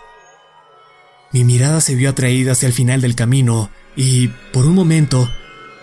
Mi 1.32 1.46
mirada 1.46 1.80
se 1.80 1.96
vio 1.96 2.10
atraída 2.10 2.54
hacia 2.54 2.68
el 2.68 2.74
final 2.74 3.00
del 3.00 3.16
camino 3.16 3.70
y, 3.96 4.30
por 4.52 4.66
un 4.66 4.76
momento, 4.76 5.30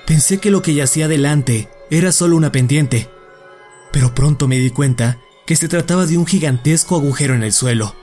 pensé 0.06 0.38
que 0.38 0.50
lo 0.50 0.62
que 0.62 0.74
yacía 0.74 1.08
delante 1.08 1.68
era 1.90 2.12
solo 2.12 2.36
una 2.36 2.52
pendiente, 2.52 3.08
pero 3.92 4.14
pronto 4.14 4.48
me 4.48 4.58
di 4.58 4.70
cuenta 4.70 5.18
que 5.46 5.56
se 5.56 5.68
trataba 5.68 6.06
de 6.06 6.18
un 6.18 6.26
gigantesco 6.26 6.96
agujero 6.96 7.34
en 7.34 7.42
el 7.42 7.52
suelo. 7.52 7.94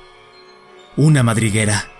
Una 0.97 1.23
madriguera. 1.23 1.91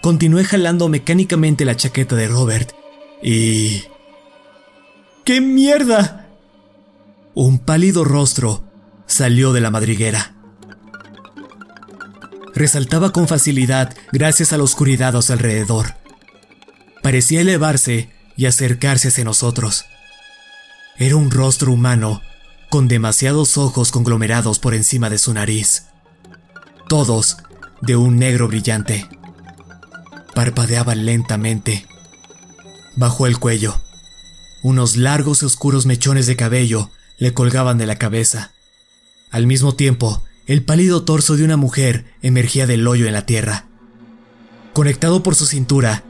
Continué 0.00 0.44
jalando 0.44 0.88
mecánicamente 0.88 1.64
la 1.64 1.76
chaqueta 1.76 2.16
de 2.16 2.28
Robert 2.28 2.72
y... 3.22 3.84
¡Qué 5.24 5.40
mierda! 5.40 6.28
Un 7.34 7.60
pálido 7.60 8.04
rostro 8.04 8.64
salió 9.06 9.52
de 9.52 9.60
la 9.60 9.70
madriguera. 9.70 10.31
Resaltaba 12.62 13.10
con 13.10 13.26
facilidad 13.26 13.92
gracias 14.12 14.52
a 14.52 14.56
la 14.56 14.62
oscuridad 14.62 15.16
a 15.16 15.22
su 15.22 15.32
alrededor. 15.32 15.96
Parecía 17.02 17.40
elevarse 17.40 18.08
y 18.36 18.46
acercarse 18.46 19.08
hacia 19.08 19.24
nosotros. 19.24 19.84
Era 20.96 21.16
un 21.16 21.32
rostro 21.32 21.72
humano, 21.72 22.22
con 22.70 22.86
demasiados 22.86 23.58
ojos 23.58 23.90
conglomerados 23.90 24.60
por 24.60 24.74
encima 24.74 25.10
de 25.10 25.18
su 25.18 25.34
nariz. 25.34 25.86
Todos 26.88 27.38
de 27.80 27.96
un 27.96 28.20
negro 28.20 28.46
brillante. 28.46 29.08
Parpadeaba 30.32 30.94
lentamente. 30.94 31.88
Bajo 32.94 33.26
el 33.26 33.40
cuello, 33.40 33.82
unos 34.62 34.94
largos 34.96 35.42
y 35.42 35.46
oscuros 35.46 35.84
mechones 35.84 36.28
de 36.28 36.36
cabello 36.36 36.92
le 37.18 37.34
colgaban 37.34 37.76
de 37.76 37.86
la 37.86 37.96
cabeza. 37.96 38.52
Al 39.32 39.48
mismo 39.48 39.74
tiempo, 39.74 40.22
el 40.52 40.62
pálido 40.62 41.02
torso 41.06 41.38
de 41.38 41.44
una 41.44 41.56
mujer 41.56 42.04
emergía 42.20 42.66
del 42.66 42.86
hoyo 42.86 43.06
en 43.06 43.14
la 43.14 43.24
tierra. 43.24 43.68
Conectado 44.74 45.22
por 45.22 45.34
su 45.34 45.46
cintura, 45.46 46.04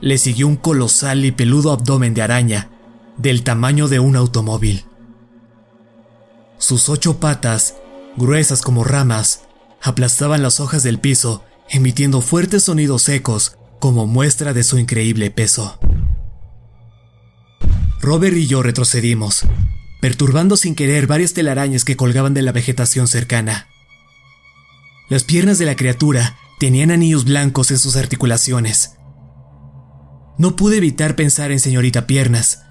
le 0.00 0.18
siguió 0.18 0.46
un 0.46 0.54
colosal 0.54 1.24
y 1.24 1.32
peludo 1.32 1.72
abdomen 1.72 2.14
de 2.14 2.22
araña, 2.22 2.70
del 3.16 3.42
tamaño 3.42 3.88
de 3.88 3.98
un 3.98 4.14
automóvil. 4.14 4.84
Sus 6.58 6.88
ocho 6.88 7.18
patas, 7.18 7.74
gruesas 8.16 8.62
como 8.62 8.84
ramas, 8.84 9.42
aplastaban 9.82 10.42
las 10.42 10.60
hojas 10.60 10.84
del 10.84 11.00
piso, 11.00 11.42
emitiendo 11.68 12.20
fuertes 12.20 12.62
sonidos 12.62 13.02
secos 13.02 13.56
como 13.80 14.06
muestra 14.06 14.52
de 14.52 14.62
su 14.62 14.78
increíble 14.78 15.32
peso. 15.32 15.80
Robert 18.00 18.36
y 18.36 18.46
yo 18.46 18.62
retrocedimos, 18.62 19.40
perturbando 20.00 20.56
sin 20.56 20.76
querer 20.76 21.08
varias 21.08 21.34
telarañas 21.34 21.84
que 21.84 21.96
colgaban 21.96 22.32
de 22.32 22.42
la 22.42 22.52
vegetación 22.52 23.08
cercana. 23.08 23.67
Las 25.08 25.24
piernas 25.24 25.58
de 25.58 25.66
la 25.66 25.76
criatura 25.76 26.36
tenían 26.58 26.90
anillos 26.90 27.24
blancos 27.24 27.70
en 27.70 27.78
sus 27.78 27.96
articulaciones, 27.96 28.98
no 30.38 30.54
pude 30.54 30.76
evitar 30.76 31.16
pensar 31.16 31.50
en 31.50 31.58
señorita 31.58 32.06
Piernas 32.06 32.62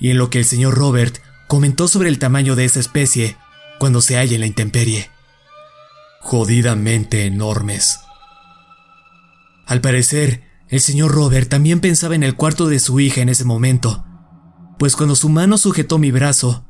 y 0.00 0.10
en 0.10 0.18
lo 0.18 0.28
que 0.28 0.38
el 0.38 0.44
señor 0.44 0.74
Robert 0.74 1.18
comentó 1.46 1.86
sobre 1.86 2.08
el 2.08 2.18
tamaño 2.18 2.56
de 2.56 2.64
esa 2.64 2.80
especie 2.80 3.36
cuando 3.78 4.00
se 4.00 4.16
halla 4.16 4.34
en 4.34 4.40
la 4.40 4.48
intemperie. 4.48 5.08
Jodidamente 6.20 7.24
enormes. 7.26 8.00
Al 9.66 9.80
parecer, 9.80 10.42
el 10.68 10.80
señor 10.80 11.12
Robert 11.12 11.48
también 11.48 11.78
pensaba 11.78 12.16
en 12.16 12.24
el 12.24 12.34
cuarto 12.34 12.66
de 12.66 12.80
su 12.80 12.98
hija 12.98 13.20
en 13.20 13.28
ese 13.28 13.44
momento, 13.44 14.04
pues 14.80 14.96
cuando 14.96 15.14
su 15.14 15.28
mano 15.28 15.58
sujetó 15.58 15.98
mi 15.98 16.10
brazo, 16.10 16.66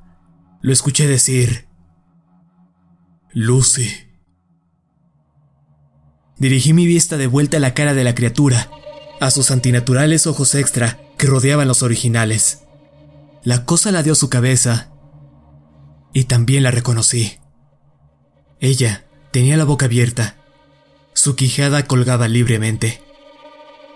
lo 0.60 0.70
escuché 0.70 1.06
decir, 1.06 1.66
Lucy. 3.32 4.11
Dirigí 6.43 6.72
mi 6.72 6.86
vista 6.86 7.18
de 7.18 7.28
vuelta 7.28 7.59
a 7.59 7.61
la 7.61 7.72
cara 7.72 7.95
de 7.95 8.03
la 8.03 8.16
criatura 8.16 8.68
a 9.20 9.30
sus 9.30 9.53
antinaturales 9.53 10.26
ojos 10.26 10.57
extra 10.57 10.99
que 11.16 11.28
rodeaban 11.28 11.68
los 11.68 11.84
originales. 11.84 12.64
La 13.45 13.64
cosa 13.64 13.93
la 13.93 14.03
dio 14.03 14.16
su 14.16 14.28
cabeza 14.28 14.90
y 16.12 16.24
también 16.24 16.64
la 16.64 16.72
reconocí. 16.72 17.38
Ella 18.59 19.07
tenía 19.30 19.57
la 19.57 19.62
boca 19.62 19.86
abierta. 19.86 20.34
Su 21.12 21.36
quijada 21.36 21.84
colgaba 21.84 22.26
libremente. 22.26 23.01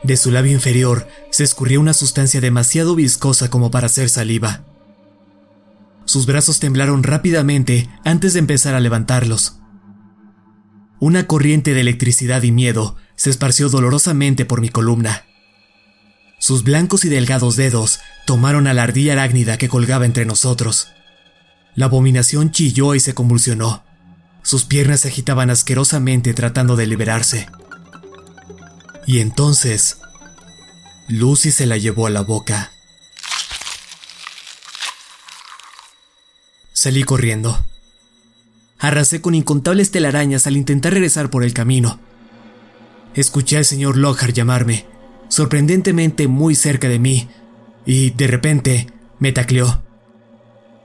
De 0.05 0.17
su 0.17 0.31
labio 0.31 0.53
inferior 0.53 1.09
se 1.31 1.43
escurría 1.43 1.81
una 1.81 1.95
sustancia 1.95 2.41
demasiado 2.41 2.95
viscosa 2.95 3.51
como 3.51 3.73
para 3.73 3.87
hacer 3.87 4.09
saliva. 4.09 4.65
Sus 6.05 6.27
brazos 6.27 6.61
temblaron 6.61 7.03
rápidamente 7.03 7.91
antes 8.05 8.35
de 8.35 8.39
empezar 8.39 8.77
a 8.77 8.81
levantarlos. 8.81 9.59
Una 10.99 11.27
corriente 11.27 11.75
de 11.75 11.81
electricidad 11.81 12.43
y 12.43 12.53
miedo 12.53 12.97
se 13.17 13.31
esparció 13.31 13.69
dolorosamente 13.69 14.45
por 14.45 14.61
mi 14.61 14.71
columna. 14.71 15.25
Sus 16.39 16.65
blancos 16.65 17.05
y 17.05 17.09
delgados 17.09 17.57
dedos 17.57 18.01
tomaron 18.27 18.67
a 18.67 18.75
la 18.75 18.85
ardilla 18.85 19.13
arácnida 19.13 19.59
que 19.59 19.69
colgaba 19.69 20.07
entre 20.07 20.25
nosotros. 20.25 20.89
La 21.75 21.87
abominación 21.87 22.51
chilló 22.51 22.95
y 22.95 23.01
se 23.01 23.15
convulsionó. 23.15 23.85
Sus 24.43 24.65
piernas 24.65 25.01
se 25.01 25.09
agitaban 25.09 25.51
asquerosamente 25.51 26.33
tratando 26.33 26.77
de 26.77 26.87
liberarse. 26.87 27.49
Y 29.07 29.21
entonces, 29.21 29.99
Lucy 31.09 31.51
se 31.51 31.67
la 31.67 31.77
llevó 31.77 32.07
a 32.07 32.11
la 32.11 32.23
boca. 32.23 32.73
Salí 36.73 37.03
corriendo. 37.03 37.65
Arrasé 38.79 39.21
con 39.21 39.35
incontables 39.35 39.91
telarañas 39.91 40.47
al 40.47 40.57
intentar 40.57 40.93
regresar 40.93 41.31
por 41.31 41.45
el 41.45 41.55
camino. 41.55 41.99
Escuché 43.15 43.57
al 43.57 43.65
señor 43.65 43.97
Lockhart 43.97 44.35
llamarme, 44.35 44.87
sorprendentemente 45.29 46.29
muy 46.29 46.55
cerca 46.55 46.89
de 46.89 46.99
mí, 46.99 47.29
y 47.87 48.11
de 48.11 48.27
repente 48.27 48.87
me 49.19 49.33
tacleó. 49.33 49.83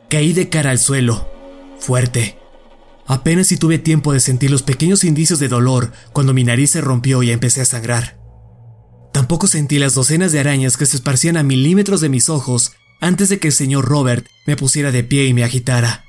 Caí 0.09 0.33
de 0.33 0.49
cara 0.49 0.71
al 0.71 0.79
suelo, 0.79 1.27
fuerte. 1.79 2.37
Apenas 3.07 3.47
si 3.47 3.57
tuve 3.57 3.77
tiempo 3.77 4.13
de 4.13 4.21
sentir 4.21 4.51
los 4.51 4.63
pequeños 4.63 5.03
indicios 5.03 5.39
de 5.39 5.49
dolor 5.49 5.91
cuando 6.13 6.33
mi 6.33 6.43
nariz 6.43 6.71
se 6.71 6.81
rompió 6.81 7.23
y 7.23 7.31
empecé 7.31 7.61
a 7.61 7.65
sangrar. 7.65 8.17
Tampoco 9.11 9.47
sentí 9.47 9.79
las 9.79 9.93
docenas 9.93 10.31
de 10.31 10.39
arañas 10.39 10.77
que 10.77 10.85
se 10.85 10.95
esparcían 10.95 11.35
a 11.35 11.43
milímetros 11.43 11.99
de 11.99 12.07
mis 12.07 12.29
ojos 12.29 12.71
antes 13.01 13.27
de 13.27 13.39
que 13.39 13.47
el 13.47 13.53
señor 13.53 13.85
Robert 13.85 14.25
me 14.47 14.55
pusiera 14.55 14.91
de 14.91 15.03
pie 15.03 15.25
y 15.25 15.33
me 15.33 15.43
agitara. 15.43 16.05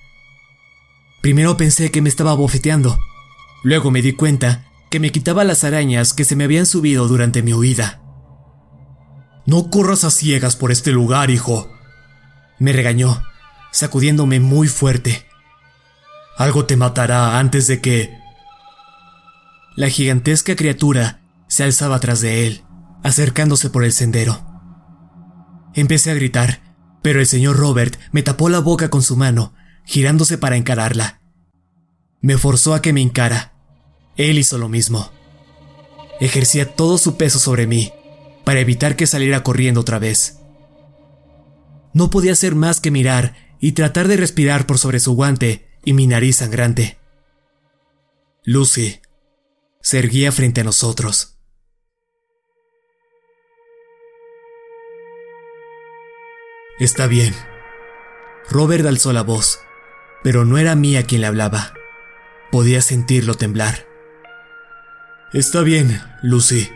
Primero 1.22 1.56
pensé 1.56 1.92
que 1.92 2.02
me 2.02 2.08
estaba 2.08 2.34
bofeteando. 2.34 2.98
Luego 3.62 3.92
me 3.92 4.02
di 4.02 4.12
cuenta 4.12 4.66
que 4.90 4.98
me 4.98 5.12
quitaba 5.12 5.44
las 5.44 5.62
arañas 5.62 6.14
que 6.14 6.24
se 6.24 6.34
me 6.34 6.44
habían 6.44 6.66
subido 6.66 7.06
durante 7.06 7.44
mi 7.44 7.54
huida. 7.54 8.02
No 9.46 9.70
corras 9.70 10.02
a 10.02 10.10
ciegas 10.10 10.56
por 10.56 10.72
este 10.72 10.90
lugar, 10.90 11.30
hijo. 11.30 11.72
Me 12.58 12.72
regañó, 12.72 13.22
sacudiéndome 13.70 14.40
muy 14.40 14.66
fuerte. 14.66 15.24
Algo 16.36 16.64
te 16.66 16.76
matará 16.76 17.38
antes 17.38 17.68
de 17.68 17.80
que... 17.80 18.18
La 19.76 19.88
gigantesca 19.88 20.56
criatura 20.56 21.22
se 21.46 21.62
alzaba 21.62 22.00
tras 22.00 22.20
de 22.20 22.48
él, 22.48 22.64
acercándose 23.04 23.70
por 23.70 23.84
el 23.84 23.92
sendero. 23.92 24.44
Empecé 25.74 26.10
a 26.10 26.14
gritar, 26.14 26.74
pero 27.00 27.20
el 27.20 27.26
señor 27.26 27.56
Robert 27.56 27.94
me 28.10 28.22
tapó 28.22 28.48
la 28.48 28.58
boca 28.58 28.90
con 28.90 29.02
su 29.02 29.16
mano, 29.16 29.54
girándose 29.84 30.38
para 30.38 30.56
encararla. 30.56 31.20
Me 32.20 32.38
forzó 32.38 32.74
a 32.74 32.82
que 32.82 32.92
me 32.92 33.00
encara, 33.00 33.52
él 34.16 34.38
hizo 34.38 34.58
lo 34.58 34.68
mismo. 34.68 35.10
Ejercía 36.20 36.74
todo 36.74 36.98
su 36.98 37.16
peso 37.16 37.38
sobre 37.38 37.66
mí, 37.66 37.92
para 38.44 38.60
evitar 38.60 38.96
que 38.96 39.06
saliera 39.06 39.42
corriendo 39.42 39.80
otra 39.80 39.98
vez. 39.98 40.38
No 41.94 42.10
podía 42.10 42.32
hacer 42.32 42.54
más 42.54 42.80
que 42.80 42.90
mirar 42.90 43.56
y 43.60 43.72
tratar 43.72 44.08
de 44.08 44.16
respirar 44.16 44.66
por 44.66 44.78
sobre 44.78 45.00
su 45.00 45.14
guante 45.14 45.68
y 45.84 45.92
mi 45.92 46.06
nariz 46.06 46.36
sangrante. 46.36 46.98
Lucy 48.44 49.00
se 49.80 49.98
erguía 49.98 50.32
frente 50.32 50.60
a 50.60 50.64
nosotros. 50.64 51.38
Está 56.78 57.06
bien. 57.06 57.34
Robert 58.50 58.84
alzó 58.86 59.12
la 59.12 59.22
voz, 59.22 59.60
pero 60.22 60.44
no 60.44 60.58
era 60.58 60.74
mía 60.74 61.04
quien 61.04 61.20
le 61.20 61.26
hablaba. 61.26 61.74
Podía 62.50 62.82
sentirlo 62.82 63.34
temblar. 63.34 63.86
Está 65.32 65.62
bien, 65.62 66.02
Lucy. 66.22 66.70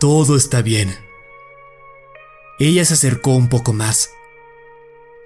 Todo 0.00 0.36
está 0.36 0.62
bien. 0.62 0.96
Ella 2.58 2.84
se 2.84 2.94
acercó 2.94 3.34
un 3.34 3.48
poco 3.48 3.72
más. 3.72 4.10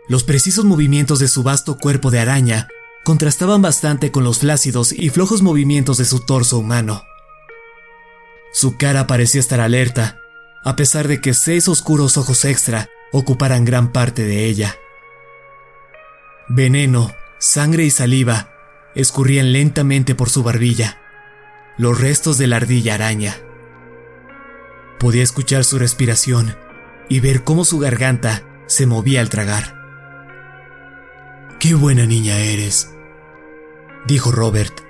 Los 0.09 0.25
precisos 0.25 0.65
movimientos 0.65 1.19
de 1.19 1.29
su 1.29 1.43
vasto 1.43 1.79
cuerpo 1.79 2.11
de 2.11 2.21
araña 2.21 2.69
contrastaban 3.05 3.63
bastante 3.63 4.11
con 4.11 4.25
los 4.25 4.41
flácidos 4.41 4.93
y 4.93 5.11
flojos 5.11 5.43
movimientos 5.43 5.99
de 5.99 6.05
su 6.05 6.21
torso 6.21 6.59
humano. 6.59 7.05
Su 8.53 8.77
cara 8.77 9.07
parecía 9.07 9.41
estar 9.41 9.61
alerta, 9.61 10.19
a 10.65 10.77
pesar 10.77 11.07
de 11.07 11.21
que 11.21 11.35
seis 11.35 11.69
oscuros 11.69 12.17
ojos 12.17 12.45
extra 12.45 12.89
ocuparan 13.13 13.65
gran 13.65 13.93
parte 13.93 14.25
de 14.25 14.47
ella. 14.47 14.77
Veneno, 16.49 17.13
sangre 17.39 17.85
y 17.85 17.91
saliva 17.91 18.51
escurrían 18.95 19.53
lentamente 19.53 20.15
por 20.15 20.31
su 20.31 20.43
barbilla, 20.43 20.99
los 21.77 22.01
restos 22.01 22.39
de 22.39 22.47
la 22.47 22.57
ardilla 22.57 22.95
araña. 22.95 23.37
Podía 24.99 25.23
escuchar 25.23 25.65
su 25.65 25.79
respiración 25.79 26.57
y 27.09 27.21
ver 27.21 27.43
cómo 27.43 27.65
su 27.65 27.79
garganta 27.79 28.43
se 28.67 28.87
movía 28.87 29.21
al 29.21 29.29
tragar. 29.29 29.75
Qué 31.59 31.75
buena 31.75 32.07
niña 32.07 32.39
eres, 32.39 32.95
dijo 34.07 34.31
Robert. 34.31 34.81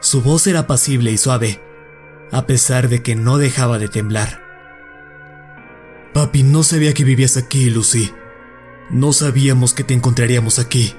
Su 0.00 0.22
voz 0.22 0.46
era 0.46 0.60
apacible 0.60 1.10
y 1.10 1.18
suave, 1.18 1.60
a 2.30 2.46
pesar 2.46 2.88
de 2.88 3.02
que 3.02 3.16
no 3.16 3.38
dejaba 3.38 3.78
de 3.78 3.88
temblar. 3.88 4.42
Papi 6.12 6.44
no 6.44 6.62
sabía 6.62 6.94
que 6.94 7.04
vivías 7.04 7.36
aquí, 7.36 7.68
Lucy. 7.68 8.12
No 8.90 9.12
sabíamos 9.12 9.74
que 9.74 9.84
te 9.84 9.94
encontraríamos 9.94 10.58
aquí. 10.58 10.94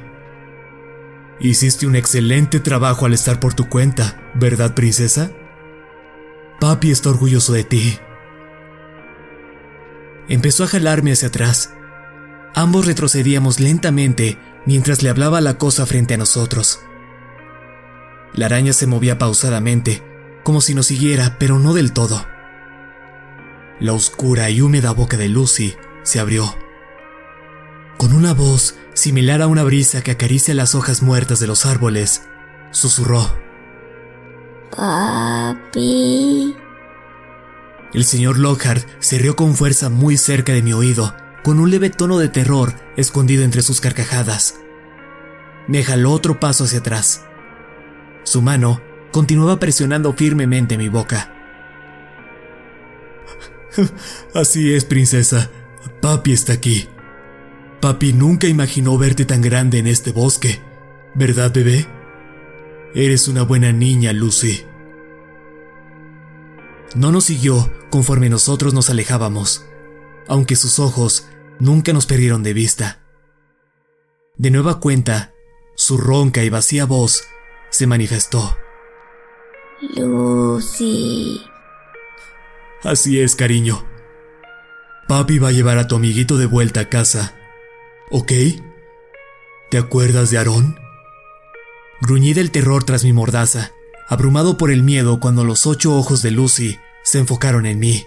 Hiciste 1.39 1.86
un 1.86 1.95
excelente 1.95 2.59
trabajo 2.59 3.05
al 3.05 3.13
estar 3.13 3.39
por 3.39 3.53
tu 3.53 3.69
cuenta, 3.69 4.31
¿verdad, 4.36 4.73
princesa? 4.73 5.31
Papi 6.59 6.91
está 6.91 7.09
orgulloso 7.09 7.53
de 7.53 7.63
ti. 7.63 7.99
Empezó 10.27 10.63
a 10.63 10.67
jalarme 10.67 11.11
hacia 11.11 11.27
atrás. 11.27 11.73
Ambos 12.55 12.86
retrocedíamos 12.86 13.59
lentamente 13.59 14.39
mientras 14.65 15.03
le 15.03 15.09
hablaba 15.09 15.41
la 15.41 15.57
cosa 15.57 15.86
frente 15.86 16.15
a 16.15 16.17
nosotros. 16.17 16.79
La 18.33 18.47
araña 18.47 18.73
se 18.73 18.88
movía 18.88 19.17
pausadamente, 19.17 20.01
como 20.43 20.61
si 20.61 20.73
nos 20.73 20.88
siguiera, 20.88 21.38
pero 21.38 21.59
no 21.59 21.73
del 21.73 21.93
todo. 21.93 22.25
La 23.79 23.93
oscura 23.93 24.49
y 24.49 24.61
húmeda 24.61 24.91
boca 24.91 25.17
de 25.17 25.27
Lucy 25.27 25.75
se 26.03 26.19
abrió. 26.19 26.64
Con 27.98 28.14
una 28.14 28.34
voz 28.34 28.76
similar 28.93 29.41
a 29.41 29.48
una 29.48 29.64
brisa 29.64 30.02
que 30.02 30.12
acaricia 30.12 30.54
las 30.54 30.76
hojas 30.76 31.02
muertas 31.02 31.39
de 31.39 31.48
los 31.48 31.66
árboles, 31.66 32.24
susurró. 32.72 33.38
Papi. 34.76 36.56
El 37.93 38.04
señor 38.04 38.38
Lockhart 38.38 38.86
se 39.00 39.18
rió 39.18 39.38
con 39.38 39.56
fuerza 39.56 39.89
muy 39.89 40.18
cerca 40.18 40.52
de 40.52 40.62
mi 40.62 40.74
oído, 40.74 41.16
con 41.43 41.60
un 41.60 41.72
leve 41.72 41.89
tono 41.89 42.18
de 42.18 42.28
terror 42.28 42.74
escondido 42.98 43.43
entre 43.43 43.62
sus 43.62 43.80
carcajadas. 43.80 44.56
Me 45.68 45.84
jaló 45.84 46.12
otro 46.12 46.39
paso 46.39 46.66
hacia 46.66 46.80
atrás. 46.80 47.24
Su 48.24 48.41
mano 48.41 48.82
continuaba 49.12 49.60
presionando 49.60 50.14
firmemente 50.14 50.78
mi 50.78 50.89
boca. 50.89 51.34
Así 54.34 54.74
es, 54.74 54.84
princesa. 54.84 55.50
Papi 56.02 56.34
está 56.34 56.54
aquí. 56.54 56.89
Papi 57.86 58.13
nunca 58.13 58.47
imaginó 58.47 58.97
verte 58.97 59.25
tan 59.25 59.43
grande 59.43 59.77
en 59.77 59.86
este 59.86 60.11
bosque, 60.11 60.59
¿verdad, 61.13 61.53
bebé? 61.53 61.86
Eres 62.95 63.27
una 63.27 63.43
buena 63.43 63.71
niña, 63.73 64.11
Lucy. 64.11 64.65
No 66.95 67.11
nos 67.11 67.25
siguió 67.25 67.71
conforme 67.91 68.27
nosotros 68.27 68.73
nos 68.73 68.89
alejábamos, 68.89 69.67
aunque 70.27 70.55
sus 70.55 70.79
ojos 70.79 71.27
nunca 71.59 71.93
nos 71.93 72.07
perdieron 72.07 72.41
de 72.41 72.53
vista. 72.53 73.03
De 74.36 74.49
nueva 74.49 74.79
cuenta, 74.79 75.31
su 75.75 75.99
ronca 75.99 76.43
y 76.43 76.49
vacía 76.49 76.86
voz 76.86 77.21
se 77.69 77.86
manifestó. 77.86 78.57
Lucy. 79.95 81.39
Así 82.81 83.21
es, 83.21 83.36
cariño. 83.36 83.86
Papi 85.07 85.38
va 85.38 85.49
a 85.49 85.51
llevar 85.51 85.77
a 85.77 85.88
tu 85.88 85.95
amiguito 85.95 86.39
de 86.39 86.47
vuelta 86.47 86.79
a 86.79 86.89
casa 86.89 87.36
¿Ok? 88.12 88.32
¿Te 89.72 89.80
acuerdas 89.80 90.30
de 90.30 90.38
Aarón? 90.38 90.80
Gruñí 92.01 92.34
del 92.34 92.51
terror 92.51 92.84
tras 92.84 93.03
mi 93.03 93.14
mordaza, 93.14 93.72
abrumado 94.08 94.58
por 94.58 94.70
el 94.70 94.84
miedo 94.84 95.20
cuando 95.20 95.43
los 95.43 95.66
ocho 95.66 95.95
ojos 95.95 96.22
de 96.22 96.30
Lucy 96.30 96.78
se 97.03 97.18
enfocaron 97.18 97.66
en 97.66 97.80
mí. 97.80 98.06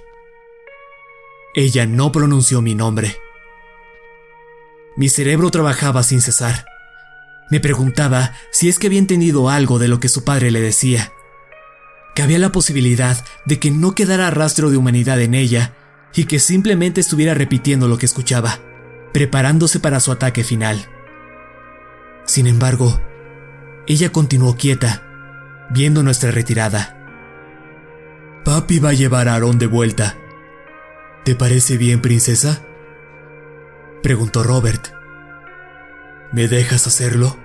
Ella 1.54 1.84
no 1.86 2.12
pronunció 2.12 2.62
mi 2.62 2.76
nombre. 2.76 3.16
Mi 4.96 5.08
cerebro 5.08 5.50
trabajaba 5.50 6.04
sin 6.04 6.20
cesar. 6.20 6.64
Me 7.50 7.58
preguntaba 7.58 8.34
si 8.52 8.68
es 8.68 8.78
que 8.78 8.86
había 8.86 9.00
entendido 9.00 9.50
algo 9.50 9.80
de 9.80 9.88
lo 9.88 9.98
que 9.98 10.08
su 10.08 10.22
padre 10.22 10.52
le 10.52 10.60
decía. 10.60 11.12
Que 12.14 12.22
había 12.22 12.38
la 12.38 12.52
posibilidad 12.52 13.24
de 13.46 13.58
que 13.58 13.72
no 13.72 13.96
quedara 13.96 14.30
rastro 14.30 14.70
de 14.70 14.76
humanidad 14.76 15.20
en 15.20 15.34
ella 15.34 15.74
y 16.14 16.24
que 16.24 16.38
simplemente 16.38 17.00
estuviera 17.00 17.34
repitiendo 17.34 17.88
lo 17.88 17.98
que 17.98 18.06
escuchaba 18.06 18.60
preparándose 19.18 19.80
para 19.80 19.98
su 19.98 20.12
ataque 20.12 20.44
final. 20.44 20.86
Sin 22.24 22.46
embargo, 22.46 23.00
ella 23.88 24.12
continuó 24.12 24.54
quieta, 24.56 25.66
viendo 25.70 26.04
nuestra 26.04 26.30
retirada. 26.30 26.96
Papi 28.44 28.78
va 28.78 28.90
a 28.90 28.92
llevar 28.92 29.26
a 29.26 29.32
Aarón 29.32 29.58
de 29.58 29.66
vuelta. 29.66 30.16
¿Te 31.24 31.34
parece 31.34 31.78
bien, 31.78 32.00
princesa? 32.00 32.62
Preguntó 34.04 34.44
Robert. 34.44 34.86
¿Me 36.30 36.46
dejas 36.46 36.86
hacerlo? 36.86 37.36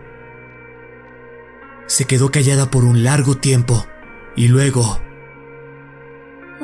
Se 1.88 2.06
quedó 2.06 2.30
callada 2.30 2.70
por 2.70 2.86
un 2.86 3.04
largo 3.04 3.38
tiempo 3.38 3.88
y 4.36 4.48
luego... 4.48 5.02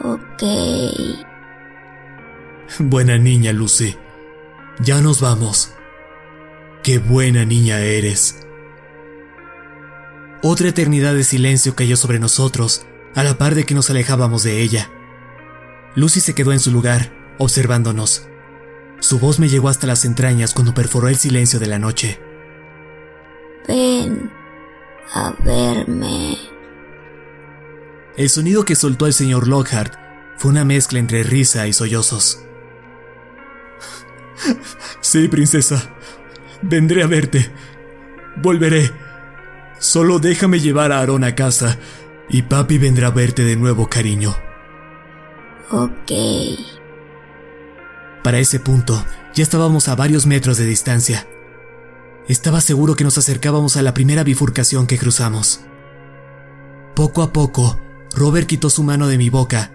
Ok. 0.03 0.43
Buena 2.77 3.17
niña, 3.17 3.53
Lucy. 3.53 3.97
Ya 4.81 5.01
nos 5.01 5.19
vamos. 5.19 5.73
Qué 6.83 6.99
buena 6.99 7.43
niña 7.43 7.79
eres. 7.79 8.47
Otra 10.41 10.69
eternidad 10.69 11.13
de 11.13 11.25
silencio 11.25 11.75
cayó 11.75 11.97
sobre 11.97 12.17
nosotros, 12.17 12.85
a 13.13 13.23
la 13.23 13.37
par 13.37 13.55
de 13.55 13.65
que 13.65 13.75
nos 13.75 13.89
alejábamos 13.89 14.43
de 14.43 14.61
ella. 14.61 14.89
Lucy 15.95 16.21
se 16.21 16.33
quedó 16.33 16.53
en 16.53 16.61
su 16.61 16.71
lugar, 16.71 17.11
observándonos. 17.39 18.27
Su 19.01 19.19
voz 19.19 19.39
me 19.39 19.49
llegó 19.49 19.67
hasta 19.67 19.85
las 19.85 20.05
entrañas 20.05 20.53
cuando 20.53 20.73
perforó 20.73 21.09
el 21.09 21.17
silencio 21.17 21.59
de 21.59 21.67
la 21.67 21.77
noche. 21.77 22.19
Ven 23.67 24.31
a 25.13 25.33
verme. 25.43 26.37
El 28.15 28.29
sonido 28.29 28.63
que 28.63 28.75
soltó 28.75 29.07
el 29.07 29.13
señor 29.13 29.47
Lockhart 29.47 29.95
fue 30.37 30.51
una 30.51 30.63
mezcla 30.63 30.99
entre 30.99 31.23
risa 31.23 31.67
y 31.67 31.73
sollozos. 31.73 32.45
Sí, 35.01 35.27
princesa. 35.27 35.89
Vendré 36.61 37.03
a 37.03 37.07
verte. 37.07 37.51
Volveré. 38.37 38.91
Solo 39.79 40.19
déjame 40.19 40.59
llevar 40.59 40.91
a 40.91 40.99
Aaron 40.99 41.23
a 41.23 41.35
casa 41.35 41.77
y 42.29 42.43
papi 42.43 42.77
vendrá 42.77 43.07
a 43.07 43.11
verte 43.11 43.43
de 43.43 43.55
nuevo, 43.55 43.87
cariño. 43.87 44.35
Ok. 45.71 46.11
Para 48.23 48.39
ese 48.39 48.59
punto, 48.59 49.03
ya 49.33 49.43
estábamos 49.43 49.87
a 49.87 49.95
varios 49.95 50.25
metros 50.25 50.57
de 50.57 50.65
distancia. 50.65 51.27
Estaba 52.27 52.61
seguro 52.61 52.95
que 52.95 53.03
nos 53.03 53.17
acercábamos 53.17 53.77
a 53.77 53.81
la 53.81 53.93
primera 53.93 54.23
bifurcación 54.23 54.85
que 54.85 54.97
cruzamos. 54.97 55.61
Poco 56.95 57.23
a 57.23 57.31
poco, 57.33 57.79
Robert 58.15 58.47
quitó 58.47 58.69
su 58.69 58.83
mano 58.83 59.07
de 59.07 59.17
mi 59.17 59.29
boca 59.29 59.71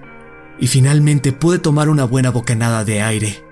y 0.58 0.66
finalmente 0.66 1.32
pude 1.32 1.58
tomar 1.58 1.88
una 1.88 2.04
buena 2.04 2.30
bocanada 2.30 2.84
de 2.84 3.02
aire. 3.02 3.43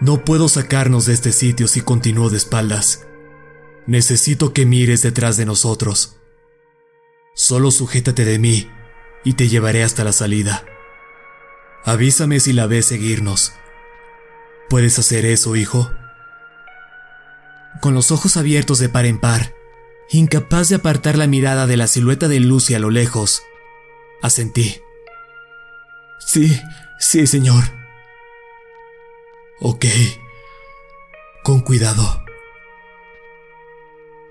No 0.00 0.24
puedo 0.24 0.48
sacarnos 0.48 1.06
de 1.06 1.14
este 1.14 1.32
sitio 1.32 1.68
si 1.68 1.80
continúo 1.80 2.30
de 2.30 2.36
espaldas. 2.36 3.06
Necesito 3.86 4.52
que 4.52 4.66
mires 4.66 5.02
detrás 5.02 5.36
de 5.36 5.46
nosotros. 5.46 6.16
Solo 7.34 7.70
sujétate 7.70 8.24
de 8.24 8.38
mí 8.38 8.70
y 9.24 9.34
te 9.34 9.48
llevaré 9.48 9.82
hasta 9.82 10.04
la 10.04 10.12
salida. 10.12 10.64
Avísame 11.84 12.40
si 12.40 12.52
la 12.52 12.66
ves 12.66 12.86
seguirnos. 12.86 13.52
¿Puedes 14.68 14.98
hacer 14.98 15.24
eso, 15.24 15.56
hijo? 15.56 15.90
Con 17.80 17.94
los 17.94 18.10
ojos 18.10 18.36
abiertos 18.36 18.78
de 18.78 18.88
par 18.88 19.06
en 19.06 19.18
par, 19.18 19.52
Incapaz 20.10 20.70
de 20.70 20.76
apartar 20.76 21.18
la 21.18 21.26
mirada 21.26 21.66
de 21.66 21.76
la 21.76 21.86
silueta 21.86 22.28
de 22.28 22.40
Lucy 22.40 22.74
a 22.74 22.78
lo 22.78 22.88
lejos, 22.88 23.42
asentí. 24.22 24.80
Sí, 26.18 26.58
sí, 26.98 27.26
señor. 27.26 27.77
Ok. 29.60 29.86
Con 31.42 31.60
cuidado. 31.60 32.22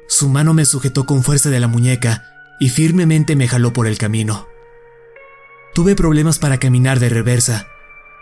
Su 0.07 0.29
mano 0.29 0.53
me 0.53 0.63
sujetó 0.63 1.05
con 1.05 1.21
fuerza 1.21 1.49
de 1.49 1.59
la 1.59 1.67
muñeca 1.67 2.23
y 2.61 2.69
firmemente 2.69 3.35
me 3.35 3.49
jaló 3.49 3.73
por 3.73 3.87
el 3.87 3.97
camino. 3.97 4.47
Tuve 5.73 5.95
problemas 5.95 6.39
para 6.39 6.59
caminar 6.59 6.99
de 6.99 7.09
reversa, 7.09 7.67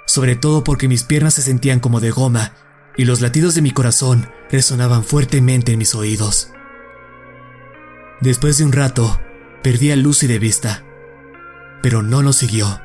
sobre 0.08 0.36
todo 0.36 0.64
porque 0.64 0.88
mis 0.88 1.04
piernas 1.04 1.36
se 1.36 1.44
sentían 1.44 1.80
como 1.80 2.00
de 2.00 2.10
goma 2.10 2.54
y 2.98 3.06
los 3.06 3.22
latidos 3.22 3.54
de 3.54 3.62
mi 3.62 3.70
corazón 3.70 4.30
resonaban 4.50 5.04
fuertemente 5.04 5.74
en 5.74 5.78
mis 5.78 5.94
oídos. 5.94 6.50
Después 8.20 8.58
de 8.58 8.66
un 8.66 8.72
rato, 8.72 9.20
perdí 9.62 9.92
a 9.92 9.96
Lucy 9.96 10.26
de 10.26 10.40
vista, 10.40 10.84
pero 11.84 12.02
no 12.02 12.24
lo 12.24 12.34
siguió. 12.34 12.82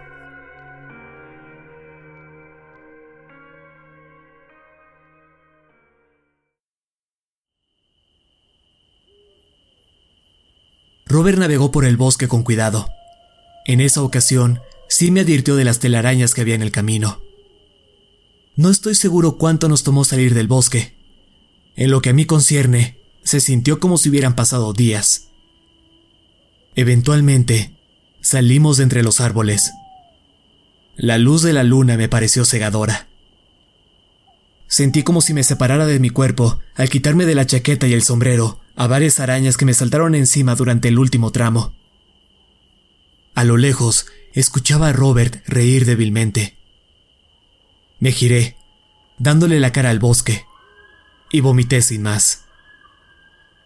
Robert 11.11 11.38
navegó 11.38 11.72
por 11.72 11.84
el 11.84 11.96
bosque 11.96 12.28
con 12.28 12.44
cuidado. 12.44 12.88
En 13.66 13.80
esa 13.80 14.02
ocasión, 14.02 14.61
sí 14.88 15.11
me 15.11 15.20
advirtió 15.20 15.56
de 15.56 15.64
las 15.64 15.80
telarañas 15.80 16.34
que 16.34 16.40
había 16.40 16.54
en 16.54 16.62
el 16.62 16.70
camino. 16.70 17.20
No 18.54 18.70
estoy 18.70 18.94
seguro 18.94 19.36
cuánto 19.36 19.68
nos 19.68 19.82
tomó 19.82 20.04
salir 20.04 20.34
del 20.34 20.46
bosque. 20.46 20.94
En 21.74 21.90
lo 21.90 22.00
que 22.00 22.11
a 22.11 22.12
mí 22.12 22.26
concierne, 22.26 23.00
se 23.24 23.40
sintió 23.40 23.80
como 23.80 23.98
si 23.98 24.08
hubieran 24.08 24.36
pasado 24.36 24.72
días. 24.72 25.30
Eventualmente, 26.76 27.76
salimos 28.20 28.76
de 28.76 28.84
entre 28.84 29.02
los 29.02 29.20
árboles. 29.20 29.72
La 30.94 31.18
luz 31.18 31.42
de 31.42 31.52
la 31.52 31.64
luna 31.64 31.96
me 31.96 32.08
pareció 32.08 32.44
cegadora. 32.44 33.08
Sentí 34.68 35.02
como 35.02 35.22
si 35.22 35.34
me 35.34 35.42
separara 35.42 35.86
de 35.86 35.98
mi 35.98 36.11
cuerpo 36.11 36.61
al 36.76 36.88
quitarme 36.88 37.26
de 37.26 37.34
la 37.34 37.46
chaqueta 37.46 37.88
y 37.88 37.94
el 37.94 38.04
sombrero 38.04 38.61
a 38.81 38.87
varias 38.87 39.20
arañas 39.20 39.59
que 39.59 39.66
me 39.66 39.74
saltaron 39.74 40.14
encima 40.14 40.55
durante 40.55 40.89
el 40.89 40.99
último 40.99 41.33
tramo. 41.33 41.74
A 43.35 43.45
lo 43.45 43.59
lejos, 43.59 44.07
escuchaba 44.33 44.89
a 44.89 44.93
Robert 44.95 45.47
reír 45.47 45.85
débilmente. 45.85 46.57
Me 47.99 48.11
giré, 48.11 48.57
dándole 49.18 49.61
la 49.61 49.70
cara 49.70 49.91
al 49.91 49.99
bosque, 49.99 50.47
y 51.31 51.43
vomité 51.43 51.83
sin 51.83 52.01
más. 52.01 52.47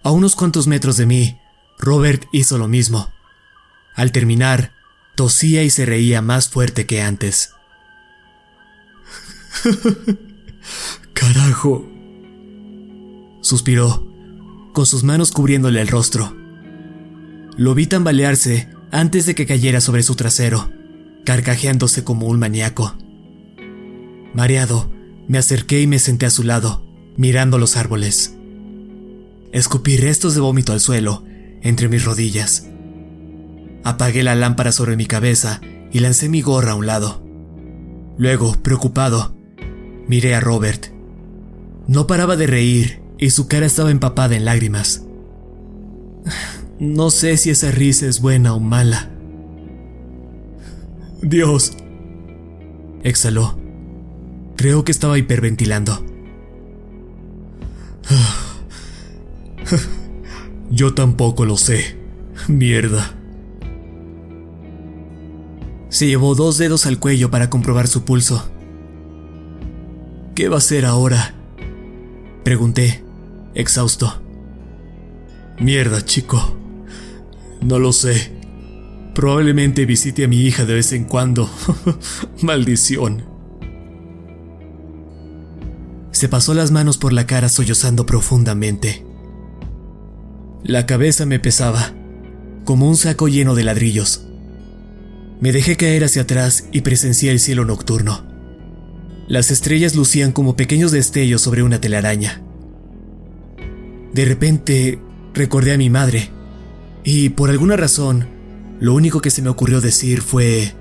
A 0.03 0.11
unos 0.11 0.35
cuantos 0.35 0.67
metros 0.67 0.97
de 0.97 1.07
mí, 1.07 1.39
Robert 1.79 2.25
hizo 2.33 2.59
lo 2.59 2.67
mismo. 2.67 3.12
Al 3.95 4.11
terminar, 4.11 4.73
tosía 5.15 5.62
y 5.62 5.71
se 5.71 5.87
reía 5.87 6.23
más 6.23 6.49
fuerte 6.49 6.87
que 6.87 7.03
antes. 7.03 7.55
Carajo. 11.15 11.89
Suspiró, 13.43 14.12
con 14.75 14.85
sus 14.85 15.05
manos 15.05 15.31
cubriéndole 15.31 15.81
el 15.81 15.89
rostro. 15.89 16.37
Lo 17.57 17.75
vi 17.75 17.87
tambalearse 17.87 18.68
antes 18.91 19.25
de 19.25 19.35
que 19.35 19.47
cayera 19.47 19.81
sobre 19.81 20.03
su 20.03 20.16
trasero, 20.16 20.70
carcajeándose 21.25 22.05
como 22.05 22.27
un 22.27 22.39
maníaco. 22.39 22.95
Mareado, 24.35 24.91
me 25.29 25.39
acerqué 25.39 25.81
y 25.81 25.87
me 25.87 25.99
senté 25.99 26.27
a 26.27 26.31
su 26.31 26.43
lado, 26.43 26.85
mirando 27.16 27.59
los 27.59 27.77
árboles. 27.77 28.37
Escupí 29.53 29.97
restos 29.97 30.35
de 30.35 30.41
vómito 30.41 30.72
al 30.72 30.81
suelo, 30.81 31.25
entre 31.62 31.89
mis 31.89 32.05
rodillas. 32.05 32.66
Apagué 33.85 34.25
la 34.25 34.35
lámpara 34.35 34.72
sobre 34.72 34.97
mi 34.97 35.07
cabeza 35.07 35.61
y 35.93 36.01
lancé 36.01 36.29
mi 36.29 36.43
gorra 36.43 36.72
a 36.72 36.75
un 36.75 36.87
lado. 36.87 37.25
Luego, 38.18 38.57
preocupado, 38.61 39.37
miré 40.09 40.35
a 40.35 40.41
Robert. 40.41 40.87
No 41.87 42.09
paraba 42.09 42.37
de 42.37 42.49
reír 42.49 43.04
y 43.19 43.31
su 43.31 43.49
cara 43.49 43.67
estaba 43.67 43.91
empapada 43.91 44.37
en 44.37 44.45
lágrimas. 44.45 45.05
No 46.79 47.11
sé 47.11 47.37
si 47.37 47.51
esa 47.51 47.71
risa 47.71 48.07
es 48.07 48.21
buena 48.21 48.55
o 48.55 48.61
mala. 48.61 49.11
Dios. 51.23 51.73
Exhaló. 53.03 53.59
Creo 54.57 54.85
que 54.85 54.93
estaba 54.93 55.19
hiperventilando. 55.19 56.05
Yo 60.71 60.95
tampoco 60.95 61.45
lo 61.45 61.57
sé. 61.57 61.99
Mierda. 62.49 63.15
Se 65.89 66.07
llevó 66.09 66.35
dos 66.35 66.59
dedos 66.59 66.87
al 66.87 66.99
cuello 66.99 67.31
para 67.31 67.51
comprobar 67.51 67.87
su 67.87 68.05
pulso. 68.05 68.51
¿Qué 70.35 70.49
va 70.49 70.57
a 70.57 70.59
hacer 70.59 70.85
ahora? 70.85 71.35
Pregunté, 72.43 73.04
exhausto. 73.55 74.23
Mierda, 75.59 76.05
chico. 76.05 76.57
No 77.61 77.79
lo 77.79 77.93
sé. 77.93 78.33
Probablemente 79.15 79.87
visite 79.87 80.25
a 80.25 80.29
mi 80.29 80.43
hija 80.43 80.65
de 80.65 80.75
vez 80.75 80.93
en 80.93 81.05
cuando. 81.05 81.49
Maldición. 82.43 83.25
Se 86.11 86.29
pasó 86.29 86.55
las 86.55 86.71
manos 86.71 86.99
por 86.99 87.13
la 87.13 87.27
cara 87.27 87.49
sollozando 87.49 88.07
profundamente. 88.07 89.05
La 90.63 90.87
cabeza 90.87 91.27
me 91.27 91.41
pesaba, 91.41 91.93
como 92.65 92.89
un 92.89 92.97
saco 92.97 93.29
lleno 93.29 93.55
de 93.55 93.65
ladrillos. 93.65 94.27
Me 95.41 95.53
dejé 95.53 95.77
caer 95.77 96.05
hacia 96.05 96.23
atrás 96.23 96.69
y 96.73 96.83
presencié 96.83 97.31
el 97.33 97.41
cielo 97.41 97.65
nocturno. 97.65 98.25
Las 99.27 99.51
estrellas 99.51 99.95
lucían 99.95 100.33
como 100.33 100.55
pequeños 100.55 100.93
destellos 100.93 101.43
sobre 101.43 101.63
una 101.63 101.81
telaraña. 101.81 102.43
De 104.15 104.25
repente 104.25 105.01
recordé 105.35 105.75
a 105.75 105.79
mi 105.79 105.91
madre, 105.91 106.31
y 107.03 107.31
por 107.31 107.51
alguna 107.51 107.77
razón, 107.77 108.29
lo 108.79 108.95
único 108.95 109.21
que 109.21 109.31
se 109.31 109.43
me 109.43 109.49
ocurrió 109.49 109.81
decir 109.81 110.23
fue... 110.23 110.73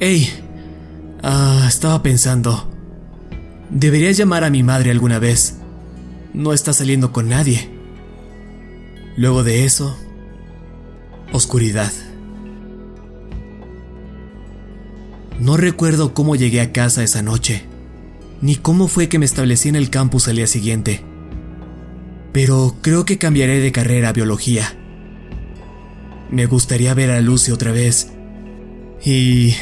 ¡Hey! 0.00 0.30
Ah, 1.22 1.66
estaba 1.68 2.02
pensando. 2.02 2.70
Debería 3.68 4.10
llamar 4.12 4.44
a 4.44 4.50
mi 4.50 4.62
madre 4.62 4.90
alguna 4.90 5.18
vez. 5.18 5.58
No 6.32 6.54
está 6.54 6.72
saliendo 6.72 7.12
con 7.12 7.28
nadie. 7.28 7.68
Luego 9.18 9.44
de 9.44 9.66
eso, 9.66 9.94
oscuridad. 11.32 11.92
No 15.38 15.58
recuerdo 15.58 16.14
cómo 16.14 16.34
llegué 16.34 16.62
a 16.62 16.72
casa 16.72 17.04
esa 17.04 17.20
noche, 17.20 17.64
ni 18.40 18.56
cómo 18.56 18.88
fue 18.88 19.10
que 19.10 19.18
me 19.18 19.26
establecí 19.26 19.68
en 19.68 19.76
el 19.76 19.90
campus 19.90 20.28
al 20.28 20.36
día 20.36 20.46
siguiente. 20.46 21.13
Pero 22.34 22.74
creo 22.82 23.04
que 23.04 23.16
cambiaré 23.16 23.60
de 23.60 23.70
carrera 23.70 24.08
a 24.08 24.12
biología. 24.12 24.76
Me 26.30 26.46
gustaría 26.46 26.92
ver 26.92 27.12
a 27.12 27.20
Lucy 27.20 27.52
otra 27.52 27.70
vez. 27.70 28.12
Y 29.04 29.54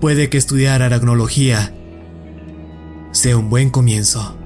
puede 0.00 0.28
que 0.28 0.36
estudiar 0.36 0.82
aracnología 0.82 1.72
sea 3.12 3.36
un 3.36 3.48
buen 3.48 3.70
comienzo. 3.70 4.36